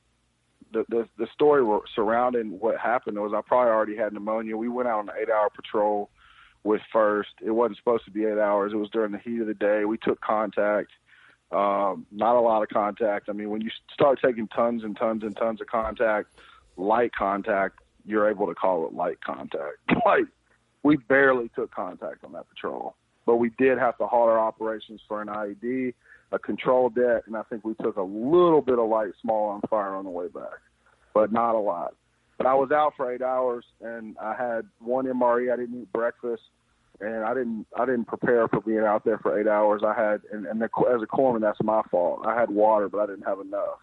the 0.72 0.84
the, 0.88 1.08
the 1.18 1.26
story 1.34 1.62
surrounding 1.94 2.58
what 2.60 2.78
happened 2.78 3.18
was 3.18 3.32
i 3.34 3.40
probably 3.40 3.70
already 3.72 3.96
had 3.96 4.12
pneumonia. 4.12 4.56
We 4.56 4.68
went 4.68 4.88
out 4.88 5.00
on 5.00 5.08
an 5.08 5.14
eight 5.20 5.28
hour 5.30 5.50
patrol 5.50 6.10
with 6.62 6.82
first. 6.92 7.30
It 7.42 7.50
wasn't 7.50 7.78
supposed 7.78 8.04
to 8.04 8.10
be 8.10 8.24
eight 8.26 8.38
hours. 8.38 8.72
It 8.72 8.76
was 8.76 8.90
during 8.90 9.12
the 9.12 9.18
heat 9.18 9.40
of 9.40 9.46
the 9.46 9.54
day. 9.54 9.84
We 9.84 9.98
took 9.98 10.20
contact 10.20 10.90
um 11.52 12.06
not 12.12 12.36
a 12.36 12.40
lot 12.40 12.62
of 12.62 12.68
contact. 12.68 13.28
I 13.28 13.32
mean 13.32 13.50
when 13.50 13.60
you 13.60 13.70
start 13.92 14.20
taking 14.24 14.46
tons 14.48 14.84
and 14.84 14.96
tons 14.96 15.22
and 15.24 15.36
tons 15.36 15.60
of 15.60 15.66
contact 15.66 16.28
light 16.76 17.12
contact, 17.14 17.80
you're 18.06 18.30
able 18.30 18.46
to 18.46 18.54
call 18.54 18.86
it 18.86 18.94
light 18.94 19.20
contact. 19.20 19.78
Like 20.06 20.24
we 20.82 20.96
barely 20.96 21.50
took 21.54 21.70
contact 21.74 22.24
on 22.24 22.32
that 22.32 22.48
patrol, 22.48 22.94
but 23.26 23.36
we 23.36 23.50
did 23.58 23.78
have 23.78 23.98
to 23.98 24.06
halt 24.06 24.28
our 24.28 24.38
operations 24.38 25.00
for 25.06 25.20
an 25.20 25.28
IED, 25.28 25.94
a 26.32 26.38
control 26.38 26.88
deck, 26.88 27.24
and 27.26 27.36
I 27.36 27.42
think 27.42 27.64
we 27.64 27.74
took 27.74 27.96
a 27.96 28.02
little 28.02 28.62
bit 28.62 28.78
of 28.78 28.88
light 28.88 29.12
small 29.20 29.50
on 29.50 29.60
fire 29.68 29.94
on 29.94 30.04
the 30.04 30.10
way 30.10 30.28
back, 30.28 30.58
but 31.12 31.32
not 31.32 31.54
a 31.54 31.58
lot. 31.58 31.94
But 32.38 32.46
I 32.46 32.54
was 32.54 32.70
out 32.70 32.94
for 32.96 33.12
eight 33.12 33.20
hours, 33.20 33.64
and 33.82 34.16
I 34.18 34.34
had 34.34 34.62
one 34.78 35.04
MRE. 35.04 35.52
I 35.52 35.56
didn't 35.56 35.82
eat 35.82 35.92
breakfast, 35.92 36.42
and 37.00 37.24
I 37.24 37.34
didn't 37.34 37.66
I 37.78 37.84
didn't 37.84 38.06
prepare 38.06 38.48
for 38.48 38.62
being 38.62 38.78
out 38.78 39.04
there 39.04 39.18
for 39.18 39.38
eight 39.38 39.46
hours. 39.46 39.82
I 39.84 39.92
had, 39.92 40.22
and, 40.32 40.46
and 40.46 40.58
the, 40.60 40.64
as 40.90 41.02
a 41.02 41.06
corpsman, 41.06 41.42
that's 41.42 41.62
my 41.62 41.82
fault. 41.90 42.24
I 42.26 42.38
had 42.38 42.48
water, 42.48 42.88
but 42.88 43.00
I 43.00 43.06
didn't 43.06 43.26
have 43.26 43.40
enough. 43.40 43.78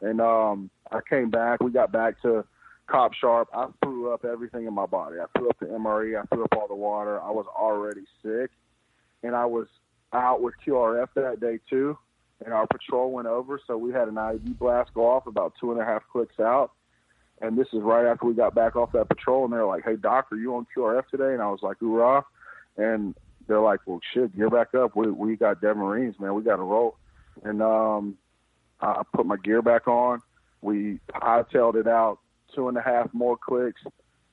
And 0.00 0.20
um, 0.20 0.70
I 0.90 0.98
came 1.08 1.30
back. 1.30 1.62
We 1.62 1.70
got 1.70 1.92
back 1.92 2.20
to 2.22 2.44
Cop 2.86 3.12
Sharp. 3.14 3.48
I 3.54 3.66
threw 3.82 4.12
up 4.12 4.24
everything 4.24 4.66
in 4.66 4.74
my 4.74 4.86
body. 4.86 5.16
I 5.18 5.26
threw 5.38 5.48
up 5.48 5.58
the 5.58 5.66
MRE. 5.66 6.20
I 6.20 6.26
threw 6.26 6.44
up 6.44 6.54
all 6.56 6.68
the 6.68 6.74
water. 6.74 7.20
I 7.20 7.30
was 7.30 7.46
already 7.46 8.04
sick, 8.22 8.50
and 9.22 9.34
I 9.34 9.46
was 9.46 9.66
out 10.12 10.42
with 10.42 10.54
QRF 10.66 11.08
that 11.14 11.40
day 11.40 11.58
too. 11.68 11.96
And 12.44 12.52
our 12.52 12.66
patrol 12.66 13.12
went 13.12 13.28
over, 13.28 13.60
so 13.66 13.78
we 13.78 13.92
had 13.92 14.08
an 14.08 14.16
IED 14.16 14.58
blast 14.58 14.92
go 14.92 15.08
off 15.08 15.26
about 15.26 15.54
two 15.58 15.72
and 15.72 15.80
a 15.80 15.84
half 15.84 16.02
clicks 16.12 16.38
out. 16.40 16.72
And 17.40 17.56
this 17.56 17.68
is 17.72 17.80
right 17.80 18.06
after 18.06 18.26
we 18.26 18.34
got 18.34 18.54
back 18.54 18.76
off 18.76 18.92
that 18.92 19.08
patrol, 19.08 19.44
and 19.44 19.52
they're 19.52 19.66
like, 19.66 19.84
"Hey, 19.84 19.96
Doc, 19.96 20.30
are 20.30 20.36
you 20.36 20.54
on 20.54 20.66
QRF 20.76 21.08
today?" 21.08 21.32
And 21.32 21.42
I 21.42 21.50
was 21.50 21.62
like, 21.62 21.78
"Hoorah!" 21.78 22.24
And 22.76 23.14
they're 23.46 23.60
like, 23.60 23.80
"Well, 23.86 24.00
shit, 24.12 24.36
gear 24.36 24.50
back 24.50 24.74
up. 24.74 24.94
We 24.94 25.10
we 25.10 25.36
got 25.36 25.60
dead 25.60 25.76
Marines, 25.76 26.18
man. 26.20 26.34
We 26.34 26.42
got 26.42 26.56
to 26.56 26.62
roll." 26.62 26.96
And 27.42 27.62
um, 27.62 28.18
I 28.80 29.02
put 29.14 29.26
my 29.26 29.36
gear 29.36 29.62
back 29.62 29.88
on. 29.88 30.20
We 30.60 31.00
hightailed 31.12 31.76
it 31.76 31.86
out 31.86 32.18
two 32.54 32.68
and 32.68 32.76
a 32.76 32.82
half 32.82 33.12
more 33.12 33.36
clicks. 33.36 33.80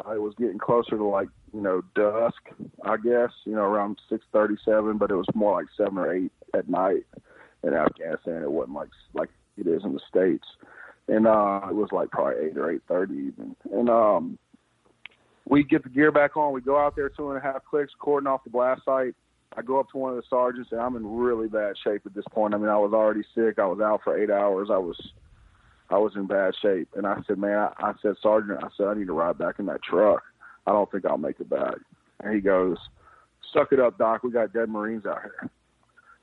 Uh, 0.05 0.11
it 0.11 0.21
was 0.21 0.33
getting 0.37 0.57
closer 0.57 0.97
to 0.97 1.03
like 1.03 1.29
you 1.53 1.61
know 1.61 1.81
dusk, 1.95 2.41
I 2.83 2.97
guess. 2.97 3.31
You 3.45 3.53
know 3.53 3.63
around 3.63 3.99
six 4.09 4.25
thirty-seven, 4.31 4.97
but 4.97 5.11
it 5.11 5.15
was 5.15 5.27
more 5.33 5.59
like 5.59 5.67
seven 5.77 5.97
or 5.97 6.13
eight 6.13 6.31
at 6.53 6.69
night 6.69 7.05
in 7.63 7.73
Afghanistan. 7.73 8.43
It 8.43 8.51
wasn't 8.51 8.75
like 8.75 8.89
like 9.13 9.29
it 9.57 9.67
is 9.67 9.83
in 9.83 9.93
the 9.93 9.99
states, 10.09 10.47
and 11.07 11.27
uh, 11.27 11.61
it 11.69 11.75
was 11.75 11.89
like 11.91 12.09
probably 12.09 12.45
eight 12.45 12.57
or 12.57 12.71
eight 12.71 12.81
thirty 12.87 13.13
even. 13.13 13.55
And 13.71 13.89
um, 13.89 14.37
we 15.47 15.63
get 15.63 15.83
the 15.83 15.89
gear 15.89 16.11
back 16.11 16.37
on. 16.37 16.53
We 16.53 16.61
go 16.61 16.79
out 16.79 16.95
there 16.95 17.09
two 17.09 17.29
and 17.29 17.37
a 17.37 17.41
half 17.41 17.65
clicks, 17.65 17.91
cordon 17.99 18.27
off 18.27 18.43
the 18.43 18.49
blast 18.49 18.85
site. 18.85 19.15
I 19.57 19.61
go 19.61 19.79
up 19.79 19.89
to 19.89 19.97
one 19.97 20.11
of 20.11 20.15
the 20.15 20.23
sergeants, 20.29 20.71
and 20.71 20.79
I'm 20.79 20.95
in 20.95 21.17
really 21.17 21.47
bad 21.47 21.75
shape 21.83 22.03
at 22.05 22.13
this 22.13 22.23
point. 22.31 22.53
I 22.53 22.57
mean, 22.57 22.69
I 22.69 22.77
was 22.77 22.93
already 22.93 23.23
sick. 23.35 23.59
I 23.59 23.65
was 23.65 23.81
out 23.81 24.01
for 24.03 24.17
eight 24.17 24.29
hours. 24.29 24.69
I 24.71 24.77
was, 24.77 24.97
I 25.91 25.97
was 25.97 26.13
in 26.15 26.25
bad 26.25 26.53
shape. 26.61 26.89
And 26.95 27.05
I 27.05 27.17
said, 27.27 27.37
man, 27.37 27.57
I, 27.57 27.71
I 27.79 27.93
said, 28.01 28.15
Sergeant, 28.21 28.63
I 28.63 28.67
said, 28.77 28.87
I 28.87 28.93
need 28.93 29.07
to 29.07 29.13
ride 29.13 29.37
back 29.37 29.55
in 29.59 29.65
that 29.67 29.83
truck. 29.83 30.23
I 30.65 30.71
don't 30.71 30.89
think 30.91 31.05
I'll 31.05 31.17
make 31.17 31.39
it 31.39 31.49
back. 31.49 31.75
And 32.23 32.33
he 32.33 32.41
goes, 32.41 32.77
suck 33.53 33.71
it 33.71 33.79
up, 33.79 33.97
Doc. 33.97 34.23
We 34.23 34.31
got 34.31 34.53
dead 34.53 34.69
Marines 34.69 35.05
out 35.05 35.21
here. 35.21 35.49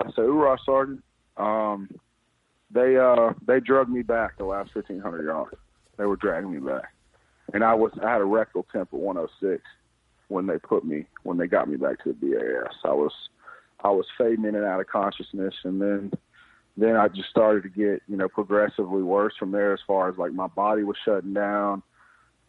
I 0.01 0.07
said, 0.07 0.25
hoorah, 0.25 0.59
Sergeant. 0.65 1.03
Um, 1.37 1.89
they, 2.71 2.97
uh, 2.97 3.33
they 3.47 3.61
drugged 3.61 3.91
me 3.91 4.03
back 4.03 4.39
the 4.39 4.45
last 4.45 4.75
1,500 4.75 5.25
yards. 5.25 5.57
They 5.97 6.05
were 6.05 6.17
dragging 6.17 6.53
me 6.53 6.59
back. 6.59 6.93
And 7.53 7.65
I 7.65 7.75
was, 7.75 7.93
I 8.03 8.13
had 8.13 8.21
a 8.21 8.25
rectal 8.25 8.67
temp 8.73 8.91
at 8.93 8.99
106 8.99 9.63
when 10.29 10.47
they 10.47 10.59
put 10.59 10.85
me 10.85 11.07
when 11.23 11.39
they 11.39 11.47
got 11.47 11.69
me 11.69 11.77
back 11.77 12.03
to 12.05 12.13
the 12.13 12.15
BAS. 12.15 12.75
I 12.85 12.93
was 12.93 13.13
I 13.81 13.91
was 13.91 14.07
fading 14.17 14.45
in 14.45 14.55
and 14.55 14.65
out 14.65 14.81
of 14.81 14.87
consciousness 14.87 15.55
and 15.65 15.81
then 15.81 16.13
then 16.79 16.97
I 16.97 17.09
just 17.09 17.29
started 17.29 17.65
to 17.65 17.69
get, 17.69 18.03
you 18.09 18.17
know, 18.17 18.29
progressively 18.29 19.03
worse 19.03 19.35
from 19.37 19.51
there 19.51 19.73
as 19.73 19.81
far 19.87 20.09
as 20.09 20.17
like 20.17 20.33
my 20.33 20.47
body 20.47 20.85
was 20.85 20.97
shutting 21.05 21.35
down. 21.35 21.83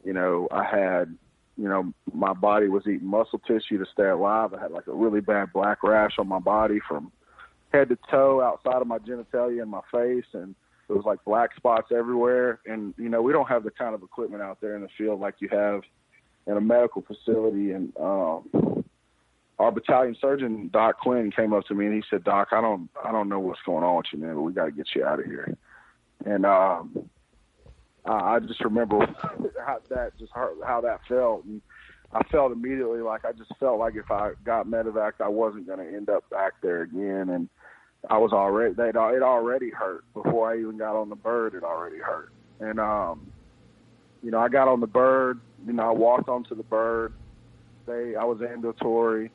You 0.03 0.13
know, 0.13 0.47
I 0.51 0.63
had 0.63 1.17
you 1.57 1.67
know, 1.67 1.93
my 2.13 2.31
body 2.31 2.69
was 2.69 2.83
eating 2.87 3.07
muscle 3.07 3.39
tissue 3.39 3.79
to 3.79 3.85
stay 3.91 4.07
alive. 4.07 4.53
I 4.53 4.61
had 4.61 4.71
like 4.71 4.87
a 4.87 4.93
really 4.93 5.19
bad 5.19 5.51
black 5.51 5.83
rash 5.83 6.13
on 6.17 6.27
my 6.27 6.39
body 6.39 6.79
from 6.87 7.11
head 7.73 7.89
to 7.89 7.97
toe 8.09 8.41
outside 8.41 8.81
of 8.81 8.87
my 8.87 8.97
genitalia 8.99 9.61
and 9.61 9.69
my 9.69 9.81
face 9.91 10.25
and 10.33 10.55
it 10.87 10.93
was 10.93 11.05
like 11.05 11.23
black 11.25 11.55
spots 11.55 11.91
everywhere 11.95 12.59
and 12.65 12.93
you 12.97 13.09
know, 13.09 13.21
we 13.21 13.33
don't 13.33 13.47
have 13.47 13.63
the 13.63 13.71
kind 13.71 13.93
of 13.93 14.01
equipment 14.03 14.41
out 14.41 14.61
there 14.61 14.75
in 14.75 14.81
the 14.81 14.87
field 14.97 15.19
like 15.19 15.35
you 15.39 15.49
have 15.49 15.81
in 16.47 16.55
a 16.55 16.61
medical 16.61 17.01
facility 17.03 17.71
and 17.71 17.91
um 17.97 18.85
our 19.59 19.71
battalion 19.71 20.15
surgeon 20.19 20.69
Doc 20.71 20.99
Quinn 20.99 21.31
came 21.35 21.53
up 21.53 21.65
to 21.65 21.75
me 21.75 21.85
and 21.85 21.95
he 21.95 22.03
said, 22.09 22.23
Doc, 22.23 22.49
I 22.51 22.61
don't 22.61 22.89
I 23.03 23.11
don't 23.11 23.29
know 23.29 23.39
what's 23.39 23.59
going 23.65 23.83
on 23.83 23.97
with 23.97 24.05
you, 24.13 24.19
man, 24.19 24.35
but 24.35 24.41
we 24.41 24.53
gotta 24.53 24.71
get 24.71 24.87
you 24.95 25.05
out 25.05 25.19
of 25.19 25.25
here. 25.25 25.55
And 26.25 26.45
um 26.45 27.09
I 28.05 28.39
just 28.39 28.63
remember 28.63 29.05
how 29.65 29.79
that 29.89 30.17
just 30.17 30.31
how 30.33 30.81
that 30.81 31.01
felt 31.07 31.43
and 31.45 31.61
I 32.11 32.23
felt 32.31 32.51
immediately 32.51 33.01
like 33.01 33.25
I 33.25 33.33
just 33.33 33.51
felt 33.59 33.79
like 33.79 33.95
if 33.95 34.09
I 34.09 34.31
got 34.45 34.65
medevac 34.65 35.13
I 35.19 35.27
wasn't 35.27 35.67
gonna 35.67 35.83
end 35.83 36.09
up 36.09 36.27
back 36.29 36.53
there 36.63 36.81
again 36.81 37.29
and 37.29 37.49
I 38.09 38.17
was 38.17 38.31
already 38.31 38.73
they 38.73 38.89
it 38.89 38.95
already 38.95 39.69
hurt 39.69 40.05
before 40.13 40.51
I 40.51 40.59
even 40.59 40.77
got 40.77 40.99
on 40.99 41.09
the 41.09 41.15
bird 41.15 41.53
it 41.53 41.63
already 41.63 41.99
hurt. 41.99 42.31
And 42.61 42.79
um 42.79 43.31
you 44.21 44.31
know, 44.31 44.39
I 44.39 44.49
got 44.49 44.67
on 44.67 44.81
the 44.81 44.87
bird, 44.87 45.39
you 45.65 45.73
know, 45.73 45.83
I 45.83 45.91
walked 45.91 46.29
onto 46.29 46.55
the 46.55 46.63
bird. 46.63 47.13
They, 47.85 48.15
I 48.15 48.23
was 48.23 48.41
ambulatory. 48.41 49.31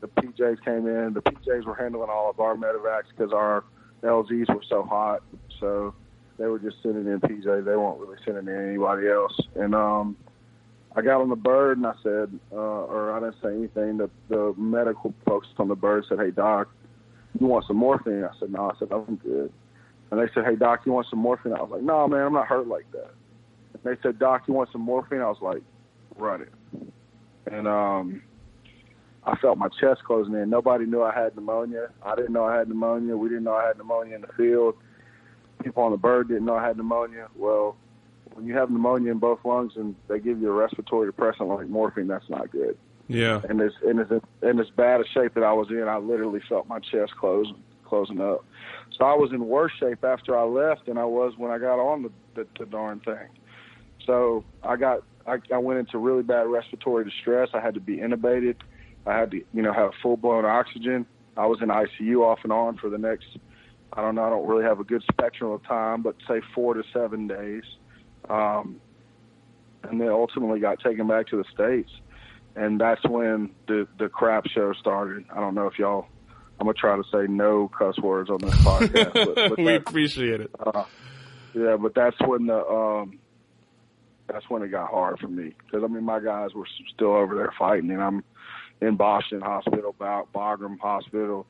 The 0.00 0.08
PJs 0.08 0.64
came 0.64 0.86
in. 0.86 1.14
The 1.14 1.22
PJs 1.22 1.64
were 1.64 1.74
handling 1.74 2.10
all 2.10 2.30
of 2.30 2.40
our 2.40 2.54
medevacs 2.54 3.08
because 3.16 3.32
our 3.32 3.64
LZs 4.02 4.54
were 4.54 4.62
so 4.68 4.82
hot. 4.82 5.22
So 5.60 5.94
they 6.38 6.46
were 6.46 6.58
just 6.58 6.82
sending 6.82 7.06
in 7.06 7.20
PJs. 7.20 7.64
They 7.64 7.76
weren't 7.76 7.98
really 7.98 8.18
sending 8.24 8.46
in 8.46 8.68
anybody 8.68 9.08
else. 9.08 9.38
And 9.54 9.74
um, 9.74 10.16
I 10.94 11.02
got 11.02 11.20
on 11.20 11.28
the 11.28 11.36
bird 11.36 11.78
and 11.78 11.86
I 11.86 11.94
said, 12.02 12.38
uh, 12.52 12.56
or 12.56 13.12
I 13.12 13.20
didn't 13.20 13.36
say 13.42 13.54
anything. 13.54 13.98
The, 13.98 14.10
the 14.28 14.54
medical 14.56 15.14
folks 15.26 15.48
on 15.58 15.68
the 15.68 15.74
bird 15.74 16.04
said, 16.08 16.18
"Hey 16.18 16.30
doc, 16.30 16.68
you 17.38 17.46
want 17.46 17.66
some 17.66 17.76
morphine?" 17.76 18.24
I 18.24 18.38
said, 18.38 18.50
"No." 18.50 18.70
I 18.70 18.78
said, 18.78 18.88
"I'm 18.90 19.16
good." 19.16 19.52
And 20.10 20.20
they 20.20 20.32
said, 20.32 20.44
"Hey, 20.44 20.56
doc, 20.56 20.82
you 20.86 20.92
want 20.92 21.06
some 21.10 21.18
morphine?" 21.18 21.52
I 21.52 21.60
was 21.60 21.70
like, 21.70 21.82
"No, 21.82 22.08
man, 22.08 22.20
I'm 22.20 22.32
not 22.32 22.46
hurt 22.46 22.66
like 22.66 22.90
that." 22.92 23.10
And 23.74 23.82
they 23.84 24.00
said, 24.02 24.18
"Doc, 24.18 24.44
you 24.48 24.54
want 24.54 24.70
some 24.72 24.80
morphine?" 24.80 25.20
I 25.20 25.28
was 25.28 25.40
like, 25.42 25.62
"Run 26.16 26.42
it." 26.42 26.52
And 27.50 27.68
um, 27.68 28.22
I 29.26 29.36
felt 29.36 29.58
my 29.58 29.68
chest 29.80 30.04
closing 30.04 30.34
in. 30.34 30.48
Nobody 30.48 30.86
knew 30.86 31.02
I 31.02 31.12
had 31.12 31.34
pneumonia. 31.34 31.90
I 32.02 32.14
didn't 32.14 32.32
know 32.32 32.44
I 32.44 32.56
had 32.56 32.68
pneumonia. 32.68 33.16
We 33.16 33.28
didn't 33.28 33.44
know 33.44 33.54
I 33.54 33.66
had 33.66 33.76
pneumonia 33.76 34.14
in 34.14 34.20
the 34.20 34.32
field. 34.36 34.76
People 35.62 35.82
on 35.82 35.90
the 35.90 35.98
bird 35.98 36.28
didn't 36.28 36.44
know 36.44 36.54
I 36.54 36.66
had 36.66 36.76
pneumonia. 36.76 37.28
Well, 37.34 37.76
when 38.34 38.46
you 38.46 38.54
have 38.54 38.70
pneumonia 38.70 39.10
in 39.10 39.18
both 39.18 39.40
lungs 39.44 39.72
and 39.76 39.96
they 40.08 40.20
give 40.20 40.40
you 40.40 40.48
a 40.48 40.52
respiratory 40.52 41.08
depressant 41.08 41.48
like 41.48 41.68
morphine, 41.68 42.06
that's 42.06 42.28
not 42.28 42.52
good. 42.52 42.78
Yeah. 43.08 43.40
And 43.48 43.60
it's 43.60 43.74
and 43.84 44.00
as 44.00 44.06
in 44.42 44.60
as 44.60 44.70
bad 44.70 45.00
a 45.00 45.04
shape 45.08 45.34
that 45.34 45.44
I 45.44 45.52
was 45.52 45.70
in, 45.70 45.84
I 45.88 45.96
literally 45.96 46.40
felt 46.48 46.68
my 46.68 46.78
chest 46.78 47.12
closing 47.18 47.62
closing 47.84 48.20
up. 48.20 48.44
So 48.96 49.04
I 49.04 49.14
was 49.14 49.32
in 49.32 49.46
worse 49.46 49.72
shape 49.78 50.04
after 50.04 50.36
I 50.36 50.42
left 50.42 50.86
than 50.86 50.98
I 50.98 51.04
was 51.04 51.34
when 51.36 51.50
I 51.50 51.58
got 51.58 51.78
on 51.78 52.02
the, 52.02 52.10
the, 52.34 52.46
the 52.58 52.66
darn 52.66 53.00
thing. 53.00 53.28
So 54.04 54.44
I 54.62 54.76
got 54.76 55.02
I, 55.26 55.38
I 55.52 55.58
went 55.58 55.80
into 55.80 55.98
really 55.98 56.22
bad 56.22 56.46
respiratory 56.46 57.04
distress. 57.04 57.50
I 57.54 57.60
had 57.60 57.74
to 57.74 57.80
be 57.80 57.98
intubated. 57.98 58.56
I 59.06 59.18
had 59.18 59.30
to 59.30 59.42
you 59.52 59.62
know 59.62 59.72
have 59.72 59.92
full 60.02 60.16
blown 60.16 60.44
oxygen. 60.44 61.06
I 61.36 61.46
was 61.46 61.60
in 61.62 61.68
ICU 61.68 62.22
off 62.22 62.40
and 62.42 62.52
on 62.52 62.76
for 62.78 62.90
the 62.90 62.98
next 62.98 63.26
I 63.92 64.02
don't 64.02 64.14
know 64.14 64.24
I 64.24 64.30
don't 64.30 64.46
really 64.46 64.64
have 64.64 64.80
a 64.80 64.84
good 64.84 65.02
spectrum 65.10 65.52
of 65.52 65.62
time, 65.64 66.02
but 66.02 66.16
say 66.28 66.40
four 66.54 66.74
to 66.74 66.82
seven 66.92 67.26
days. 67.26 67.62
Um, 68.28 68.80
and 69.84 70.00
then 70.00 70.08
ultimately 70.08 70.60
got 70.60 70.80
taken 70.80 71.06
back 71.06 71.28
to 71.28 71.36
the 71.36 71.44
states, 71.54 71.90
and 72.56 72.80
that's 72.80 73.04
when 73.08 73.50
the 73.68 73.86
the 73.98 74.08
crap 74.08 74.46
show 74.48 74.72
started. 74.74 75.24
I 75.30 75.40
don't 75.40 75.54
know 75.54 75.66
if 75.66 75.78
y'all. 75.78 76.06
I'm 76.58 76.66
gonna 76.66 76.74
try 76.74 76.96
to 76.96 77.04
say 77.12 77.30
no 77.30 77.68
cuss 77.68 77.98
words 77.98 78.30
on 78.30 78.38
this 78.38 78.54
podcast. 78.56 79.12
but, 79.12 79.34
but 79.50 79.58
we 79.58 79.74
appreciate 79.74 80.40
it. 80.40 80.50
uh, 80.58 80.84
yeah, 81.54 81.76
but 81.76 81.94
that's 81.94 82.16
when 82.26 82.46
the 82.46 82.66
um, 82.66 83.18
that's 84.26 84.48
when 84.48 84.62
it 84.62 84.68
got 84.68 84.90
hard 84.90 85.18
for 85.18 85.28
me 85.28 85.54
because 85.64 85.84
I 85.84 85.86
mean 85.86 86.04
my 86.04 86.18
guys 86.18 86.54
were 86.54 86.66
still 86.94 87.14
over 87.14 87.34
there 87.34 87.52
fighting, 87.58 87.90
and 87.90 88.02
I'm 88.02 88.24
in 88.80 88.96
Bastion 88.96 89.40
Hospital, 89.40 89.94
Ba- 89.98 90.24
Bagram 90.34 90.78
Hospital, 90.78 91.46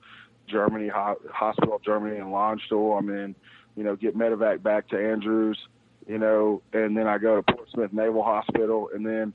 Germany 0.49 0.89
Hospital, 0.89 1.81
Germany, 1.85 2.19
and 2.19 2.27
Landstuhl. 2.27 2.99
I'm 2.99 3.09
in, 3.11 3.35
you 3.77 3.85
know, 3.85 3.97
get 3.97 4.17
medevac 4.17 4.63
back 4.63 4.89
to 4.89 4.97
Andrews, 4.97 5.59
you 6.07 6.19
know, 6.19 6.63
and 6.73 6.97
then 6.97 7.07
I 7.07 7.19
go 7.19 7.37
to 7.41 7.43
Portsmouth 7.55 7.93
Naval 7.93 8.23
Hospital, 8.23 8.91
and 8.95 9.05
then 9.05 9.33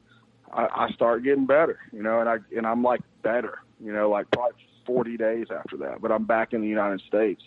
I, 0.53 0.67
I 0.87 0.91
start 0.91 1.23
getting 1.23 1.45
better, 1.45 1.79
you 1.91 2.01
know, 2.01 2.19
and 2.19 2.29
I 2.29 2.37
and 2.55 2.65
I'm 2.65 2.83
like 2.83 3.01
better, 3.23 3.59
you 3.83 3.91
know, 3.93 4.09
like 4.09 4.29
probably 4.31 4.55
40 4.85 5.17
days 5.17 5.47
after 5.55 5.77
that, 5.77 6.01
but 6.01 6.11
I'm 6.11 6.25
back 6.25 6.53
in 6.53 6.61
the 6.61 6.67
United 6.67 7.01
States, 7.07 7.41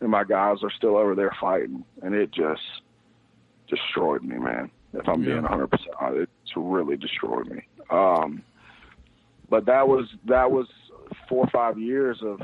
and 0.00 0.10
my 0.10 0.24
guys 0.24 0.58
are 0.62 0.70
still 0.76 0.96
over 0.96 1.14
there 1.14 1.34
fighting, 1.40 1.84
and 2.02 2.14
it 2.14 2.32
just 2.32 2.62
destroyed 3.68 4.22
me, 4.22 4.38
man. 4.38 4.70
If 4.94 5.08
I'm 5.08 5.22
being 5.22 5.36
Yeah. 5.36 5.42
100 5.42 5.68
percent 5.70 5.94
honest, 6.00 6.30
it's 6.42 6.52
really 6.56 6.96
destroyed 6.96 7.46
me. 7.46 7.66
Um, 7.90 8.42
but 9.52 9.66
that 9.66 9.86
was 9.86 10.06
that 10.24 10.50
was 10.50 10.66
four 11.28 11.44
or 11.44 11.50
five 11.50 11.78
years 11.78 12.18
of, 12.22 12.40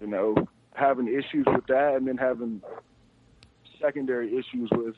you 0.00 0.06
know, 0.06 0.36
having 0.72 1.08
issues 1.08 1.44
with 1.48 1.66
that, 1.66 1.94
and 1.96 2.06
then 2.06 2.16
having 2.16 2.62
secondary 3.82 4.28
issues 4.28 4.70
with 4.70 4.94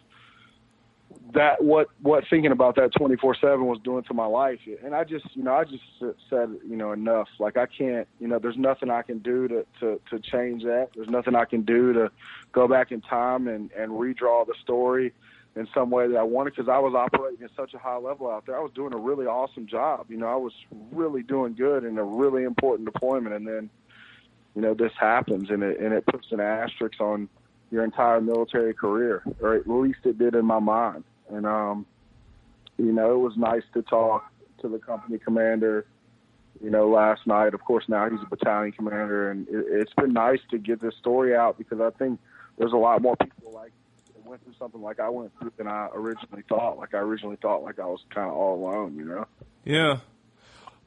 that 1.33 1.65
what 1.65 1.87
what 2.03 2.25
thinking 2.29 2.53
about 2.53 2.77
that 2.77 2.91
24/7 2.93 3.65
was 3.65 3.79
doing 3.83 4.05
to 4.05 4.13
my 4.13 4.27
life. 4.27 4.59
And 4.85 4.95
I 4.95 5.05
just 5.05 5.25
you 5.35 5.43
know 5.43 5.55
I 5.55 5.65
just 5.65 5.83
said 6.29 6.51
you 6.69 6.77
know 6.77 6.93
enough. 6.93 7.29
Like 7.39 7.57
I 7.57 7.65
can't 7.65 8.07
you 8.21 8.29
know 8.29 8.39
there's 8.39 8.59
nothing 8.59 8.91
I 8.91 9.01
can 9.01 9.21
do 9.21 9.49
to 9.49 9.65
to 9.81 9.99
to 10.11 10.21
change 10.21 10.63
that. 10.65 10.91
There's 10.95 11.09
nothing 11.09 11.35
I 11.35 11.47
can 11.47 11.63
do 11.63 11.95
to 11.95 12.11
go 12.53 12.69
back 12.69 12.93
in 12.93 13.01
time 13.01 13.49
and 13.49 13.71
and 13.73 13.93
redraw 13.93 14.47
the 14.47 14.55
story 14.63 15.15
in 15.59 15.67
some 15.75 15.91
way 15.91 16.07
that 16.09 16.17
I 16.17 16.23
wanted 16.23 16.55
because 16.55 16.69
I 16.69 16.79
was 16.79 16.95
operating 16.95 17.45
at 17.45 17.51
such 17.57 17.75
a 17.75 17.79
high 17.79 17.97
level 17.97 18.31
out 18.31 18.47
there 18.47 18.57
I 18.57 18.61
was 18.61 18.73
doing 18.75 18.93
a 18.93 18.99
really 18.99 19.27
awesome 19.27 19.67
job 19.67 20.07
you 20.09 20.17
know 20.17 20.27
I 20.27 20.37
was 20.37 20.53
really 20.93 21.23
doing 21.23 21.55
good 21.55 21.85
in 21.85 21.99
a 21.99 22.05
really 22.05 22.45
important 22.45 22.93
deployment 22.93 23.35
and 23.35 23.47
then 23.47 23.71
you 24.55 24.63
know 24.63 24.75
this 24.75 24.93
happens 24.99 25.51
and 25.51 25.63
it 25.63 25.81
and 25.81 25.93
it 25.93 26.07
puts 26.07 26.31
an 26.31 26.41
asterisk 26.41 27.01
on 27.01 27.29
your 27.71 27.85
entire 27.85 28.21
military 28.21 28.75
career, 28.75 29.23
or 29.41 29.55
at 29.55 29.69
least 29.69 30.01
it 30.05 30.19
did 30.19 30.35
in 30.35 30.45
my 30.45 30.59
mind. 30.59 31.05
And 31.31 31.47
um, 31.47 31.87
you 32.79 32.93
know, 32.93 33.13
it 33.13 33.19
was 33.19 33.37
nice 33.37 33.63
to 33.75 33.83
talk 33.83 34.31
to 34.61 34.69
the 34.69 34.79
company 34.79 35.19
commander. 35.19 35.87
You 36.63 36.71
know, 36.71 36.89
last 36.89 37.25
night. 37.25 37.55
Of 37.55 37.61
course, 37.61 37.85
now 37.87 38.11
he's 38.11 38.21
a 38.21 38.29
battalion 38.29 38.73
commander, 38.73 39.31
and 39.31 39.47
it, 39.49 39.65
it's 39.69 39.93
been 39.95 40.13
nice 40.13 40.41
to 40.51 40.59
get 40.59 40.81
this 40.81 40.95
story 40.99 41.37
out 41.37 41.57
because 41.57 41.81
I 41.81 41.91
think 41.91 42.19
there's 42.57 42.73
a 42.73 42.77
lot 42.77 43.01
more 43.01 43.15
people 43.17 43.53
like 43.53 43.71
went 44.29 44.45
through 44.45 44.55
something 44.59 44.81
like 44.81 45.01
I 45.01 45.09
went 45.09 45.33
through 45.39 45.53
than 45.57 45.67
I 45.67 45.89
originally 45.95 46.43
thought. 46.49 46.79
Like 46.79 46.95
I 46.95 46.99
originally 46.99 47.37
thought, 47.37 47.63
like 47.63 47.79
I 47.79 47.87
was 47.87 48.01
kind 48.11 48.29
of 48.29 48.35
all 48.35 48.55
alone. 48.55 48.97
You 48.97 49.05
know. 49.05 49.27
Yeah. 49.65 49.99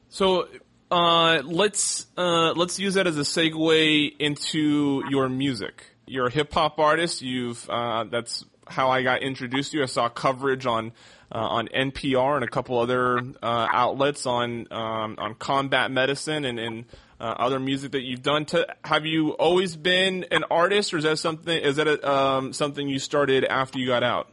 So 0.08 0.48
uh, 0.90 1.42
let's 1.44 2.06
uh, 2.16 2.52
let's 2.52 2.78
use 2.78 2.94
that 2.94 3.06
as 3.06 3.16
a 3.16 3.22
segue 3.22 4.16
into 4.18 5.02
your 5.08 5.28
music. 5.28 5.86
You're 6.06 6.26
a 6.26 6.30
hip 6.30 6.52
hop 6.52 6.78
artist. 6.78 7.22
You've 7.22 7.68
uh, 7.70 8.04
that's 8.04 8.44
how 8.66 8.90
I 8.90 9.02
got 9.02 9.22
introduced 9.22 9.72
to 9.72 9.78
you. 9.78 9.82
I 9.82 9.86
saw 9.86 10.08
coverage 10.08 10.66
on 10.66 10.92
uh, 11.34 11.38
on 11.38 11.68
NPR 11.68 12.36
and 12.36 12.44
a 12.44 12.48
couple 12.48 12.78
other 12.78 13.18
uh, 13.42 13.68
outlets 13.72 14.26
on 14.26 14.66
um, 14.70 15.16
on 15.18 15.34
combat 15.34 15.90
medicine 15.90 16.44
and, 16.44 16.58
and 16.58 16.84
uh, 17.22 17.36
other 17.38 17.60
music 17.60 17.92
that 17.92 18.02
you've 18.02 18.22
done. 18.22 18.44
To, 18.46 18.66
have 18.84 19.06
you 19.06 19.30
always 19.30 19.76
been 19.76 20.26
an 20.32 20.44
artist, 20.50 20.92
or 20.92 20.98
is 20.98 21.04
that 21.04 21.18
something? 21.20 21.56
Is 21.56 21.76
that 21.76 21.86
a, 21.86 22.10
um, 22.10 22.52
something 22.52 22.88
you 22.88 22.98
started 22.98 23.44
after 23.44 23.78
you 23.78 23.86
got 23.86 24.02
out? 24.02 24.28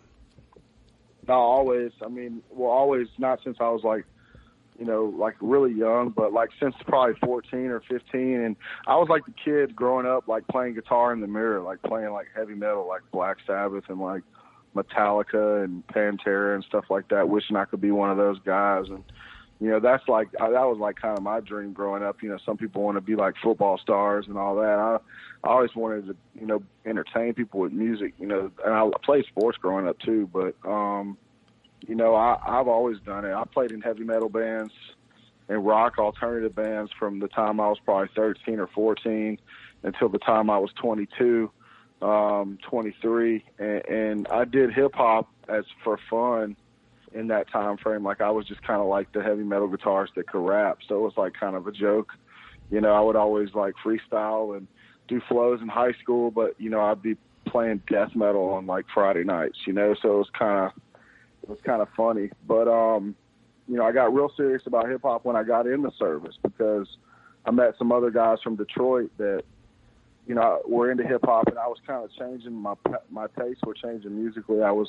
No, 1.27 1.35
always. 1.35 1.91
I 2.03 2.09
mean, 2.09 2.41
well, 2.49 2.71
always. 2.71 3.07
Not 3.19 3.41
since 3.43 3.57
I 3.59 3.69
was 3.69 3.83
like, 3.83 4.05
you 4.79 4.85
know, 4.85 5.13
like 5.15 5.35
really 5.39 5.71
young, 5.71 6.09
but 6.09 6.33
like 6.33 6.49
since 6.59 6.73
probably 6.87 7.13
14 7.23 7.67
or 7.67 7.81
15. 7.81 8.41
And 8.41 8.55
I 8.87 8.95
was 8.95 9.07
like 9.07 9.23
the 9.25 9.33
kid 9.45 9.75
growing 9.75 10.07
up, 10.07 10.27
like 10.27 10.47
playing 10.47 10.73
guitar 10.73 11.13
in 11.13 11.21
the 11.21 11.27
mirror, 11.27 11.61
like 11.61 11.83
playing 11.83 12.11
like 12.11 12.27
heavy 12.35 12.55
metal, 12.55 12.87
like 12.87 13.01
Black 13.11 13.37
Sabbath 13.45 13.83
and 13.89 13.99
like 13.99 14.23
Metallica 14.75 15.63
and 15.63 15.85
Pantera 15.85 16.55
and 16.55 16.63
stuff 16.63 16.85
like 16.89 17.09
that. 17.09 17.29
Wishing 17.29 17.55
I 17.55 17.65
could 17.65 17.81
be 17.81 17.91
one 17.91 18.09
of 18.09 18.17
those 18.17 18.39
guys. 18.39 18.85
And 18.87 19.03
you 19.59 19.69
know, 19.69 19.79
that's 19.79 20.07
like 20.07 20.31
that 20.31 20.49
was 20.49 20.77
like 20.79 20.95
kind 20.95 21.17
of 21.17 21.23
my 21.23 21.41
dream 21.41 21.73
growing 21.73 22.01
up. 22.01 22.23
You 22.23 22.29
know, 22.29 22.37
some 22.45 22.57
people 22.57 22.81
want 22.81 22.95
to 22.95 23.01
be 23.01 23.15
like 23.15 23.35
football 23.43 23.77
stars 23.77 24.25
and 24.27 24.37
all 24.37 24.55
that. 24.55 24.79
I 24.79 24.99
I 25.43 25.51
always 25.51 25.75
wanted 25.75 26.07
to, 26.07 26.15
you 26.39 26.45
know, 26.45 26.63
entertain 26.85 27.33
people 27.33 27.59
with 27.59 27.73
music. 27.73 28.13
You 28.17 28.27
know, 28.27 28.51
and 28.63 28.73
I 28.73 28.89
played 29.03 29.25
sports 29.25 29.57
growing 29.57 29.87
up 29.87 29.99
too, 29.99 30.29
but 30.31 30.55
um 30.69 31.17
you 31.87 31.95
know, 31.95 32.15
I, 32.15 32.37
I've 32.45 32.67
always 32.67 32.99
done 32.99 33.25
it. 33.25 33.33
I 33.33 33.43
played 33.45 33.71
in 33.71 33.81
heavy 33.81 34.03
metal 34.03 34.29
bands 34.29 34.73
and 35.47 35.65
rock 35.65 35.97
alternative 35.97 36.53
bands 36.53 36.91
from 36.97 37.19
the 37.19 37.27
time 37.27 37.59
I 37.59 37.69
was 37.69 37.79
probably 37.83 38.09
13 38.15 38.59
or 38.59 38.67
14 38.67 39.39
until 39.83 40.09
the 40.09 40.19
time 40.19 40.49
I 40.49 40.57
was 40.57 40.71
22, 40.73 41.49
um, 42.01 42.57
23, 42.69 43.43
and, 43.57 43.85
and 43.87 44.27
I 44.27 44.45
did 44.45 44.73
hip 44.73 44.93
hop 44.93 45.29
as 45.47 45.63
for 45.83 45.97
fun 46.09 46.55
in 47.13 47.27
that 47.27 47.49
time 47.51 47.77
frame. 47.77 48.03
Like 48.03 48.21
I 48.21 48.29
was 48.29 48.45
just 48.47 48.61
kind 48.63 48.81
of 48.81 48.87
like 48.87 49.11
the 49.11 49.21
heavy 49.21 49.43
metal 49.43 49.69
guitarist 49.69 50.15
that 50.15 50.27
could 50.27 50.45
rap, 50.45 50.79
so 50.87 50.95
it 50.95 51.01
was 51.01 51.13
like 51.17 51.33
kind 51.39 51.55
of 51.55 51.67
a 51.67 51.71
joke. 51.71 52.11
You 52.71 52.81
know, 52.81 52.93
I 52.93 53.01
would 53.01 53.15
always 53.15 53.49
like 53.53 53.73
freestyle 53.83 54.55
and 54.55 54.67
do 55.07 55.21
flows 55.27 55.61
in 55.61 55.67
high 55.67 55.93
school, 56.01 56.31
but 56.31 56.59
you 56.59 56.69
know, 56.69 56.81
I'd 56.81 57.01
be 57.01 57.17
playing 57.47 57.81
death 57.89 58.15
metal 58.15 58.49
on 58.49 58.67
like 58.67 58.85
Friday 58.93 59.23
nights. 59.23 59.57
You 59.65 59.73
know, 59.73 59.95
so 60.01 60.15
it 60.15 60.17
was 60.17 60.29
kind 60.37 60.65
of 60.65 60.71
it 61.43 61.49
was 61.49 61.59
kind 61.65 61.81
of 61.81 61.87
funny. 61.97 62.29
But 62.47 62.67
um, 62.67 63.15
you 63.67 63.77
know, 63.77 63.85
I 63.85 63.91
got 63.91 64.13
real 64.13 64.31
serious 64.35 64.63
about 64.65 64.89
hip 64.89 65.01
hop 65.03 65.25
when 65.25 65.35
I 65.35 65.43
got 65.43 65.67
in 65.67 65.81
the 65.81 65.91
service 65.97 66.35
because 66.43 66.87
I 67.45 67.51
met 67.51 67.75
some 67.77 67.91
other 67.91 68.11
guys 68.11 68.37
from 68.43 68.55
Detroit 68.55 69.11
that 69.17 69.43
you 70.27 70.35
know 70.35 70.61
were 70.67 70.91
into 70.91 71.03
hip 71.03 71.21
hop, 71.23 71.47
and 71.47 71.57
I 71.57 71.67
was 71.67 71.77
kind 71.85 72.03
of 72.03 72.11
changing 72.13 72.53
my 72.53 72.75
my 73.09 73.27
tastes 73.39 73.63
were 73.65 73.73
changing 73.73 74.15
musically. 74.15 74.61
I 74.61 74.71
was 74.71 74.87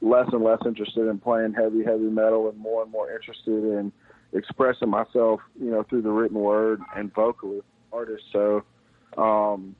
less 0.00 0.28
and 0.32 0.42
less 0.42 0.58
interested 0.64 1.08
in 1.08 1.18
playing 1.18 1.54
heavy 1.54 1.84
heavy 1.84 2.04
metal, 2.04 2.48
and 2.48 2.58
more 2.58 2.82
and 2.82 2.90
more 2.90 3.12
interested 3.12 3.64
in 3.64 3.92
expressing 4.32 4.88
myself, 4.88 5.40
you 5.58 5.70
know, 5.70 5.82
through 5.82 6.02
the 6.02 6.10
written 6.10 6.38
word 6.38 6.80
and 6.96 7.12
vocally 7.14 7.60
artists. 7.92 8.26
So, 8.32 8.64
um, 9.16 9.74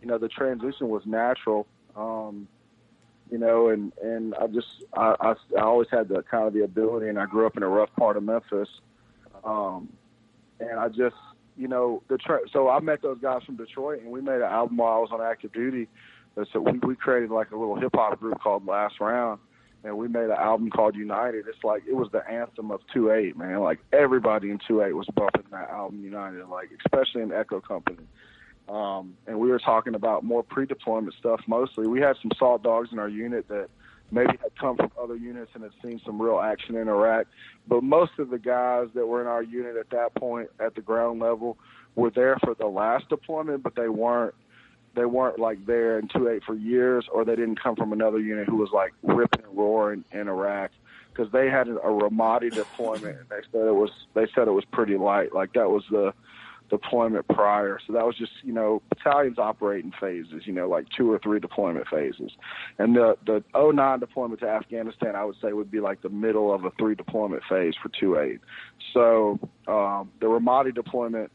you 0.00 0.08
know, 0.08 0.18
the 0.18 0.28
transition 0.28 0.88
was 0.88 1.02
natural. 1.06 1.66
Um, 1.96 2.48
you 3.30 3.38
know, 3.38 3.68
and 3.68 3.92
and 4.02 4.34
I 4.34 4.46
just 4.48 4.66
I, 4.94 5.14
I, 5.20 5.34
I 5.56 5.62
always 5.62 5.88
had 5.90 6.08
the 6.08 6.22
kind 6.22 6.46
of 6.46 6.52
the 6.52 6.64
ability, 6.64 7.08
and 7.08 7.18
I 7.18 7.26
grew 7.26 7.46
up 7.46 7.56
in 7.56 7.62
a 7.62 7.68
rough 7.68 7.90
part 7.96 8.16
of 8.16 8.24
Memphis, 8.24 8.68
um, 9.44 9.88
and 10.58 10.78
I 10.78 10.88
just 10.88 11.16
you 11.56 11.68
know 11.68 12.02
the 12.08 12.18
tra- 12.18 12.48
so 12.52 12.68
I 12.68 12.80
met 12.80 13.02
those 13.02 13.18
guys 13.20 13.42
from 13.44 13.56
Detroit, 13.56 14.02
and 14.02 14.10
we 14.10 14.20
made 14.20 14.36
an 14.36 14.42
album 14.42 14.78
while 14.78 14.94
I 14.94 14.98
was 14.98 15.10
on 15.12 15.20
active 15.20 15.52
duty. 15.52 15.88
So 16.52 16.60
we, 16.60 16.78
we 16.78 16.96
created 16.96 17.30
like 17.30 17.50
a 17.50 17.56
little 17.56 17.78
hip 17.78 17.92
hop 17.94 18.18
group 18.18 18.40
called 18.40 18.66
Last 18.66 19.00
Round, 19.00 19.40
and 19.84 19.96
we 19.96 20.08
made 20.08 20.24
an 20.24 20.32
album 20.32 20.70
called 20.70 20.94
United. 20.94 21.46
It's 21.48 21.62
like 21.64 21.82
it 21.88 21.94
was 21.94 22.08
the 22.12 22.28
anthem 22.28 22.70
of 22.70 22.80
two 22.92 23.10
eight, 23.10 23.36
man. 23.36 23.60
Like 23.60 23.78
everybody 23.92 24.50
in 24.50 24.58
two 24.66 24.82
eight 24.82 24.92
was 24.94 25.06
bumping 25.14 25.44
that 25.50 25.70
album 25.70 26.02
United, 26.02 26.46
like 26.48 26.70
especially 26.84 27.22
in 27.22 27.32
Echo 27.32 27.60
Company. 27.60 28.06
Um, 28.68 29.16
and 29.26 29.38
we 29.40 29.48
were 29.48 29.58
talking 29.58 29.94
about 29.96 30.22
more 30.22 30.44
pre-deployment 30.44 31.14
stuff 31.18 31.40
mostly. 31.48 31.88
We 31.88 32.00
had 32.00 32.16
some 32.22 32.30
salt 32.38 32.62
dogs 32.62 32.90
in 32.92 33.00
our 33.00 33.08
unit 33.08 33.48
that 33.48 33.68
maybe 34.12 34.30
had 34.40 34.56
come 34.58 34.76
from 34.76 34.90
other 35.00 35.16
units 35.16 35.50
and 35.54 35.64
had 35.64 35.72
seen 35.82 36.00
some 36.04 36.20
real 36.22 36.38
action 36.38 36.76
in 36.76 36.88
Iraq. 36.88 37.26
But 37.66 37.82
most 37.82 38.12
of 38.18 38.30
the 38.30 38.38
guys 38.38 38.88
that 38.94 39.06
were 39.06 39.20
in 39.20 39.26
our 39.26 39.42
unit 39.42 39.76
at 39.76 39.90
that 39.90 40.14
point 40.14 40.50
at 40.60 40.74
the 40.74 40.80
ground 40.80 41.20
level 41.20 41.58
were 41.96 42.10
there 42.10 42.36
for 42.44 42.54
the 42.54 42.66
last 42.66 43.08
deployment, 43.08 43.62
but 43.62 43.74
they 43.74 43.88
weren't 43.88 44.34
they 44.94 45.04
weren't 45.04 45.38
like 45.38 45.64
there 45.66 45.98
in 45.98 46.08
two 46.08 46.28
eight 46.28 46.42
for 46.44 46.54
years, 46.54 47.06
or 47.12 47.24
they 47.24 47.36
didn't 47.36 47.62
come 47.62 47.76
from 47.76 47.92
another 47.92 48.18
unit 48.18 48.48
who 48.48 48.56
was 48.56 48.70
like 48.72 48.92
ripping 49.02 49.44
and 49.44 49.56
roaring 49.56 50.04
in 50.12 50.28
Iraq 50.28 50.70
because 51.12 51.30
they 51.32 51.48
had 51.48 51.68
a 51.68 51.72
Ramadi 51.72 52.54
deployment 52.54 53.18
and 53.18 53.28
they 53.28 53.42
said 53.52 53.66
it 53.66 53.74
was 53.74 53.90
they 54.14 54.26
said 54.34 54.48
it 54.48 54.52
was 54.52 54.64
pretty 54.72 54.96
light. 54.96 55.34
Like 55.34 55.52
that 55.54 55.68
was 55.68 55.84
the 55.90 56.12
deployment 56.70 57.26
prior. 57.28 57.78
So 57.86 57.92
that 57.92 58.06
was 58.06 58.16
just, 58.16 58.32
you 58.42 58.52
know, 58.52 58.80
battalions 58.88 59.38
operate 59.38 59.84
in 59.84 59.92
phases, 60.00 60.46
you 60.46 60.52
know, 60.52 60.68
like 60.68 60.86
two 60.96 61.10
or 61.12 61.18
three 61.18 61.40
deployment 61.40 61.86
phases. 61.88 62.30
And 62.78 62.96
the 62.96 63.16
the 63.26 63.44
09 63.54 63.98
deployment 63.98 64.40
to 64.40 64.48
Afghanistan, 64.48 65.16
I 65.16 65.24
would 65.24 65.36
say 65.42 65.52
would 65.52 65.70
be 65.70 65.80
like 65.80 66.00
the 66.00 66.08
middle 66.08 66.54
of 66.54 66.64
a 66.64 66.70
three 66.78 66.94
deployment 66.94 67.42
phase 67.48 67.74
for 67.82 67.88
2-8. 67.90 68.38
So 68.94 69.38
um, 69.66 70.10
the 70.20 70.26
Ramadi 70.26 70.74
deployment 70.74 71.30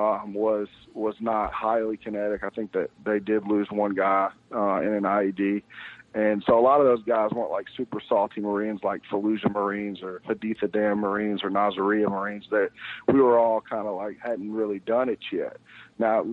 um, 0.00 0.34
was 0.34 0.68
was 0.94 1.14
not 1.20 1.52
highly 1.52 1.96
kinetic. 1.96 2.42
I 2.42 2.50
think 2.50 2.72
that 2.72 2.90
they 3.04 3.18
did 3.18 3.46
lose 3.46 3.68
one 3.70 3.94
guy 3.94 4.30
uh, 4.54 4.80
in 4.80 4.92
an 4.94 5.02
IED, 5.02 5.62
and 6.12 6.42
so 6.44 6.58
a 6.58 6.60
lot 6.60 6.80
of 6.80 6.86
those 6.86 7.04
guys 7.04 7.30
weren't 7.30 7.52
like 7.52 7.66
super 7.76 8.00
salty 8.08 8.40
Marines 8.40 8.80
like 8.82 9.00
Fallujah 9.10 9.52
Marines 9.52 10.00
or 10.02 10.20
Haditha 10.28 10.72
Dam 10.72 10.98
Marines 10.98 11.42
or 11.44 11.50
Nasiriyah 11.50 12.10
Marines. 12.10 12.44
That 12.50 12.70
we 13.06 13.20
were 13.20 13.38
all 13.38 13.60
kind 13.60 13.86
of 13.86 13.96
like 13.96 14.16
hadn't 14.20 14.52
really 14.52 14.80
done 14.80 15.08
it 15.08 15.20
yet. 15.32 15.58
Now 16.00 16.24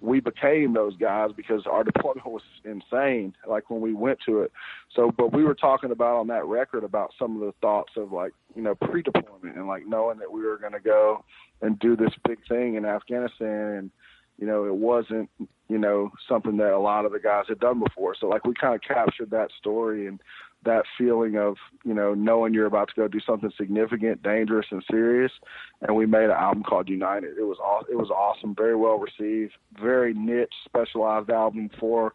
we 0.00 0.20
became 0.20 0.72
those 0.72 0.96
guys 0.96 1.30
because 1.36 1.66
our 1.70 1.84
deployment 1.84 2.26
was 2.26 2.42
insane. 2.64 3.34
Like 3.46 3.68
when 3.68 3.82
we 3.82 3.92
went 3.92 4.20
to 4.26 4.40
it. 4.40 4.52
So, 4.94 5.12
but 5.14 5.34
we 5.34 5.44
were 5.44 5.54
talking 5.54 5.90
about 5.90 6.16
on 6.16 6.28
that 6.28 6.46
record 6.46 6.84
about 6.84 7.12
some 7.18 7.34
of 7.34 7.42
the 7.42 7.52
thoughts 7.60 7.92
of 7.96 8.12
like 8.12 8.32
you 8.56 8.62
know 8.62 8.74
pre-deployment 8.74 9.56
and 9.56 9.68
like 9.68 9.86
knowing 9.86 10.18
that 10.18 10.32
we 10.32 10.42
were 10.42 10.58
going 10.58 10.72
to 10.72 10.80
go 10.80 11.24
and 11.62 11.78
do 11.78 11.94
this 11.96 12.12
big 12.26 12.38
thing 12.48 12.74
in 12.74 12.84
Afghanistan 12.84 13.76
and 13.76 13.90
you 14.38 14.46
know, 14.46 14.66
it 14.66 14.74
wasn't, 14.74 15.30
you 15.68 15.78
know, 15.78 16.10
something 16.28 16.56
that 16.58 16.72
a 16.72 16.78
lot 16.78 17.04
of 17.04 17.12
the 17.12 17.20
guys 17.20 17.44
had 17.48 17.58
done 17.58 17.80
before. 17.80 18.14
So 18.18 18.26
like 18.28 18.44
we 18.44 18.54
kind 18.54 18.74
of 18.74 18.80
captured 18.82 19.30
that 19.30 19.50
story 19.58 20.06
and 20.06 20.20
that 20.64 20.84
feeling 20.98 21.36
of, 21.36 21.56
you 21.84 21.94
know, 21.94 22.12
knowing 22.14 22.52
you're 22.52 22.66
about 22.66 22.88
to 22.88 22.94
go 22.94 23.08
do 23.08 23.20
something 23.20 23.50
significant, 23.56 24.22
dangerous 24.22 24.66
and 24.70 24.84
serious. 24.90 25.32
And 25.80 25.96
we 25.96 26.06
made 26.06 26.24
an 26.24 26.32
album 26.32 26.64
called 26.64 26.88
United. 26.88 27.38
It 27.38 27.44
was 27.44 27.58
aw- 27.58 27.90
it 27.90 27.96
was 27.96 28.10
awesome, 28.10 28.54
very 28.54 28.76
well 28.76 28.98
received, 28.98 29.52
very 29.80 30.12
niche, 30.12 30.52
specialized 30.64 31.30
album 31.30 31.70
for, 31.80 32.14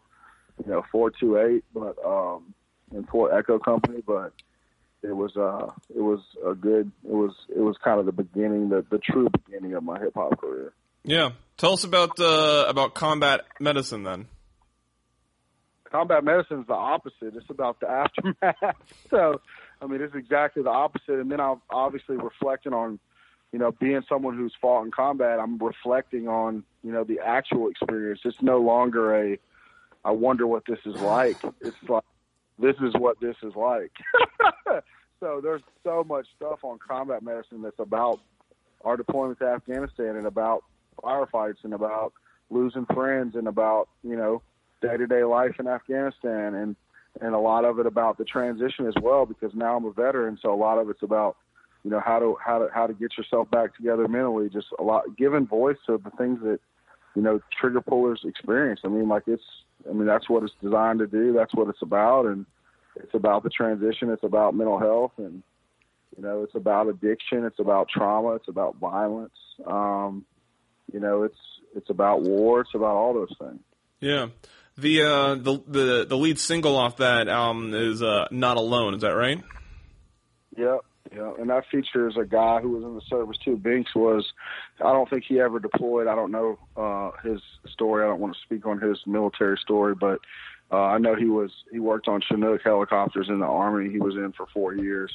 you 0.64 0.70
know, 0.70 0.82
428, 0.92 1.64
but 1.74 1.96
um 2.06 2.54
and 2.92 3.08
for 3.08 3.36
Echo 3.36 3.58
Company, 3.58 4.02
but 4.06 4.32
it 5.02 5.16
was 5.16 5.36
uh 5.36 5.70
it 5.94 6.00
was 6.00 6.20
a 6.46 6.54
good 6.54 6.90
it 7.04 7.12
was 7.12 7.32
it 7.48 7.60
was 7.60 7.76
kind 7.82 7.98
of 7.98 8.06
the 8.06 8.12
beginning 8.12 8.68
the 8.68 8.84
the 8.90 8.98
true 8.98 9.28
beginning 9.44 9.74
of 9.74 9.82
my 9.82 9.98
hip 9.98 10.14
hop 10.14 10.40
career. 10.40 10.72
Yeah. 11.04 11.30
Tell 11.56 11.72
us 11.72 11.84
about 11.84 12.18
uh, 12.18 12.64
about 12.68 12.94
combat 12.94 13.42
medicine 13.60 14.02
then. 14.02 14.26
Combat 15.90 16.24
medicine 16.24 16.60
is 16.60 16.66
the 16.66 16.74
opposite. 16.74 17.36
It's 17.36 17.50
about 17.50 17.80
the 17.80 17.88
aftermath. 18.42 18.76
so, 19.10 19.40
I 19.80 19.86
mean, 19.86 20.00
it's 20.00 20.14
exactly 20.14 20.62
the 20.62 20.70
opposite. 20.70 21.20
And 21.20 21.30
then 21.30 21.40
I'm 21.40 21.60
obviously 21.70 22.16
reflecting 22.16 22.72
on, 22.72 22.98
you 23.52 23.58
know, 23.58 23.72
being 23.72 24.00
someone 24.08 24.36
who's 24.36 24.54
fought 24.60 24.84
in 24.84 24.90
combat. 24.90 25.38
I'm 25.38 25.58
reflecting 25.58 26.28
on, 26.28 26.64
you 26.82 26.92
know, 26.92 27.04
the 27.04 27.20
actual 27.20 27.68
experience. 27.68 28.20
It's 28.24 28.40
no 28.40 28.58
longer 28.58 29.14
a, 29.14 29.38
I 30.04 30.12
wonder 30.12 30.46
what 30.46 30.64
this 30.66 30.78
is 30.86 31.00
like. 31.02 31.36
It's 31.60 31.76
like, 31.88 32.04
this 32.58 32.76
is 32.82 32.94
what 32.98 33.20
this 33.20 33.36
is 33.42 33.54
like. 33.54 33.92
so 35.20 35.40
there's 35.42 35.62
so 35.84 36.04
much 36.04 36.26
stuff 36.36 36.60
on 36.62 36.78
combat 36.78 37.22
medicine 37.22 37.62
that's 37.62 37.78
about 37.78 38.20
our 38.84 38.96
deployment 38.96 39.38
to 39.38 39.46
Afghanistan 39.46 40.16
and 40.16 40.26
about 40.26 40.64
firefights 41.02 41.64
and 41.64 41.74
about 41.74 42.12
losing 42.50 42.86
friends 42.86 43.34
and 43.34 43.48
about 43.48 43.88
you 44.02 44.16
know 44.16 44.42
day 44.82 44.96
to 44.96 45.06
day 45.06 45.24
life 45.24 45.56
in 45.58 45.66
Afghanistan 45.66 46.54
and 46.54 46.76
and 47.20 47.34
a 47.34 47.38
lot 47.38 47.64
of 47.64 47.78
it 47.78 47.86
about 47.86 48.18
the 48.18 48.24
transition 48.24 48.86
as 48.86 48.94
well 49.02 49.26
because 49.26 49.52
now 49.54 49.76
I'm 49.76 49.84
a 49.84 49.92
veteran 49.92 50.38
so 50.40 50.52
a 50.52 50.56
lot 50.56 50.78
of 50.78 50.90
it's 50.90 51.02
about 51.02 51.36
you 51.84 51.90
know 51.90 52.00
how 52.00 52.18
to 52.18 52.36
how 52.44 52.58
to 52.58 52.68
how 52.72 52.86
to 52.86 52.94
get 52.94 53.16
yourself 53.16 53.50
back 53.50 53.74
together 53.76 54.06
mentally 54.08 54.48
just 54.48 54.68
a 54.78 54.82
lot 54.82 55.04
giving 55.16 55.46
voice 55.46 55.76
to 55.86 55.98
the 55.98 56.10
things 56.10 56.40
that 56.42 56.60
you 57.14 57.22
know 57.22 57.40
trigger 57.58 57.80
pullers 57.80 58.20
experience 58.24 58.80
I 58.84 58.88
mean 58.88 59.08
like 59.08 59.24
it's 59.26 59.42
I 59.88 59.92
mean 59.92 60.06
that's 60.06 60.28
what 60.28 60.42
it's 60.42 60.54
designed 60.62 61.00
to 61.00 61.06
do 61.06 61.32
that's 61.32 61.54
what 61.54 61.68
it's 61.68 61.82
about 61.82 62.26
and 62.26 62.46
it's 62.96 63.14
about 63.14 63.42
the 63.42 63.50
transition 63.50 64.10
it's 64.10 64.24
about 64.24 64.54
mental 64.54 64.78
health 64.78 65.12
and 65.18 65.42
you 66.16 66.22
know 66.22 66.42
it's 66.42 66.54
about 66.54 66.88
addiction 66.88 67.44
it's 67.44 67.58
about 67.58 67.88
trauma 67.88 68.34
it's 68.34 68.48
about 68.48 68.76
violence 68.76 69.32
um 69.66 70.24
you 70.92 71.00
know, 71.00 71.24
it's 71.24 71.38
it's 71.74 71.90
about 71.90 72.22
war. 72.22 72.60
It's 72.60 72.74
about 72.74 72.94
all 72.94 73.14
those 73.14 73.34
things. 73.38 73.60
Yeah. 74.00 74.28
The 74.76 75.02
uh, 75.02 75.34
the 75.34 75.62
the 75.66 76.06
the 76.08 76.16
lead 76.16 76.38
single 76.38 76.76
off 76.76 76.96
that 76.96 77.28
album 77.28 77.74
is 77.74 78.02
uh, 78.02 78.26
"Not 78.30 78.56
Alone." 78.56 78.94
Is 78.94 79.02
that 79.02 79.10
right? 79.10 79.42
Yep, 80.56 80.80
yeah, 81.14 81.32
and 81.38 81.50
that 81.50 81.64
features 81.70 82.16
a 82.18 82.24
guy 82.24 82.60
who 82.60 82.70
was 82.70 82.84
in 82.84 82.94
the 82.94 83.02
service 83.08 83.36
too. 83.44 83.56
Binks 83.56 83.94
was, 83.94 84.24
I 84.80 84.92
don't 84.92 85.08
think 85.10 85.24
he 85.28 85.40
ever 85.40 85.58
deployed. 85.58 86.06
I 86.06 86.14
don't 86.14 86.30
know 86.30 86.58
uh, 86.76 87.10
his 87.22 87.40
story. 87.70 88.04
I 88.04 88.08
don't 88.08 88.20
want 88.20 88.34
to 88.34 88.40
speak 88.42 88.66
on 88.66 88.80
his 88.80 88.98
military 89.06 89.58
story, 89.58 89.94
but 89.94 90.20
uh, 90.70 90.76
I 90.76 90.98
know 90.98 91.14
he 91.14 91.26
was 91.26 91.50
he 91.70 91.78
worked 91.78 92.08
on 92.08 92.22
Chinook 92.26 92.62
helicopters 92.64 93.28
in 93.28 93.40
the 93.40 93.46
army. 93.46 93.90
He 93.90 93.98
was 93.98 94.14
in 94.14 94.32
for 94.32 94.46
four 94.54 94.74
years, 94.74 95.12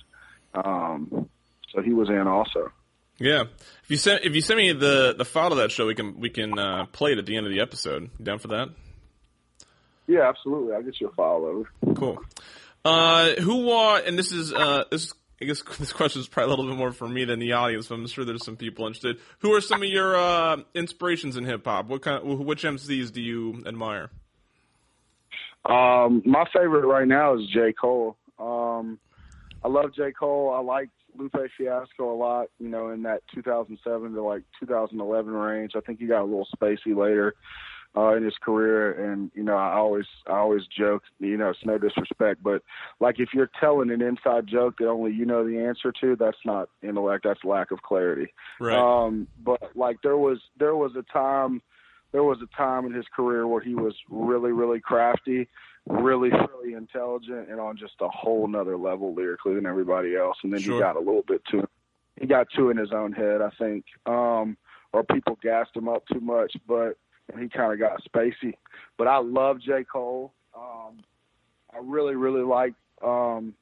um, 0.53 1.29
so 1.73 1.81
he 1.81 1.93
was 1.93 2.09
in 2.09 2.27
also. 2.27 2.71
Yeah. 3.19 3.45
If 3.83 3.89
you 3.89 3.97
send 3.97 4.23
if 4.23 4.35
you 4.35 4.41
send 4.41 4.57
me 4.57 4.73
the 4.73 5.15
the 5.17 5.25
file 5.25 5.51
of 5.51 5.57
that 5.57 5.71
show, 5.71 5.87
we 5.87 5.95
can 5.95 6.19
we 6.19 6.29
can 6.29 6.59
uh, 6.59 6.85
play 6.85 7.13
it 7.13 7.17
at 7.17 7.25
the 7.25 7.35
end 7.35 7.47
of 7.47 7.51
the 7.51 7.61
episode. 7.61 8.09
You 8.19 8.25
down 8.25 8.39
for 8.39 8.49
that? 8.49 8.69
Yeah, 10.05 10.29
absolutely. 10.29 10.73
I'll 10.73 10.83
get 10.83 11.01
you 11.01 11.07
a 11.07 11.11
file 11.11 11.43
over. 11.43 11.95
Cool. 11.95 12.19
Uh, 12.85 13.33
who 13.41 13.71
are 13.71 13.97
and 13.97 14.17
this 14.17 14.31
is 14.31 14.53
uh 14.53 14.83
this 14.91 15.11
I 15.41 15.45
guess 15.45 15.61
this 15.79 15.93
question 15.93 16.21
is 16.21 16.27
probably 16.27 16.53
a 16.53 16.55
little 16.55 16.71
bit 16.71 16.77
more 16.77 16.91
for 16.91 17.07
me 17.07 17.25
than 17.25 17.39
the 17.39 17.53
audience, 17.53 17.87
but 17.87 17.95
I'm 17.95 18.07
sure 18.07 18.25
there's 18.25 18.45
some 18.45 18.57
people 18.57 18.85
interested. 18.85 19.17
Who 19.39 19.53
are 19.53 19.61
some 19.61 19.83
of 19.83 19.89
your 19.89 20.15
uh, 20.15 20.57
inspirations 20.73 21.37
in 21.37 21.45
hip 21.45 21.65
hop? 21.65 21.87
What 21.87 22.01
kind 22.01 22.17
of, 22.17 22.39
which 22.39 22.63
MCs 22.63 23.11
do 23.11 23.21
you 23.21 23.63
admire? 23.65 24.09
Um, 25.65 26.21
my 26.25 26.45
favorite 26.53 26.87
right 26.87 27.07
now 27.07 27.35
is 27.35 27.45
J. 27.47 27.73
Cole. 27.73 28.15
Um, 28.39 28.99
I 29.63 29.67
love 29.67 29.93
J. 29.93 30.11
Cole. 30.11 30.53
I 30.55 30.61
like 30.61 30.89
Lupe 31.17 31.35
Fiasco 31.57 32.13
a 32.13 32.15
lot, 32.15 32.47
you 32.59 32.69
know, 32.69 32.91
in 32.91 33.03
that 33.03 33.21
2007 33.33 34.13
to 34.13 34.21
like 34.21 34.43
2011 34.59 35.33
range. 35.33 35.71
I 35.75 35.81
think 35.81 35.99
he 35.99 36.05
got 36.05 36.21
a 36.21 36.23
little 36.23 36.47
spacey 36.55 36.95
later 36.95 37.35
uh, 37.95 38.15
in 38.15 38.23
his 38.23 38.35
career, 38.41 39.11
and 39.11 39.31
you 39.33 39.43
know, 39.43 39.55
I 39.55 39.75
always 39.75 40.05
I 40.27 40.37
always 40.37 40.63
joke, 40.67 41.03
you 41.19 41.37
know, 41.37 41.49
it's 41.49 41.65
no 41.65 41.77
disrespect, 41.77 42.43
but 42.43 42.61
like 42.99 43.19
if 43.19 43.29
you're 43.33 43.49
telling 43.59 43.91
an 43.91 44.01
inside 44.01 44.47
joke 44.47 44.75
that 44.79 44.87
only 44.87 45.13
you 45.13 45.25
know 45.25 45.47
the 45.47 45.59
answer 45.59 45.91
to, 46.01 46.15
that's 46.15 46.37
not 46.45 46.69
intellect, 46.81 47.23
that's 47.23 47.43
lack 47.43 47.71
of 47.71 47.81
clarity. 47.81 48.33
Right. 48.59 48.77
Um, 48.77 49.27
but 49.43 49.75
like 49.75 49.97
there 50.03 50.17
was 50.17 50.39
there 50.59 50.75
was 50.75 50.91
a 50.95 51.03
time 51.13 51.61
there 52.11 52.23
was 52.23 52.39
a 52.41 52.57
time 52.57 52.85
in 52.85 52.93
his 52.93 53.05
career 53.15 53.47
where 53.47 53.61
he 53.61 53.75
was 53.75 53.95
really 54.09 54.51
really 54.51 54.79
crafty 54.79 55.47
really, 55.89 56.29
really 56.29 56.73
intelligent 56.73 57.49
and 57.49 57.59
on 57.59 57.77
just 57.77 57.93
a 58.01 58.09
whole 58.09 58.47
nother 58.47 58.77
level 58.77 59.13
lyrically 59.13 59.55
than 59.55 59.65
everybody 59.65 60.15
else. 60.15 60.37
And 60.43 60.51
then 60.51 60.59
sure. 60.59 60.75
he 60.75 60.79
got 60.79 60.95
a 60.95 60.99
little 60.99 61.23
bit 61.27 61.41
too, 61.49 61.67
he 62.19 62.27
got 62.27 62.47
too 62.55 62.69
in 62.69 62.77
his 62.77 62.91
own 62.91 63.13
head, 63.13 63.41
I 63.41 63.49
think, 63.57 63.85
um, 64.05 64.57
or 64.93 65.03
people 65.03 65.37
gassed 65.41 65.75
him 65.75 65.87
up 65.87 66.03
too 66.11 66.19
much, 66.19 66.53
but 66.67 66.97
and 67.31 67.41
he 67.41 67.49
kind 67.49 67.73
of 67.73 67.79
got 67.79 68.03
spacey. 68.03 68.53
But 68.97 69.07
I 69.07 69.17
love 69.17 69.59
J. 69.59 69.83
Cole. 69.83 70.33
Um, 70.55 70.99
I 71.73 71.79
really, 71.81 72.15
really 72.15 72.43
like 72.43 72.73
um, 73.03 73.53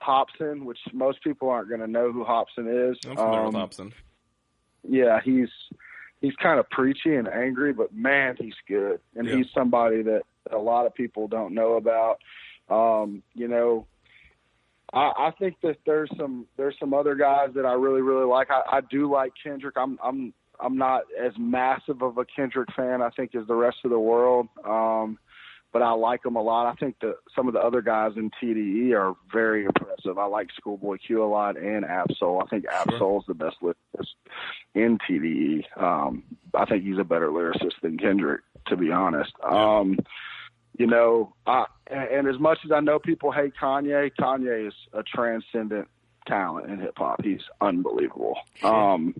Hopsin, 0.00 0.64
which 0.64 0.78
most 0.92 1.22
people 1.22 1.48
aren't 1.48 1.68
going 1.68 1.80
to 1.80 1.86
know 1.86 2.12
who 2.12 2.24
Hopsin 2.24 2.90
is. 2.90 2.98
I'm 3.06 3.16
familiar 3.16 3.40
um, 3.40 3.46
with 3.46 3.54
Hopsin. 3.54 3.92
Yeah, 4.88 5.20
he's 5.24 5.48
he's 6.20 6.34
kind 6.36 6.58
of 6.58 6.68
preachy 6.70 7.14
and 7.14 7.28
angry, 7.28 7.72
but 7.72 7.94
man, 7.94 8.36
he's 8.38 8.54
good, 8.66 9.00
and 9.14 9.28
yeah. 9.28 9.36
he's 9.36 9.46
somebody 9.54 10.02
that 10.02 10.22
a 10.50 10.58
lot 10.58 10.86
of 10.86 10.94
people 10.94 11.28
don't 11.28 11.54
know 11.54 11.74
about. 11.74 12.18
Um, 12.68 13.22
you 13.34 13.48
know, 13.48 13.86
I, 14.92 15.12
I 15.16 15.32
think 15.38 15.56
that 15.62 15.76
there's 15.86 16.10
some 16.16 16.46
there's 16.56 16.76
some 16.80 16.94
other 16.94 17.14
guys 17.14 17.50
that 17.54 17.64
I 17.64 17.74
really 17.74 18.02
really 18.02 18.26
like. 18.26 18.50
I, 18.50 18.78
I 18.78 18.80
do 18.80 19.10
like 19.10 19.32
Kendrick. 19.42 19.76
I'm 19.76 19.98
I'm 20.02 20.34
I'm 20.62 20.76
not 20.76 21.02
as 21.20 21.32
massive 21.38 22.02
of 22.02 22.18
a 22.18 22.24
Kendrick 22.24 22.68
fan 22.74 23.02
I 23.02 23.10
think 23.10 23.34
as 23.34 23.46
the 23.46 23.54
rest 23.54 23.78
of 23.84 23.90
the 23.90 23.98
world. 23.98 24.48
Um, 24.64 25.18
but 25.72 25.82
I 25.82 25.92
like 25.92 26.24
him 26.24 26.36
a 26.36 26.42
lot. 26.42 26.66
I 26.66 26.74
think 26.74 26.96
that 27.00 27.16
some 27.34 27.48
of 27.48 27.54
the 27.54 27.60
other 27.60 27.80
guys 27.80 28.12
in 28.16 28.30
TDE 28.42 28.92
are 28.92 29.16
very 29.32 29.64
impressive. 29.64 30.18
I 30.18 30.26
like 30.26 30.48
Schoolboy 30.56 30.98
Q 30.98 31.24
a 31.24 31.26
lot 31.26 31.56
and 31.56 31.84
Ab-Soul. 31.84 32.42
I 32.44 32.46
think 32.48 32.66
Ab-Soul 32.70 33.20
is 33.20 33.26
the 33.26 33.34
best 33.34 33.56
lyricist 33.62 34.12
in 34.74 34.98
TDE. 34.98 35.64
Um, 35.82 36.24
I 36.54 36.66
think 36.66 36.84
he's 36.84 36.98
a 36.98 37.04
better 37.04 37.28
lyricist 37.28 37.80
than 37.82 37.96
Kendrick, 37.96 38.42
to 38.66 38.76
be 38.76 38.92
honest. 38.92 39.32
Um, 39.42 39.98
you 40.76 40.86
know, 40.86 41.34
I, 41.46 41.64
and, 41.86 42.02
and 42.02 42.28
as 42.28 42.38
much 42.38 42.58
as 42.66 42.70
I 42.70 42.80
know 42.80 42.98
people 42.98 43.32
hate 43.32 43.54
Kanye, 43.60 44.10
Kanye 44.20 44.68
is 44.68 44.74
a 44.92 45.02
transcendent 45.02 45.88
talent 46.26 46.70
in 46.70 46.80
hip 46.80 46.94
hop. 46.96 47.22
He's 47.24 47.40
unbelievable. 47.62 48.36
Um, 48.62 49.14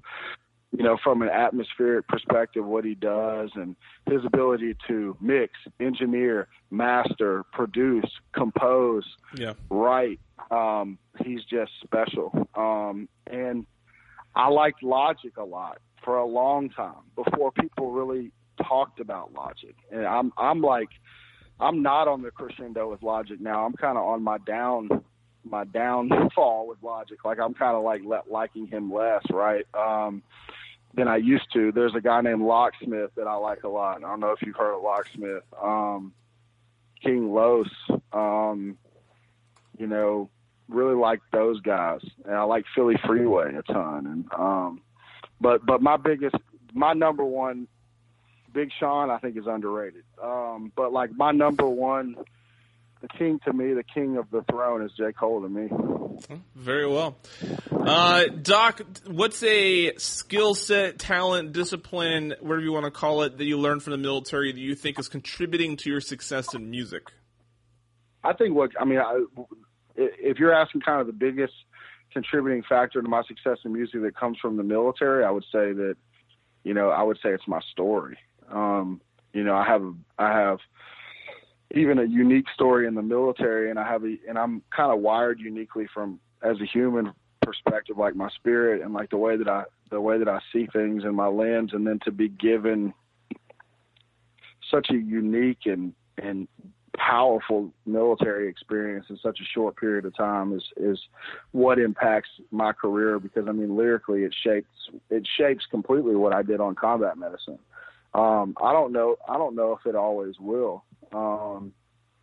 you 0.77 0.83
know, 0.83 0.97
from 1.03 1.21
an 1.23 1.29
atmospheric 1.29 2.09
perspective, 2.09 2.65
what 2.65 2.85
he 2.85 2.95
does 2.95 3.51
and 3.55 3.77
his 4.07 4.25
ability 4.25 4.75
to 4.89 5.17
mix, 5.21 5.53
engineer, 5.79 6.49
master, 6.71 7.45
produce, 7.53 8.11
compose, 8.33 9.05
Yeah. 9.37 9.53
write, 9.71 10.19
um, 10.51 10.99
he's 11.23 11.45
just 11.45 11.73
special. 11.83 12.49
Um, 12.55 13.09
and 13.27 13.67
I 14.35 14.49
liked 14.49 14.83
Logic 14.83 15.37
a 15.37 15.45
lot 15.45 15.79
for 16.03 16.17
a 16.17 16.25
long 16.27 16.71
time 16.71 17.05
before 17.15 17.53
people 17.53 17.93
really 17.93 18.33
talked 18.67 18.99
about 18.99 19.33
Logic. 19.35 19.75
And 19.91 20.07
I'm 20.07 20.33
I'm 20.39 20.63
like 20.63 20.89
I'm 21.61 21.83
not 21.83 22.09
on 22.09 22.23
the 22.23 22.31
crescendo 22.31 22.91
with 22.91 23.03
Logic 23.03 23.41
now. 23.41 23.65
I'm 23.67 23.75
kind 23.75 23.99
of 23.99 24.05
on 24.05 24.23
my 24.23 24.39
down 24.39 24.89
my 25.45 25.65
downfall 25.65 26.69
with 26.69 26.83
Logic. 26.83 27.25
Like 27.25 27.39
I'm 27.41 27.55
kind 27.55 27.77
of 27.77 27.83
like 27.83 28.03
liking 28.29 28.67
him 28.67 28.93
less, 28.93 29.23
right? 29.31 29.67
Um, 29.75 30.23
than 30.95 31.09
I 31.09 31.17
used 31.17 31.53
to. 31.55 31.73
There's 31.73 31.95
a 31.95 32.01
guy 32.01 32.21
named 32.21 32.43
Locksmith 32.43 33.11
that 33.17 33.27
I 33.27 33.35
like 33.35 33.65
a 33.65 33.69
lot. 33.69 33.99
I 33.99 34.01
don't 34.01 34.21
know 34.21 34.33
if 34.33 34.43
you've 34.43 34.57
heard 34.57 34.77
of 34.77 34.83
Locksmith. 34.83 35.43
Um, 35.61 36.13
King 37.03 37.33
Los, 37.33 37.69
um, 38.13 38.77
you 39.79 39.87
know, 39.87 40.29
really 40.69 40.95
like 40.95 41.21
those 41.33 41.61
guys, 41.61 42.01
and 42.25 42.35
I 42.35 42.43
like 42.43 42.65
Philly 42.75 42.97
Freeway 43.07 43.55
a 43.55 43.63
ton. 43.63 44.07
And 44.07 44.33
um, 44.39 44.83
but 45.41 45.65
but 45.67 45.83
my 45.83 45.97
biggest, 45.97 46.37
my 46.73 46.93
number 46.93 47.25
one, 47.25 47.67
Big 48.53 48.71
Sean, 48.79 49.11
I 49.11 49.19
think 49.19 49.37
is 49.37 49.47
underrated. 49.47 50.05
Um, 50.23 50.73
but 50.77 50.93
like 50.93 51.11
my 51.17 51.33
number 51.33 51.69
one, 51.69 52.17
the 53.03 53.09
king 53.09 53.41
to 53.45 53.53
me, 53.53 53.75
the 53.75 53.83
king 53.83 54.17
of 54.17 54.31
the 54.31 54.43
throne 54.51 54.83
is 54.83 54.93
J 54.97 55.13
Cole 55.13 55.43
to 55.43 55.49
me. 55.49 55.69
Very 56.55 56.87
well. 56.87 57.17
Uh, 57.71 58.27
Doc, 58.27 58.81
what's 59.07 59.43
a 59.43 59.95
skill 59.97 60.55
set, 60.55 61.01
talent, 61.01 61.53
discipline, 61.53 62.35
whatever 62.41 62.61
you 62.61 62.73
want 62.73 62.85
to 62.85 62.93
call 62.93 63.23
it, 63.23 63.39
that 63.39 63.45
you 63.45 63.59
learned 63.59 63.83
from 63.83 63.91
the 63.91 63.99
military 63.99 64.53
that 64.53 64.61
you 64.61 64.77
think 64.77 65.01
is 65.01 65.09
contributing 65.09 65.77
to 65.79 65.91
your 65.91 66.01
success 66.01 66.55
in 66.55 66.71
music? 66.71 67.11
I 68.23 68.33
think 68.35 68.55
what 68.55 68.71
I 68.81 68.85
mean, 68.85 69.01
I, 69.01 69.25
if 69.97 70.39
you're 70.39 70.55
asking 70.55 70.83
kind 70.83 71.01
of 71.01 71.09
the 71.09 71.13
biggest 71.13 71.55
contributing 72.13 72.63
factor 72.69 73.03
to 73.03 73.09
my 73.09 73.23
success 73.25 73.59
in 73.65 73.73
music 73.73 74.03
that 74.03 74.17
comes 74.17 74.39
from 74.41 74.57
the 74.57 74.63
military, 74.63 75.25
I 75.25 75.31
would 75.31 75.45
say 75.45 75.73
that, 75.73 75.97
you 76.63 76.73
know, 76.73 76.91
I 76.91 77.03
would 77.03 77.19
say 77.23 77.31
it's 77.31 77.49
my 77.49 77.61
story. 77.73 78.17
Um, 78.49 79.01
you 79.33 79.43
know, 79.43 79.57
I 79.57 79.65
have 79.65 79.83
I 80.19 80.39
have 80.39 80.59
even 81.75 81.99
a 81.99 82.05
unique 82.05 82.47
story 82.55 82.87
in 82.87 82.95
the 82.95 83.03
military, 83.03 83.71
and 83.71 83.79
I 83.79 83.87
have 83.87 84.05
a, 84.05 84.17
and 84.29 84.39
I'm 84.39 84.63
kind 84.75 84.93
of 84.93 85.01
wired 85.01 85.41
uniquely 85.41 85.87
from 85.93 86.21
as 86.43 86.61
a 86.61 86.67
human 86.67 87.13
perspective, 87.41 87.99
like 87.99 88.15
my 88.15 88.29
spirit 88.31 88.83
and 88.83 88.93
like 88.93 89.11
the 89.11 89.17
way 89.17 89.37
that 89.37 89.49
I 89.49 89.65
the 89.91 90.01
way 90.01 90.19
that 90.19 90.29
I 90.29 90.41
see 90.53 90.67
things 90.73 91.05
and 91.05 91.15
my 91.15 91.27
lens, 91.27 91.71
and 91.73 91.87
then 91.87 91.99
to 92.05 92.11
be 92.11 92.29
given 92.29 92.93
such 94.71 94.89
a 94.91 94.97
unique 94.97 95.67
and 95.67 95.93
and 96.23 96.47
powerful 96.97 97.73
military 97.87 98.49
experience 98.49 99.07
in 99.09 99.17
such 99.23 99.41
a 99.41 99.45
short 99.45 99.77
period 99.77 100.05
of 100.05 100.15
time 100.15 100.55
is 100.55 100.65
is 100.77 100.99
what 101.53 101.79
impacts 101.79 102.29
my 102.51 102.73
career 102.73 103.19
because 103.19 103.47
I 103.49 103.53
mean 103.53 103.77
lyrically 103.77 104.25
it 104.25 104.35
shapes 104.45 104.69
it 105.09 105.27
shapes 105.39 105.65
completely 105.71 106.17
what 106.17 106.35
I 106.35 106.43
did 106.43 106.61
on 106.61 106.75
combat 106.75 107.17
medicine. 107.17 107.59
Um, 108.15 108.55
I 108.63 108.73
don't 108.73 108.93
know 108.93 109.17
I 109.29 109.39
don't 109.39 109.55
know 109.55 109.73
if 109.79 109.87
it 109.87 109.95
always 109.95 110.35
will. 110.39 110.85
Um, 111.13 111.73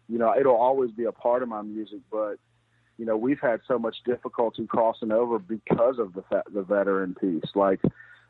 you 0.08 0.18
know, 0.18 0.34
it'll 0.38 0.56
always 0.56 0.92
be 0.92 1.06
a 1.06 1.12
part 1.12 1.44
of 1.44 1.50
my 1.50 1.62
music, 1.62 2.00
but 2.12 2.38
you 2.98 3.06
know, 3.06 3.16
we've 3.16 3.40
had 3.40 3.62
so 3.68 3.80
much 3.80 3.96
difficulty 4.06 4.68
crossing 4.68 5.12
over 5.12 5.40
because 5.40 6.00
of 6.00 6.14
the 6.14 6.24
the 6.54 6.64
veteran 6.64 7.16
piece. 7.16 7.50
Like, 7.56 7.80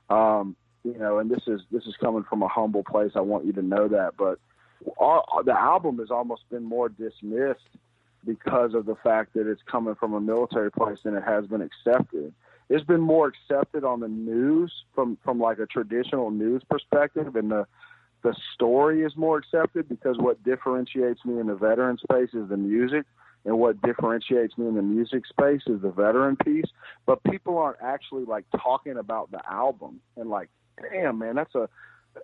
um, 0.10 0.56
you 0.84 0.98
know, 0.98 1.20
and 1.20 1.30
this 1.30 1.42
is 1.48 1.62
this 1.72 1.84
is 1.86 1.96
coming 2.00 2.24
from 2.30 2.44
a 2.44 2.48
humble 2.48 2.84
place. 2.84 3.14
I 3.16 3.22
want 3.22 3.46
you 3.46 3.54
to 3.54 3.62
know 3.62 3.88
that, 3.88 4.14
but 4.18 4.40
our, 4.98 5.24
the 5.44 5.54
album 5.54 5.98
has 6.00 6.12
almost 6.12 6.44
been 6.50 6.64
more 6.64 6.90
dismissed 6.90 7.68
because 8.26 8.74
of 8.74 8.86
the 8.86 8.96
fact 9.04 9.34
that 9.34 9.50
it's 9.50 9.62
coming 9.70 9.96
from 9.96 10.14
a 10.14 10.22
military 10.22 10.72
place 10.72 11.00
than 11.04 11.16
it 11.16 11.24
has 11.24 11.46
been 11.48 11.62
accepted. 11.62 12.34
It's 12.70 12.86
been 12.86 13.02
more 13.02 13.28
accepted 13.28 13.84
on 13.84 14.00
the 14.00 14.08
news 14.08 14.72
from 14.94 15.18
from 15.24 15.40
like 15.40 15.60
a 15.60 15.66
traditional 15.66 16.32
news 16.32 16.62
perspective, 16.70 17.36
and 17.36 17.52
the 17.52 17.66
the 18.22 18.36
story 18.54 19.04
is 19.04 19.16
more 19.16 19.38
accepted 19.38 19.88
because 19.88 20.18
what 20.18 20.44
differentiates 20.44 21.24
me 21.26 21.40
in 21.40 21.48
the 21.48 21.56
veteran 21.56 21.98
space 21.98 22.30
is 22.34 22.50
the 22.50 22.58
music, 22.58 23.06
and 23.46 23.58
what 23.58 23.82
differentiates 23.82 24.58
me 24.58 24.68
in 24.68 24.76
the 24.76 24.82
music 24.82 25.26
space 25.26 25.62
is 25.68 25.82
the 25.82 25.92
veteran 25.92 26.36
piece. 26.36 26.70
But 27.06 27.24
people 27.24 27.58
aren't 27.58 27.82
actually 27.82 28.26
like 28.26 28.46
talking 28.62 28.98
about 28.98 29.32
the 29.32 29.42
album 29.50 30.02
and 30.18 30.30
like, 30.30 30.50
damn 30.92 31.18
man, 31.18 31.36
that's 31.36 31.56
a 31.56 31.70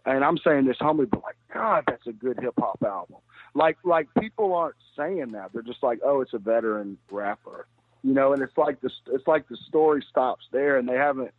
and 0.05 0.23
I'm 0.23 0.37
saying 0.37 0.65
this 0.65 0.77
humbly, 0.79 1.05
but 1.05 1.23
like, 1.23 1.37
God, 1.53 1.83
that's 1.87 2.07
a 2.07 2.11
good 2.11 2.39
hip 2.41 2.53
hop 2.57 2.81
album. 2.83 3.17
Like, 3.53 3.77
like 3.83 4.07
people 4.19 4.53
aren't 4.53 4.75
saying 4.97 5.31
that. 5.33 5.51
They're 5.53 5.61
just 5.61 5.83
like, 5.83 5.99
oh, 6.03 6.21
it's 6.21 6.33
a 6.33 6.37
veteran 6.37 6.97
rapper, 7.09 7.67
you 8.06 8.14
know. 8.14 8.34
And 8.34 8.41
it's 8.41 8.58
like 8.58 8.82
the 8.82 8.91
it's 9.12 9.28
like 9.28 9.47
the 9.47 9.58
story 9.68 10.06
stops 10.10 10.45
there, 10.51 10.78
and 10.78 10.88
they 10.88 10.95
haven't 10.95 11.32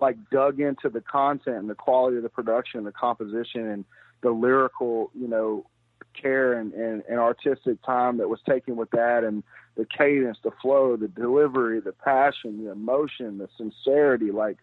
like 0.00 0.16
dug 0.30 0.60
into 0.60 0.88
the 0.88 1.00
content 1.00 1.56
and 1.56 1.70
the 1.70 1.74
quality 1.74 2.16
of 2.18 2.22
the 2.22 2.28
production, 2.28 2.84
the 2.84 2.92
composition, 2.92 3.68
and 3.68 3.84
the 4.22 4.30
lyrical, 4.30 5.10
you 5.18 5.28
know, 5.28 5.66
care 6.20 6.52
and, 6.54 6.72
and, 6.74 7.02
and 7.08 7.18
artistic 7.18 7.82
time 7.82 8.18
that 8.18 8.28
was 8.28 8.40
taken 8.48 8.76
with 8.76 8.90
that, 8.90 9.24
and 9.24 9.42
the 9.76 9.86
cadence, 9.86 10.38
the 10.44 10.50
flow, 10.62 10.96
the 10.96 11.08
delivery, 11.08 11.80
the 11.80 11.92
passion, 11.92 12.64
the 12.64 12.70
emotion, 12.70 13.38
the 13.38 13.48
sincerity, 13.56 14.30
like. 14.30 14.58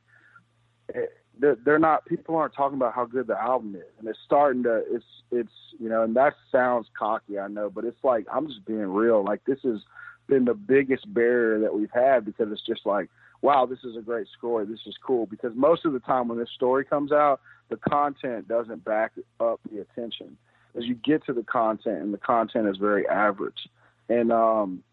They're, 1.39 1.57
they're 1.63 1.79
not 1.79 2.05
people 2.05 2.35
aren't 2.35 2.53
talking 2.53 2.77
about 2.77 2.93
how 2.93 3.05
good 3.05 3.27
the 3.27 3.39
album 3.39 3.75
is. 3.75 3.83
And 3.99 4.07
it's 4.07 4.19
starting 4.25 4.63
to 4.63 4.83
it's 4.89 5.05
it's 5.31 5.51
you 5.79 5.89
know 5.89 6.03
and 6.03 6.15
that 6.15 6.33
sounds 6.51 6.88
cocky 6.97 7.38
i 7.39 7.47
know 7.47 7.69
but 7.69 7.85
it's 7.85 8.03
like 8.03 8.25
i'm 8.31 8.47
just 8.47 8.65
being 8.65 8.88
real. 8.88 9.23
Like 9.23 9.43
this 9.45 9.59
has 9.63 9.79
been 10.27 10.45
the 10.45 10.53
biggest 10.53 11.11
barrier 11.13 11.59
that 11.59 11.73
we've 11.73 11.91
had 11.93 12.25
because 12.25 12.51
it's 12.51 12.65
just 12.65 12.85
like 12.85 13.09
wow 13.41 13.65
this 13.65 13.79
is 13.83 13.95
a 13.95 14.01
great 14.01 14.27
story. 14.38 14.65
This 14.65 14.79
is 14.85 14.95
cool. 15.05 15.25
Because 15.25 15.53
most 15.55 15.85
of 15.85 15.93
the 15.93 15.99
time 15.99 16.27
when 16.27 16.38
this 16.38 16.49
story 16.55 16.85
comes 16.85 17.11
out 17.11 17.39
the 17.69 17.77
content 17.77 18.47
doesn't 18.47 18.85
back 18.85 19.11
up 19.39 19.59
the 19.71 19.81
attention. 19.81 20.38
As 20.77 20.85
you 20.85 20.95
get 20.95 21.25
to 21.25 21.33
the 21.33 21.43
content 21.43 22.01
and 22.01 22.13
the 22.13 22.17
content 22.17 22.67
is 22.67 22.77
very 22.77 23.07
average. 23.07 23.69
And 24.09 24.31
um 24.31 24.83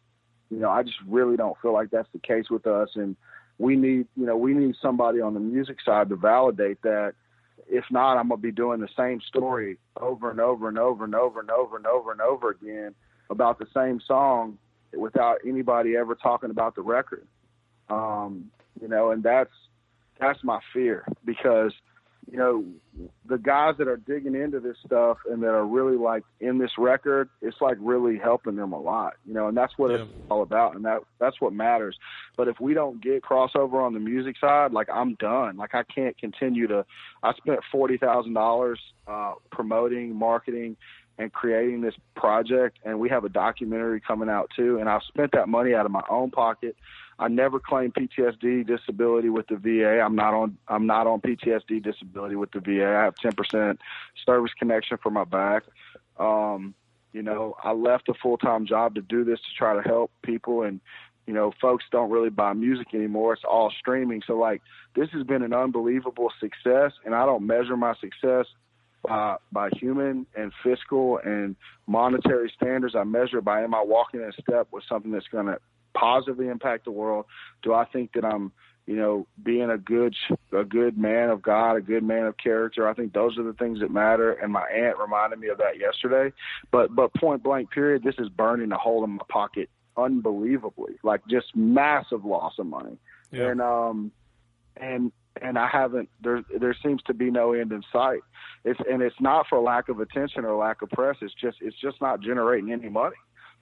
you 0.50 0.58
know 0.58 0.70
i 0.70 0.82
just 0.82 0.98
really 1.08 1.36
don't 1.36 1.56
feel 1.62 1.72
like 1.72 1.90
that's 1.90 2.08
the 2.12 2.18
case 2.18 2.50
with 2.50 2.66
us. 2.66 2.90
And 2.94 3.16
we 3.58 3.76
need 3.76 4.06
you 4.16 4.26
know 4.26 4.36
we 4.36 4.54
need 4.54 4.74
somebody 4.80 5.20
on 5.20 5.34
the 5.34 5.40
music 5.40 5.78
side 5.84 6.08
to 6.08 6.16
validate 6.16 6.80
that. 6.82 7.14
If 7.66 7.84
not 7.90 8.18
i'm 8.18 8.28
to 8.28 8.36
be 8.36 8.52
doing 8.52 8.80
the 8.80 8.88
same 8.96 9.20
story 9.22 9.78
over 9.98 10.30
and 10.30 10.38
over 10.38 10.68
and 10.68 10.78
over 10.78 11.04
and 11.04 11.14
over 11.14 11.40
and 11.40 11.50
over 11.50 11.76
and 11.76 11.86
over 11.86 12.12
and 12.12 12.20
over 12.20 12.50
again 12.50 12.94
about 13.30 13.58
the 13.58 13.66
same 13.74 14.00
song 14.06 14.58
without 14.92 15.38
anybody 15.46 15.96
ever 15.96 16.14
talking 16.14 16.50
about 16.50 16.74
the 16.74 16.82
record. 16.82 17.26
Um 17.88 18.50
you 18.80 18.88
know 18.88 19.12
and 19.12 19.22
that's 19.22 19.54
that's 20.20 20.42
my 20.44 20.60
fear 20.72 21.06
because 21.24 21.72
you 22.30 22.38
know 22.38 22.64
the 23.26 23.38
guys 23.38 23.74
that 23.78 23.88
are 23.88 23.96
digging 23.96 24.34
into 24.34 24.60
this 24.60 24.76
stuff 24.84 25.18
and 25.30 25.42
that 25.42 25.48
are 25.50 25.66
really 25.66 25.96
like 25.96 26.22
in 26.40 26.58
this 26.58 26.70
record 26.78 27.28
it's 27.42 27.56
like 27.60 27.76
really 27.80 28.18
helping 28.18 28.56
them 28.56 28.72
a 28.72 28.80
lot 28.80 29.14
you 29.26 29.34
know 29.34 29.48
and 29.48 29.56
that's 29.56 29.72
what 29.76 29.90
yeah. 29.90 29.98
it's 29.98 30.10
all 30.30 30.42
about 30.42 30.76
and 30.76 30.84
that 30.84 31.00
that's 31.18 31.40
what 31.40 31.52
matters. 31.52 31.96
But 32.36 32.48
if 32.48 32.60
we 32.60 32.74
don't 32.74 33.02
get 33.02 33.22
crossover 33.22 33.84
on 33.84 33.94
the 33.94 34.00
music 34.00 34.36
side 34.40 34.72
like 34.72 34.88
i'm 34.92 35.14
done. 35.14 35.56
Like 35.56 35.74
i 35.74 35.82
can't 35.82 36.16
continue 36.18 36.66
to 36.68 36.84
i 37.22 37.32
spent 37.34 37.60
forty 37.70 37.96
thousand 37.96 38.34
dollars 38.34 38.80
uh 39.06 39.34
promoting 39.50 40.16
marketing 40.16 40.76
and 41.18 41.32
creating 41.32 41.80
this 41.80 41.94
project 42.16 42.78
and 42.84 42.98
we 42.98 43.08
have 43.08 43.24
a 43.24 43.28
documentary 43.28 44.00
coming 44.00 44.28
out 44.28 44.50
too 44.56 44.78
and 44.78 44.88
i've 44.88 45.02
spent 45.06 45.30
that 45.32 45.48
money 45.48 45.72
out 45.72 45.86
of 45.86 45.92
my 45.92 46.02
own 46.10 46.30
pocket 46.30 46.76
I 47.18 47.28
never 47.28 47.60
claimed 47.60 47.94
PTSD 47.94 48.66
disability 48.66 49.28
with 49.28 49.46
the 49.46 49.56
VA. 49.56 50.00
I'm 50.00 50.16
not 50.16 50.34
on 50.34 50.58
I'm 50.68 50.86
not 50.86 51.06
on 51.06 51.20
PTSD 51.20 51.82
disability 51.82 52.36
with 52.36 52.50
the 52.52 52.60
VA. 52.60 52.86
I 52.86 53.04
have 53.04 53.14
10% 53.16 53.78
service 54.26 54.52
connection 54.58 54.98
for 55.02 55.10
my 55.10 55.24
back. 55.24 55.64
Um, 56.18 56.74
you 57.12 57.22
know, 57.22 57.54
I 57.62 57.72
left 57.72 58.08
a 58.08 58.14
full-time 58.14 58.66
job 58.66 58.96
to 58.96 59.02
do 59.02 59.24
this 59.24 59.38
to 59.38 59.54
try 59.56 59.74
to 59.74 59.82
help 59.82 60.10
people 60.22 60.62
and 60.62 60.80
you 61.26 61.32
know, 61.32 61.54
folks 61.58 61.84
don't 61.90 62.10
really 62.10 62.28
buy 62.28 62.52
music 62.52 62.88
anymore. 62.92 63.32
It's 63.32 63.44
all 63.48 63.72
streaming. 63.78 64.22
So 64.26 64.34
like 64.34 64.60
this 64.94 65.08
has 65.12 65.22
been 65.22 65.42
an 65.42 65.54
unbelievable 65.54 66.30
success 66.38 66.92
and 67.04 67.14
I 67.14 67.24
don't 67.24 67.46
measure 67.46 67.76
my 67.76 67.94
success 67.94 68.46
by 69.06 69.36
by 69.52 69.70
human 69.70 70.26
and 70.34 70.52
fiscal 70.62 71.18
and 71.24 71.56
monetary 71.86 72.52
standards. 72.54 72.94
I 72.94 73.04
measure 73.04 73.40
by 73.40 73.62
am 73.62 73.74
I 73.74 73.82
walking 73.82 74.20
in 74.20 74.32
step 74.32 74.68
with 74.70 74.84
something 74.88 75.12
that's 75.12 75.28
going 75.28 75.46
to 75.46 75.58
positively 75.94 76.48
impact 76.48 76.84
the 76.84 76.90
world? 76.90 77.26
Do 77.62 77.72
I 77.72 77.84
think 77.84 78.12
that 78.14 78.24
I'm 78.24 78.52
you 78.86 78.96
know, 78.96 79.26
being 79.42 79.70
a 79.70 79.78
good 79.78 80.14
a 80.52 80.64
good 80.64 80.98
man 80.98 81.30
of 81.30 81.40
God, 81.40 81.76
a 81.76 81.80
good 81.80 82.02
man 82.02 82.26
of 82.26 82.36
character. 82.36 82.86
I 82.86 82.92
think 82.92 83.12
those 83.12 83.38
are 83.38 83.42
the 83.42 83.54
things 83.54 83.80
that 83.80 83.90
matter. 83.90 84.32
And 84.32 84.52
my 84.52 84.64
aunt 84.64 84.98
reminded 84.98 85.38
me 85.38 85.48
of 85.48 85.58
that 85.58 85.78
yesterday. 85.78 86.34
But 86.70 86.94
but 86.94 87.14
point 87.14 87.42
blank 87.42 87.70
period, 87.70 88.02
this 88.02 88.16
is 88.18 88.28
burning 88.28 88.72
a 88.72 88.78
hole 88.78 89.02
in 89.04 89.10
my 89.10 89.22
pocket 89.28 89.70
unbelievably, 89.96 90.94
like 91.02 91.22
just 91.28 91.56
massive 91.56 92.24
loss 92.24 92.54
of 92.58 92.66
money. 92.66 92.98
Yeah. 93.30 93.50
And 93.50 93.62
um 93.62 94.12
and 94.76 95.12
and 95.40 95.58
I 95.58 95.66
haven't 95.66 96.10
there 96.20 96.44
there 96.58 96.76
seems 96.82 97.02
to 97.04 97.14
be 97.14 97.30
no 97.30 97.54
end 97.54 97.72
in 97.72 97.82
sight. 97.90 98.20
It's 98.66 98.80
and 98.90 99.00
it's 99.00 99.18
not 99.18 99.46
for 99.48 99.60
lack 99.60 99.88
of 99.88 100.00
attention 100.00 100.44
or 100.44 100.56
lack 100.56 100.82
of 100.82 100.90
press. 100.90 101.16
It's 101.22 101.34
just 101.34 101.56
it's 101.62 101.80
just 101.80 102.02
not 102.02 102.20
generating 102.20 102.70
any 102.70 102.90
money. 102.90 103.16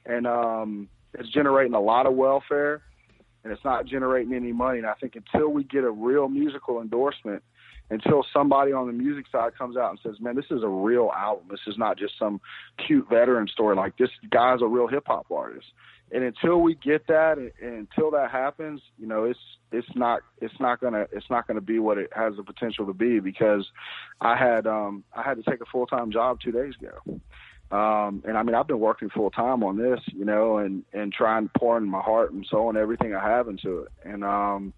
And 0.05 0.27
um 0.27 0.89
it's 1.15 1.29
generating 1.31 1.75
a 1.75 1.81
lot 1.81 2.07
of 2.07 2.15
welfare 2.15 2.83
and 3.45 3.53
it's 3.53 3.65
not 3.65 3.87
generating 3.87 4.35
any 4.35 4.53
money. 4.53 4.79
And 4.79 4.87
I 4.87 4.95
think 4.95 5.17
until 5.17 5.49
we 5.49 5.65
get 5.65 5.85
a 5.85 5.91
real 5.91 6.29
musical 6.29 6.81
endorsement, 6.81 7.43
until 7.91 8.25
somebody 8.33 8.73
on 8.73 8.87
the 8.87 8.93
music 8.93 9.27
side 9.31 9.57
comes 9.57 9.77
out 9.77 9.91
and 9.91 9.99
says, 10.03 10.21
"Man, 10.21 10.35
this 10.35 10.51
is 10.51 10.63
a 10.63 10.69
real 10.69 11.11
album. 11.15 11.49
This 11.51 11.61
is 11.67 11.77
not 11.77 11.99
just 11.99 12.19
some 12.19 12.41
cute 12.87 13.09
veteran 13.09 13.49
story. 13.49 13.77
Like 13.77 13.97
this 13.99 14.11
guy's 14.31 14.63
a 14.63 14.67
real 14.67 14.87
hip 14.87 15.05
hop 15.07 15.31
artist." 15.31 15.67
And 16.11 16.25
until 16.25 16.61
we 16.61 16.75
get 16.75 17.07
that, 17.09 17.39
and, 17.39 17.53
until 17.61 18.11
that 18.13 18.31
happens, 18.31 18.81
you 18.99 19.07
know, 19.07 19.25
it's 19.25 19.39
it's 19.73 19.89
not 19.95 20.21
it's 20.41 20.59
not 20.61 20.81
gonna 20.81 21.07
it's 21.13 21.29
not 21.29 21.47
gonna 21.47 21.61
be 21.61 21.79
what 21.79 21.99
it 21.99 22.11
has 22.15 22.37
the 22.37 22.43
potential 22.43 22.87
to 22.87 22.95
be 22.95 23.21
because 23.21 23.69
I 24.21 24.37
had 24.37 24.67
um 24.67 25.05
I 25.15 25.23
had 25.23 25.43
to 25.43 25.51
take 25.51 25.61
a 25.61 25.67
full 25.67 25.87
time 25.87 26.13
job 26.13 26.39
two 26.41 26.53
days 26.53 26.75
ago. 26.81 27.21
Um, 27.73 28.23
and 28.27 28.37
I 28.37 28.43
mean, 28.43 28.55
I've 28.55 28.67
been 28.67 28.81
working 28.81 29.09
full 29.09 29.31
time 29.31 29.65
on 29.65 29.79
this, 29.79 29.99
you 30.07 30.27
know, 30.27 30.59
and, 30.59 30.85
and 30.93 31.11
trying 31.11 31.49
to 31.49 31.59
pour 31.59 31.79
in 31.79 31.89
my 31.89 32.03
heart 32.03 32.31
and 32.33 32.47
soul 32.47 32.69
and 32.69 32.77
everything 32.77 33.15
I 33.15 33.27
have 33.27 33.49
into 33.49 33.81
it. 33.81 33.89
And, 34.05 34.23
um, 34.23 34.75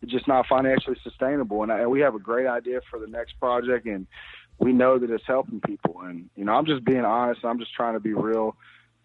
it's 0.00 0.12
just 0.12 0.28
not 0.28 0.46
financially 0.46 0.96
sustainable. 1.02 1.62
And, 1.62 1.72
I, 1.72 1.80
and 1.80 1.90
we 1.90 2.00
have 2.00 2.14
a 2.14 2.20
great 2.20 2.46
idea 2.46 2.80
for 2.88 3.00
the 3.00 3.06
next 3.08 3.38
project 3.40 3.86
and 3.86 4.06
we 4.58 4.72
know 4.72 4.98
that 4.98 5.10
it's 5.10 5.26
helping 5.26 5.60
people. 5.60 6.00
And, 6.02 6.30
you 6.36 6.44
know, 6.44 6.52
I'm 6.52 6.66
just 6.66 6.84
being 6.84 7.04
honest. 7.04 7.44
I'm 7.44 7.58
just 7.58 7.74
trying 7.74 7.94
to 7.94 8.00
be 8.00 8.14
real. 8.14 8.56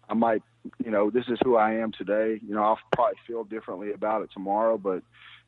I 0.08 0.14
might, 0.14 0.42
you 0.84 0.90
know, 0.90 1.10
this 1.10 1.24
is 1.28 1.38
who 1.44 1.56
I 1.56 1.74
am 1.74 1.90
today. 1.90 2.40
You 2.46 2.54
know, 2.54 2.62
I'll 2.62 2.78
probably 2.92 3.18
feel 3.26 3.42
differently 3.42 3.92
about 3.92 4.22
it 4.22 4.30
tomorrow, 4.32 4.78
but, 4.78 5.02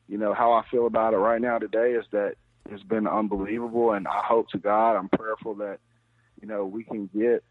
you 0.09 0.17
know, 0.17 0.33
how 0.33 0.51
I 0.51 0.63
feel 0.69 0.85
about 0.85 1.13
it 1.13 1.17
right 1.17 1.41
now 1.41 1.59
today 1.59 1.93
is 1.93 2.05
that 2.11 2.35
it's 2.69 2.83
been 2.83 3.07
unbelievable. 3.07 3.93
And 3.93 4.05
I 4.07 4.21
hope 4.25 4.49
to 4.49 4.57
God, 4.57 4.97
I'm 4.97 5.09
prayerful 5.09 5.55
that, 5.55 5.79
you 6.41 6.47
know, 6.47 6.65
we 6.65 6.83
can 6.83 7.09
get 7.13 7.43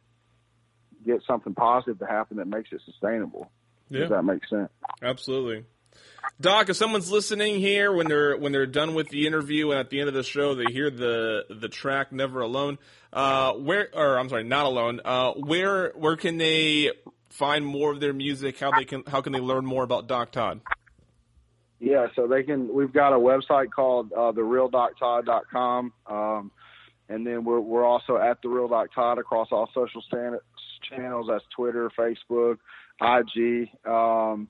get 1.04 1.22
something 1.26 1.54
positive 1.54 1.98
to 2.00 2.06
happen 2.06 2.36
that 2.38 2.46
makes 2.46 2.70
it 2.72 2.80
sustainable. 2.84 3.50
Yeah. 3.88 4.00
Does 4.00 4.10
that 4.10 4.22
make 4.22 4.46
sense? 4.46 4.70
Absolutely. 5.02 5.64
Doc, 6.40 6.68
if 6.68 6.76
someone's 6.76 7.10
listening 7.10 7.58
here 7.58 7.92
when 7.92 8.06
they're 8.06 8.36
when 8.36 8.52
they're 8.52 8.66
done 8.66 8.94
with 8.94 9.08
the 9.08 9.26
interview 9.26 9.70
and 9.70 9.80
at 9.80 9.90
the 9.90 10.00
end 10.00 10.08
of 10.08 10.14
the 10.14 10.22
show 10.22 10.54
they 10.54 10.72
hear 10.72 10.90
the 10.90 11.44
the 11.50 11.68
track 11.68 12.12
"Never 12.12 12.40
Alone," 12.40 12.78
uh, 13.12 13.52
where 13.54 13.88
or 13.92 14.18
I'm 14.18 14.28
sorry, 14.28 14.44
not 14.44 14.66
alone. 14.66 15.00
Uh, 15.04 15.32
where 15.32 15.92
where 15.96 16.16
can 16.16 16.38
they 16.38 16.92
find 17.30 17.64
more 17.64 17.92
of 17.92 18.00
their 18.00 18.12
music? 18.12 18.58
How 18.58 18.70
they 18.70 18.84
can 18.84 19.02
how 19.06 19.20
can 19.20 19.32
they 19.32 19.40
learn 19.40 19.66
more 19.66 19.82
about 19.82 20.06
Doc 20.06 20.30
Todd? 20.32 20.60
Yeah, 21.78 22.08
so 22.14 22.26
they 22.26 22.42
can. 22.42 22.72
We've 22.72 22.92
got 22.92 23.12
a 23.14 23.18
website 23.18 23.70
called 23.70 24.12
uh, 24.12 24.32
therealdoctodd.com. 24.32 25.92
Um, 26.06 26.50
and 27.10 27.26
then 27.26 27.44
we're 27.44 27.60
we're 27.60 27.84
also 27.84 28.16
at 28.16 28.40
the 28.42 28.48
real 28.48 28.68
Doc 28.68 28.88
Todd 28.94 29.18
across 29.18 29.48
all 29.50 29.68
social 29.74 30.02
channels. 30.88 31.26
That's 31.28 31.44
Twitter, 31.54 31.90
Facebook, 31.98 32.58
IG, 33.00 33.68
um, 33.84 34.48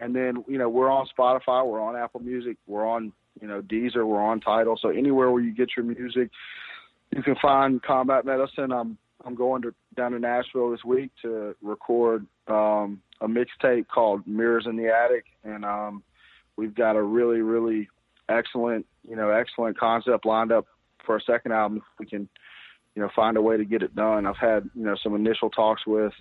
and 0.00 0.16
then 0.16 0.42
you 0.48 0.58
know 0.58 0.68
we're 0.68 0.90
on 0.90 1.06
Spotify, 1.16 1.64
we're 1.64 1.80
on 1.80 1.94
Apple 1.94 2.20
Music, 2.20 2.56
we're 2.66 2.86
on 2.86 3.12
you 3.40 3.46
know 3.46 3.60
Deezer, 3.60 4.06
we're 4.06 4.22
on 4.22 4.40
Tidal. 4.40 4.78
So 4.80 4.88
anywhere 4.88 5.30
where 5.30 5.42
you 5.42 5.54
get 5.54 5.68
your 5.76 5.84
music, 5.84 6.30
you 7.14 7.22
can 7.22 7.36
find 7.40 7.82
Combat 7.82 8.24
Medicine. 8.24 8.72
I'm 8.72 8.96
I'm 9.24 9.34
going 9.34 9.62
to 9.62 9.74
down 9.94 10.12
to 10.12 10.18
Nashville 10.18 10.70
this 10.70 10.84
week 10.84 11.10
to 11.22 11.54
record 11.62 12.26
um, 12.48 13.02
a 13.20 13.28
mixtape 13.28 13.86
called 13.88 14.26
Mirrors 14.26 14.66
in 14.66 14.76
the 14.76 14.88
Attic, 14.88 15.26
and 15.44 15.64
um, 15.64 16.02
we've 16.56 16.74
got 16.74 16.96
a 16.96 17.02
really 17.02 17.42
really 17.42 17.88
excellent 18.30 18.86
you 19.06 19.16
know 19.16 19.28
excellent 19.28 19.78
concept 19.78 20.24
lined 20.24 20.52
up 20.52 20.66
for 21.08 21.16
a 21.16 21.22
second 21.22 21.52
album, 21.52 21.78
if 21.78 21.84
we 21.98 22.06
can, 22.06 22.28
you 22.94 23.02
know, 23.02 23.08
find 23.16 23.36
a 23.36 23.42
way 23.42 23.56
to 23.56 23.64
get 23.64 23.82
it 23.82 23.96
done. 23.96 24.26
I've 24.26 24.36
had, 24.36 24.68
you 24.74 24.84
know, 24.84 24.96
some 25.02 25.14
initial 25.16 25.48
talks 25.50 25.82
with 25.86 26.12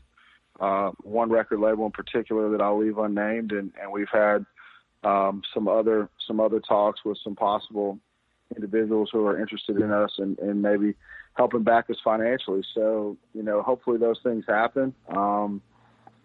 uh, 0.59 0.91
one 1.03 1.29
record 1.29 1.59
label 1.59 1.85
in 1.85 1.91
particular 1.91 2.49
that 2.51 2.61
I'll 2.61 2.79
leave 2.79 2.97
unnamed, 2.97 3.51
and, 3.51 3.71
and 3.81 3.91
we've 3.91 4.13
had 4.25 4.45
um, 5.03 5.41
some 5.53 5.67
other 5.67 6.09
some 6.27 6.39
other 6.39 6.59
talks 6.59 6.99
with 7.05 7.17
some 7.23 7.35
possible 7.35 7.99
individuals 8.55 9.09
who 9.11 9.25
are 9.27 9.39
interested 9.39 9.75
in 9.77 9.91
us 9.91 10.13
and, 10.17 10.39
and 10.39 10.61
maybe 10.61 10.95
helping 11.33 11.63
back 11.63 11.89
us 11.89 11.97
financially. 12.03 12.63
So, 12.73 13.17
you 13.33 13.43
know, 13.43 13.61
hopefully 13.61 13.97
those 13.97 14.19
things 14.23 14.45
happen. 14.47 14.93
Um, 15.09 15.61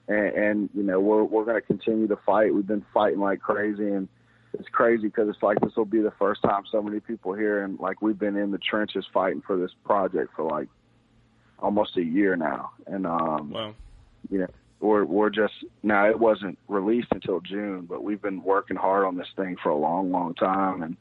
and, 0.09 0.29
and, 0.45 0.71
you 0.73 0.85
know, 0.85 1.01
we're, 1.01 1.25
we're 1.25 1.45
going 1.45 1.61
to 1.61 1.67
continue 1.67 2.09
to 2.09 2.19
fight. 2.25 2.55
We've 2.55 2.67
been 2.67 2.87
fighting 2.95 3.21
like 3.21 3.41
crazy 3.41 3.89
and, 3.89 4.09
it's 4.55 4.69
crazy 4.69 5.05
because 5.05 5.29
it's 5.29 5.43
like 5.43 5.61
this 5.61 5.77
will 5.77 5.85
be 5.85 6.01
the 6.01 6.13
first 6.13 6.43
time 6.43 6.65
so 6.71 6.83
many 6.83 7.01
people 7.01 7.33
here, 7.33 7.63
and 7.63 7.79
like 7.79 8.03
we've 8.03 8.19
been 8.19 8.37
in 8.37 8.51
the 8.51 8.59
trenches 8.59 9.05
fighting 9.13 9.43
for 9.47 9.57
this 9.57 9.71
project 9.85 10.33
for 10.37 10.45
like 10.45 10.69
almost 11.59 11.97
a 11.97 12.03
year 12.03 12.37
now, 12.37 12.73
and 12.87 13.07
um, 13.07 13.51
wow. 13.51 13.75
you 14.31 14.39
know 14.39 14.49
we're 14.81 15.05
we're 15.05 15.31
just 15.31 15.55
now 15.83 16.09
it 16.09 16.19
wasn't 16.19 16.59
released 16.69 17.09
until 17.13 17.41
June, 17.41 17.83
but 17.83 18.03
we've 18.03 18.21
been 18.21 18.43
working 18.43 18.77
hard 18.77 19.05
on 19.05 19.17
this 19.17 19.29
thing 19.37 19.57
for 19.63 19.71
a 19.71 19.77
long, 19.77 20.11
long 20.11 20.35
time, 20.35 20.83
and 20.83 20.97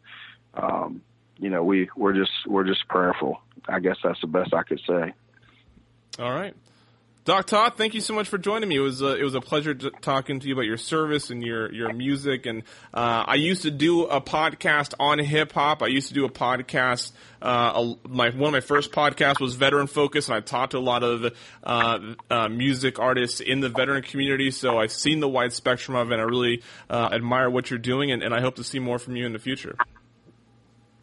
um, 0.53 1.01
you 1.37 1.49
know 1.49 1.63
we 1.63 1.89
we're 1.97 2.13
just 2.13 2.31
we're 2.47 2.63
just 2.63 2.87
prayerful. 2.87 3.41
I 3.67 3.79
guess 3.79 3.97
that's 4.03 4.21
the 4.21 4.27
best 4.27 4.53
I 4.53 4.63
could 4.63 4.81
say. 4.87 5.13
All 6.19 6.31
right. 6.31 6.53
Doc 7.23 7.45
Todd, 7.45 7.73
thank 7.77 7.93
you 7.93 8.01
so 8.01 8.15
much 8.15 8.27
for 8.27 8.39
joining 8.39 8.67
me. 8.67 8.77
It 8.77 8.79
was 8.79 9.03
a, 9.03 9.15
it 9.15 9.23
was 9.23 9.35
a 9.35 9.41
pleasure 9.41 9.75
talking 9.75 10.39
to 10.39 10.47
you 10.47 10.55
about 10.55 10.65
your 10.65 10.77
service 10.77 11.29
and 11.29 11.43
your 11.43 11.71
your 11.71 11.93
music. 11.93 12.47
And 12.47 12.63
uh, 12.95 13.25
I 13.27 13.35
used 13.35 13.61
to 13.61 13.69
do 13.69 14.05
a 14.05 14.19
podcast 14.19 14.95
on 14.99 15.19
hip 15.19 15.51
hop. 15.51 15.83
I 15.83 15.87
used 15.87 16.07
to 16.07 16.15
do 16.15 16.25
a 16.25 16.29
podcast. 16.29 17.11
Uh, 17.39 17.95
a, 18.03 18.07
my 18.07 18.31
one 18.31 18.47
of 18.47 18.53
my 18.53 18.59
first 18.59 18.91
podcasts 18.91 19.39
was 19.39 19.53
veteran 19.53 19.85
focused, 19.85 20.29
and 20.29 20.35
I 20.35 20.39
talked 20.39 20.71
to 20.71 20.79
a 20.79 20.79
lot 20.79 21.03
of 21.03 21.31
uh, 21.63 21.99
uh, 22.31 22.49
music 22.49 22.97
artists 22.97 23.39
in 23.39 23.59
the 23.59 23.69
veteran 23.69 24.01
community. 24.01 24.49
So 24.49 24.79
I've 24.79 24.91
seen 24.91 25.19
the 25.19 25.29
wide 25.29 25.53
spectrum 25.53 25.95
of 25.95 26.09
it. 26.09 26.15
and 26.15 26.21
I 26.23 26.25
really 26.25 26.63
uh, 26.89 27.09
admire 27.11 27.51
what 27.51 27.69
you're 27.69 27.77
doing, 27.77 28.11
and, 28.11 28.23
and 28.23 28.33
I 28.33 28.41
hope 28.41 28.55
to 28.55 28.63
see 28.63 28.79
more 28.79 28.97
from 28.97 29.15
you 29.15 29.27
in 29.27 29.33
the 29.33 29.39
future. 29.39 29.75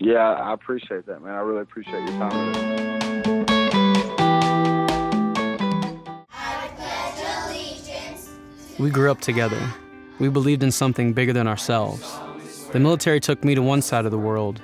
Yeah, 0.01 0.19
I 0.19 0.53
appreciate 0.53 1.07
that, 1.07 1.23
man. 1.23 1.35
I 1.35 1.41
really 1.41 1.62
appreciate 1.62 2.09
your 2.09 2.19
time. 2.19 2.97
We 8.79 8.91
grew 8.91 9.11
up 9.11 9.20
together. 9.20 9.61
We 10.20 10.29
believed 10.29 10.62
in 10.62 10.70
something 10.70 11.12
bigger 11.12 11.33
than 11.33 11.49
ourselves. 11.49 12.16
The 12.72 12.79
military 12.79 13.18
took 13.18 13.43
me 13.43 13.57
to 13.57 13.62
one 13.62 13.83
side 13.83 14.05
of 14.05 14.12
the 14.12 14.18
world 14.18 14.61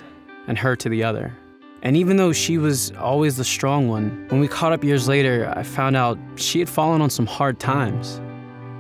and 0.47 0.57
her 0.57 0.77
to 0.77 0.89
the 0.89 1.03
other. 1.03 1.37
And 1.83 1.97
even 1.97 2.17
though 2.17 2.33
she 2.33 2.57
was 2.57 2.93
always 2.93 3.37
the 3.37 3.45
strong 3.45 3.89
one, 3.89 4.27
when 4.29 4.41
we 4.41 4.47
caught 4.47 4.73
up 4.73 4.85
years 4.85 5.09
later, 5.09 5.53
I 5.57 5.65
found 5.65 5.97
out 5.97 6.17
she 6.37 6.61
had 6.61 6.69
fallen 6.69 7.03
on 7.03 7.11
some 7.11 7.27
hard 7.27 7.59
times. 7.59 8.21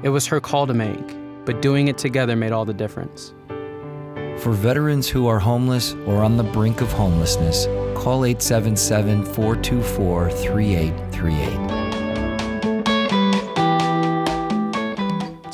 It 0.04 0.10
was 0.10 0.24
her 0.26 0.40
call 0.40 0.68
to 0.68 0.74
make, 0.74 1.16
but 1.44 1.60
doing 1.60 1.88
it 1.88 1.98
together 1.98 2.36
made 2.36 2.52
all 2.52 2.64
the 2.64 2.72
difference. 2.72 3.34
For 4.38 4.52
veterans 4.52 5.08
who 5.08 5.26
are 5.26 5.40
homeless 5.40 5.94
or 6.06 6.22
on 6.22 6.36
the 6.36 6.44
brink 6.44 6.80
of 6.80 6.92
homelessness, 6.92 7.66
call 8.00 8.24
877 8.24 9.24
424 9.24 10.30
3838. 10.30 11.83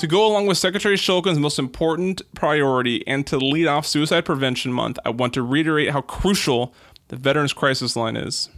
To 0.01 0.07
go 0.07 0.26
along 0.26 0.46
with 0.46 0.57
Secretary 0.57 0.96
Shulkin's 0.96 1.38
most 1.38 1.59
important 1.59 2.22
priority 2.34 3.07
and 3.07 3.26
to 3.26 3.36
lead 3.36 3.66
off 3.66 3.86
Suicide 3.86 4.24
Prevention 4.24 4.72
Month, 4.72 4.98
I 5.05 5.11
want 5.11 5.34
to 5.34 5.42
reiterate 5.42 5.90
how 5.90 6.01
crucial 6.01 6.72
the 7.09 7.16
Veterans 7.16 7.53
Crisis 7.53 7.96
Line 7.96 8.16
is. 8.16 8.48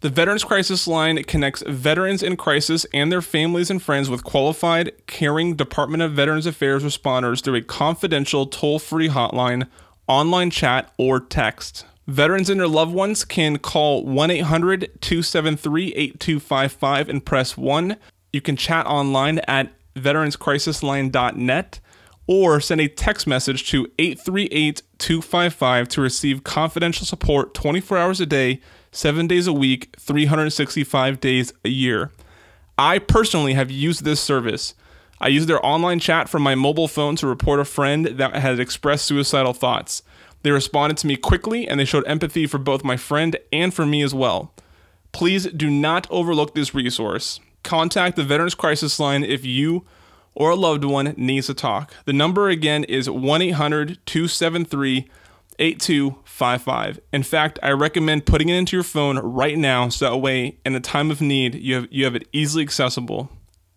The 0.00 0.10
Veterans 0.10 0.44
Crisis 0.44 0.86
Line 0.86 1.22
connects 1.24 1.62
veterans 1.66 2.22
in 2.22 2.36
crisis 2.36 2.84
and 2.92 3.10
their 3.10 3.22
families 3.22 3.70
and 3.70 3.82
friends 3.82 4.10
with 4.10 4.24
qualified, 4.24 4.92
caring 5.06 5.56
Department 5.56 6.02
of 6.02 6.12
Veterans 6.12 6.44
Affairs 6.44 6.84
responders 6.84 7.42
through 7.42 7.54
a 7.54 7.62
confidential 7.62 8.44
toll 8.44 8.78
free 8.78 9.08
hotline, 9.08 9.66
online 10.06 10.50
chat, 10.50 10.92
or 10.98 11.18
text. 11.18 11.86
Veterans 12.06 12.50
and 12.50 12.60
their 12.60 12.68
loved 12.68 12.92
ones 12.92 13.24
can 13.24 13.58
call 13.58 14.04
1 14.04 14.30
800 14.30 15.00
273 15.00 15.94
8255 15.94 17.08
and 17.08 17.24
press 17.24 17.56
1. 17.56 17.96
You 18.34 18.42
can 18.42 18.56
chat 18.56 18.84
online 18.84 19.38
at 19.48 19.72
veteranscrisisline.net 19.94 21.80
or 22.26 22.60
send 22.60 22.80
a 22.80 22.88
text 22.88 23.26
message 23.26 23.68
to 23.70 23.86
838 23.98 24.82
255 24.98 25.88
to 25.88 26.00
receive 26.00 26.44
confidential 26.44 27.04
support 27.04 27.54
24 27.54 27.98
hours 27.98 28.20
a 28.20 28.26
day, 28.26 28.60
7 28.92 29.26
days 29.26 29.46
a 29.46 29.52
week, 29.52 29.94
365 29.98 31.20
days 31.20 31.52
a 31.64 31.68
year. 31.68 32.12
I 32.78 32.98
personally 32.98 33.54
have 33.54 33.70
used 33.70 34.04
this 34.04 34.20
service. 34.20 34.74
I 35.20 35.28
used 35.28 35.48
their 35.48 35.64
online 35.64 36.00
chat 36.00 36.28
from 36.28 36.42
my 36.42 36.54
mobile 36.54 36.88
phone 36.88 37.16
to 37.16 37.26
report 37.26 37.60
a 37.60 37.64
friend 37.64 38.06
that 38.06 38.36
had 38.36 38.58
expressed 38.58 39.06
suicidal 39.06 39.52
thoughts. 39.52 40.02
They 40.42 40.50
responded 40.50 40.96
to 40.98 41.06
me 41.06 41.16
quickly 41.16 41.68
and 41.68 41.78
they 41.78 41.84
showed 41.84 42.06
empathy 42.06 42.46
for 42.46 42.58
both 42.58 42.84
my 42.84 42.96
friend 42.96 43.36
and 43.52 43.72
for 43.72 43.86
me 43.86 44.02
as 44.02 44.14
well. 44.14 44.52
Please 45.12 45.46
do 45.46 45.70
not 45.70 46.10
overlook 46.10 46.54
this 46.54 46.74
resource. 46.74 47.40
Contact 47.62 48.16
the 48.16 48.24
Veterans 48.24 48.54
Crisis 48.54 48.98
Line 48.98 49.24
if 49.24 49.44
you 49.44 49.84
or 50.34 50.50
a 50.50 50.56
loved 50.56 50.84
one 50.84 51.14
needs 51.16 51.46
to 51.46 51.54
talk. 51.54 51.92
The 52.04 52.12
number 52.12 52.48
again 52.48 52.84
is 52.84 53.08
1 53.08 53.42
800 53.42 53.98
273 54.06 55.08
8255. 55.58 57.00
In 57.12 57.22
fact, 57.22 57.58
I 57.62 57.70
recommend 57.70 58.26
putting 58.26 58.48
it 58.48 58.56
into 58.56 58.76
your 58.76 58.82
phone 58.82 59.18
right 59.18 59.56
now 59.56 59.88
so 59.90 60.10
that 60.10 60.16
way, 60.18 60.58
in 60.64 60.74
a 60.74 60.80
time 60.80 61.10
of 61.10 61.20
need, 61.20 61.54
you 61.54 61.74
have, 61.74 61.88
you 61.90 62.04
have 62.04 62.16
it 62.16 62.26
easily 62.32 62.62
accessible. 62.62 63.30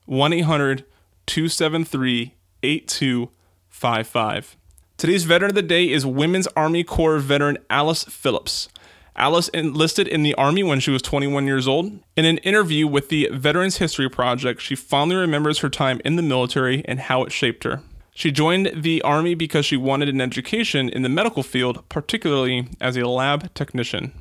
1 0.06 0.34
800 0.34 0.86
273 1.26 2.34
8255. 2.64 4.58
Today's 4.98 5.26
veteran 5.26 5.52
of 5.52 5.56
the 5.56 5.62
day 5.62 5.92
is 5.92 6.06
Women's 6.06 6.48
Army 6.56 6.84
Corps 6.84 7.20
veteran 7.20 7.58
Alice 7.70 8.06
Phillips. 8.06 8.70
Alice 9.18 9.48
enlisted 9.50 10.08
in 10.08 10.24
the 10.24 10.36
Army 10.36 10.62
when 10.62 10.82
she 10.82 10.92
was 10.92 11.02
21 11.02 11.46
years 11.46 11.68
old. 11.68 12.00
In 12.18 12.26
an 12.26 12.38
interview 12.40 12.86
with 12.86 13.08
the 13.08 13.30
Veterans 13.32 13.78
History 13.78 14.10
Project, 14.10 14.62
she 14.62 14.76
fondly 14.76 15.16
remembers 15.16 15.60
her 15.60 15.70
time 15.70 16.02
in 16.04 16.18
the 16.18 16.22
military 16.22 16.84
and 16.86 17.00
how 17.00 17.24
it 17.24 17.32
shaped 17.32 17.64
her. 17.64 17.82
She 18.14 18.32
joined 18.32 18.72
the 18.76 19.02
Army 19.04 19.34
because 19.34 19.66
she 19.66 19.78
wanted 19.78 20.10
an 20.10 20.22
education 20.22 20.90
in 20.90 21.02
the 21.02 21.10
medical 21.10 21.44
field, 21.44 21.88
particularly 21.88 22.68
as 22.82 22.98
a 22.98 23.08
lab 23.08 23.54
technician. 23.54 24.14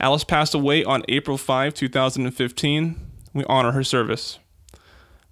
Alice 0.00 0.24
passed 0.24 0.54
away 0.54 0.84
on 0.84 1.04
April 1.08 1.38
5, 1.38 1.74
2015. 1.74 2.96
We 3.32 3.44
honor 3.44 3.72
her 3.72 3.84
service. 3.84 4.38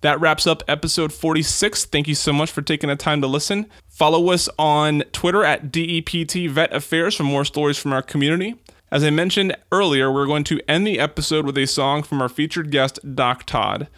That 0.02 0.20
wraps 0.20 0.48
up 0.48 0.64
episode 0.66 1.12
46. 1.12 1.84
Thank 1.86 2.08
you 2.08 2.16
so 2.16 2.32
much 2.32 2.50
for 2.50 2.62
taking 2.62 2.88
the 2.88 2.96
time 2.96 3.20
to 3.20 3.28
listen. 3.28 3.66
Follow 3.88 4.30
us 4.30 4.48
on 4.58 5.04
Twitter 5.12 5.44
at 5.44 5.70
DEPT 5.70 6.50
Vet 6.50 6.74
Affairs 6.74 7.14
for 7.14 7.22
more 7.22 7.44
stories 7.44 7.78
from 7.78 7.92
our 7.92 8.02
community. 8.02 8.56
As 8.92 9.02
I 9.02 9.08
mentioned 9.08 9.56
earlier, 9.72 10.12
we're 10.12 10.26
going 10.26 10.44
to 10.44 10.60
end 10.68 10.86
the 10.86 10.98
episode 11.00 11.46
with 11.46 11.56
a 11.56 11.66
song 11.66 12.02
from 12.02 12.20
our 12.20 12.28
featured 12.28 12.70
guest, 12.70 13.00
Doc 13.14 13.44
Todd. 13.46 13.88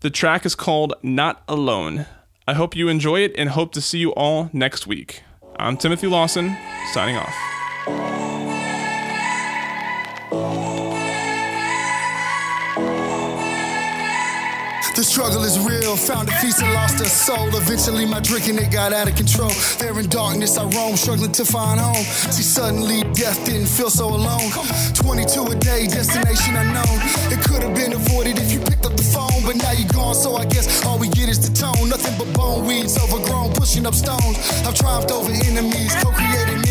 The 0.00 0.08
track 0.08 0.46
is 0.46 0.54
called 0.54 0.94
Not 1.02 1.42
Alone. 1.46 2.06
I 2.48 2.54
hope 2.54 2.74
you 2.74 2.88
enjoy 2.88 3.20
it 3.20 3.34
and 3.36 3.50
hope 3.50 3.72
to 3.72 3.82
see 3.82 3.98
you 3.98 4.14
all 4.14 4.48
next 4.54 4.86
week. 4.86 5.22
I'm 5.58 5.76
Timothy 5.76 6.06
Lawson, 6.06 6.56
signing 6.94 7.16
off. 7.16 7.36
Struggle 15.10 15.42
is 15.42 15.58
real. 15.58 15.96
Found 15.96 16.28
a 16.28 16.32
feast 16.38 16.62
and 16.62 16.72
lost 16.72 17.00
a 17.00 17.08
soul. 17.08 17.48
Eventually, 17.56 18.06
my 18.06 18.20
drinking 18.20 18.58
it 18.58 18.70
got 18.70 18.92
out 18.92 19.08
of 19.08 19.16
control. 19.16 19.50
There 19.78 19.98
in 19.98 20.08
darkness, 20.08 20.56
I 20.56 20.64
roam, 20.70 20.96
struggling 20.96 21.32
to 21.32 21.44
find 21.44 21.80
home. 21.80 22.04
See, 22.30 22.46
suddenly 22.46 23.02
death 23.12 23.44
didn't 23.44 23.66
feel 23.66 23.90
so 23.90 24.06
alone. 24.06 24.50
22 24.94 25.50
a 25.50 25.54
day, 25.56 25.88
destination 25.88 26.54
unknown. 26.54 26.96
It 27.34 27.42
could 27.42 27.62
have 27.66 27.74
been 27.74 27.92
avoided 27.92 28.38
if 28.38 28.52
you 28.52 28.60
picked 28.60 28.86
up 28.86 28.96
the 28.96 29.02
phone, 29.02 29.42
but 29.44 29.56
now 29.56 29.72
you're 29.72 29.90
gone. 29.90 30.14
So 30.14 30.36
I 30.36 30.44
guess 30.44 30.86
all 30.86 30.98
we 30.98 31.08
get 31.08 31.28
is 31.28 31.40
the 31.42 31.52
tone. 31.58 31.88
Nothing 31.88 32.14
but 32.16 32.32
bone 32.32 32.64
weeds, 32.64 32.96
overgrown, 32.96 33.52
pushing 33.54 33.86
up 33.86 33.94
stones. 33.94 34.38
I've 34.62 34.76
triumphed 34.76 35.10
over 35.10 35.32
enemies, 35.32 35.92
co-created 36.02 36.69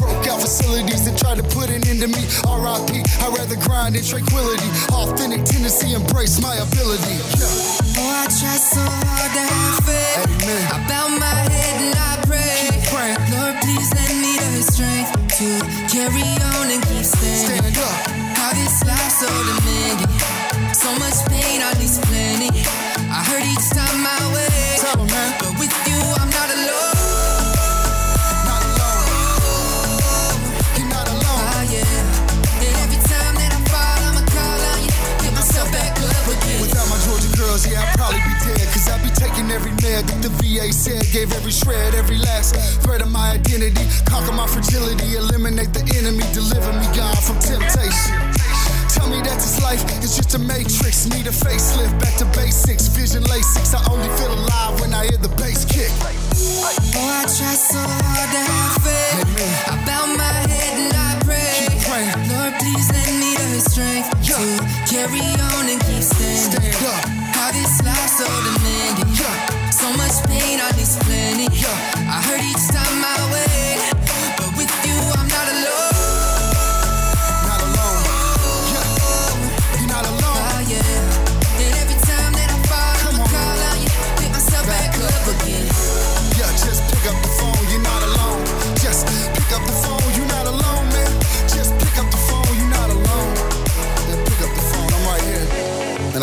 broke 0.00 0.26
out 0.28 0.40
facilities 0.40 1.04
that 1.04 1.18
tried 1.18 1.38
to 1.38 1.46
put 1.54 1.70
an 1.70 1.86
end 1.86 2.00
to 2.00 2.08
me. 2.08 2.22
R.I.P. 2.46 3.02
I'd 3.22 3.32
rather 3.36 3.56
grind 3.66 3.96
in 3.96 4.04
tranquility. 4.04 4.68
Authentic 4.92 5.44
tendency, 5.44 5.94
embrace 5.94 6.40
my 6.40 6.54
ability. 6.56 7.16
Yeah. 7.38 7.98
Oh, 7.98 8.22
I 8.22 8.26
try 8.26 8.56
so 8.58 8.82
hard 8.82 9.30
to 9.36 9.42
have 9.42 9.78
faith. 9.86 10.26
Amen. 10.26 10.62
I 10.72 10.78
bow 10.88 11.06
my 11.08 11.34
head 11.50 11.76
and 11.82 11.94
I 11.94 12.12
pray. 12.26 12.74
Lord, 13.04 13.56
please 13.60 13.90
lend 13.94 14.16
me 14.22 14.38
the 14.56 14.62
strength 14.62 15.12
to 15.38 15.48
carry 15.92 16.24
on 16.56 16.70
and 16.70 16.82
keep 16.88 17.04
standing. 17.04 17.74
Stand 17.74 17.78
up. 17.78 17.98
How 18.38 18.50
this 18.54 18.80
life 18.86 19.12
so 19.12 19.28
demanding. 19.28 20.08
So 20.72 20.88
much 20.98 21.18
pain, 21.28 21.60
I 21.60 21.72
need 21.78 21.92
plenty. 22.08 22.50
I 23.10 23.20
heard 23.28 23.44
each 23.44 23.68
time 23.70 24.06
I 24.06 24.18
way. 24.34 24.78
Tell 24.80 25.00
'em, 25.00 25.06
man. 25.06 25.34
But 25.40 25.58
with 25.58 25.74
you, 25.88 25.98
I'm 26.20 26.30
not 26.30 26.48
alone. 26.50 27.03
Yeah, 37.70 37.84
I'd 37.84 37.94
probably 37.96 38.20
be 38.20 38.34
dead. 38.44 38.64
Cause 38.72 38.88
I'd 38.88 39.02
be 39.02 39.10
taking 39.14 39.50
every 39.50 39.72
med 39.82 40.04
that 40.08 40.18
the 40.22 40.32
VA 40.40 40.72
said. 40.72 41.04
Gave 41.12 41.32
every 41.32 41.52
shred, 41.52 41.94
every 41.94 42.18
last 42.18 42.56
thread 42.82 43.00
of 43.02 43.10
my 43.10 43.32
identity. 43.32 43.84
Conquer 44.04 44.32
my 44.32 44.46
fragility, 44.46 45.16
eliminate 45.16 45.72
the 45.72 45.84
enemy. 45.96 46.24
Deliver 46.32 46.72
me, 46.72 46.86
God, 46.96 47.16
from 47.22 47.38
temptation. 47.40 48.16
Tell 48.94 49.08
me 49.08 49.20
that 49.22 49.38
this 49.40 49.60
life 49.62 49.82
is 50.02 50.16
just 50.16 50.34
a 50.34 50.38
matrix. 50.38 51.06
Need 51.06 51.26
a 51.26 51.34
facelift, 51.34 51.98
back 52.00 52.14
to 52.18 52.26
basics. 52.36 52.88
Vision 52.88 53.22
Lasix. 53.24 53.74
I 53.74 53.80
only 53.90 54.08
feel 54.18 54.32
alive 54.32 54.80
when 54.80 54.94
I 54.94 55.06
hear 55.06 55.18
the 55.18 55.32
bass 55.40 55.64
kick. 55.64 55.90
Oh, 56.00 57.20
I 57.20 57.24
try 57.26 57.54
so 57.54 57.80
hard 57.80 58.28
to 58.34 58.40
have 58.40 58.76
faith. 58.82 59.68
I 59.68 59.74
bow 59.86 60.06
my 60.14 60.32
head 60.50 60.74
and 60.80 60.94
I 60.94 61.12
pray. 61.24 61.44
Lord, 62.28 62.54
please 62.60 62.88
let 62.90 62.98
me 62.98 63.03
the 63.03 63.03
strength 63.74 64.08
Yeah. 64.22 64.38
to 64.38 64.46
carry 64.86 65.26
on 65.50 65.68
and 65.68 65.80
keep 65.82 66.02
standing. 66.02 66.70
Stand 66.70 66.86
up. 66.94 67.04
How 67.34 67.50
this 67.50 67.74
life 67.82 68.10
so 68.18 68.26
demanding. 68.46 69.10
Yeah. 69.18 69.70
So 69.70 69.86
much 69.98 70.16
pain, 70.30 70.60
I 70.62 70.70
need 70.78 70.86
plenty. 71.02 71.48
Yeah. 71.50 72.14
I 72.14 72.22
heard 72.26 72.42
each 72.50 72.66
time 72.70 72.96
my 73.02 73.18
way. 73.32 73.83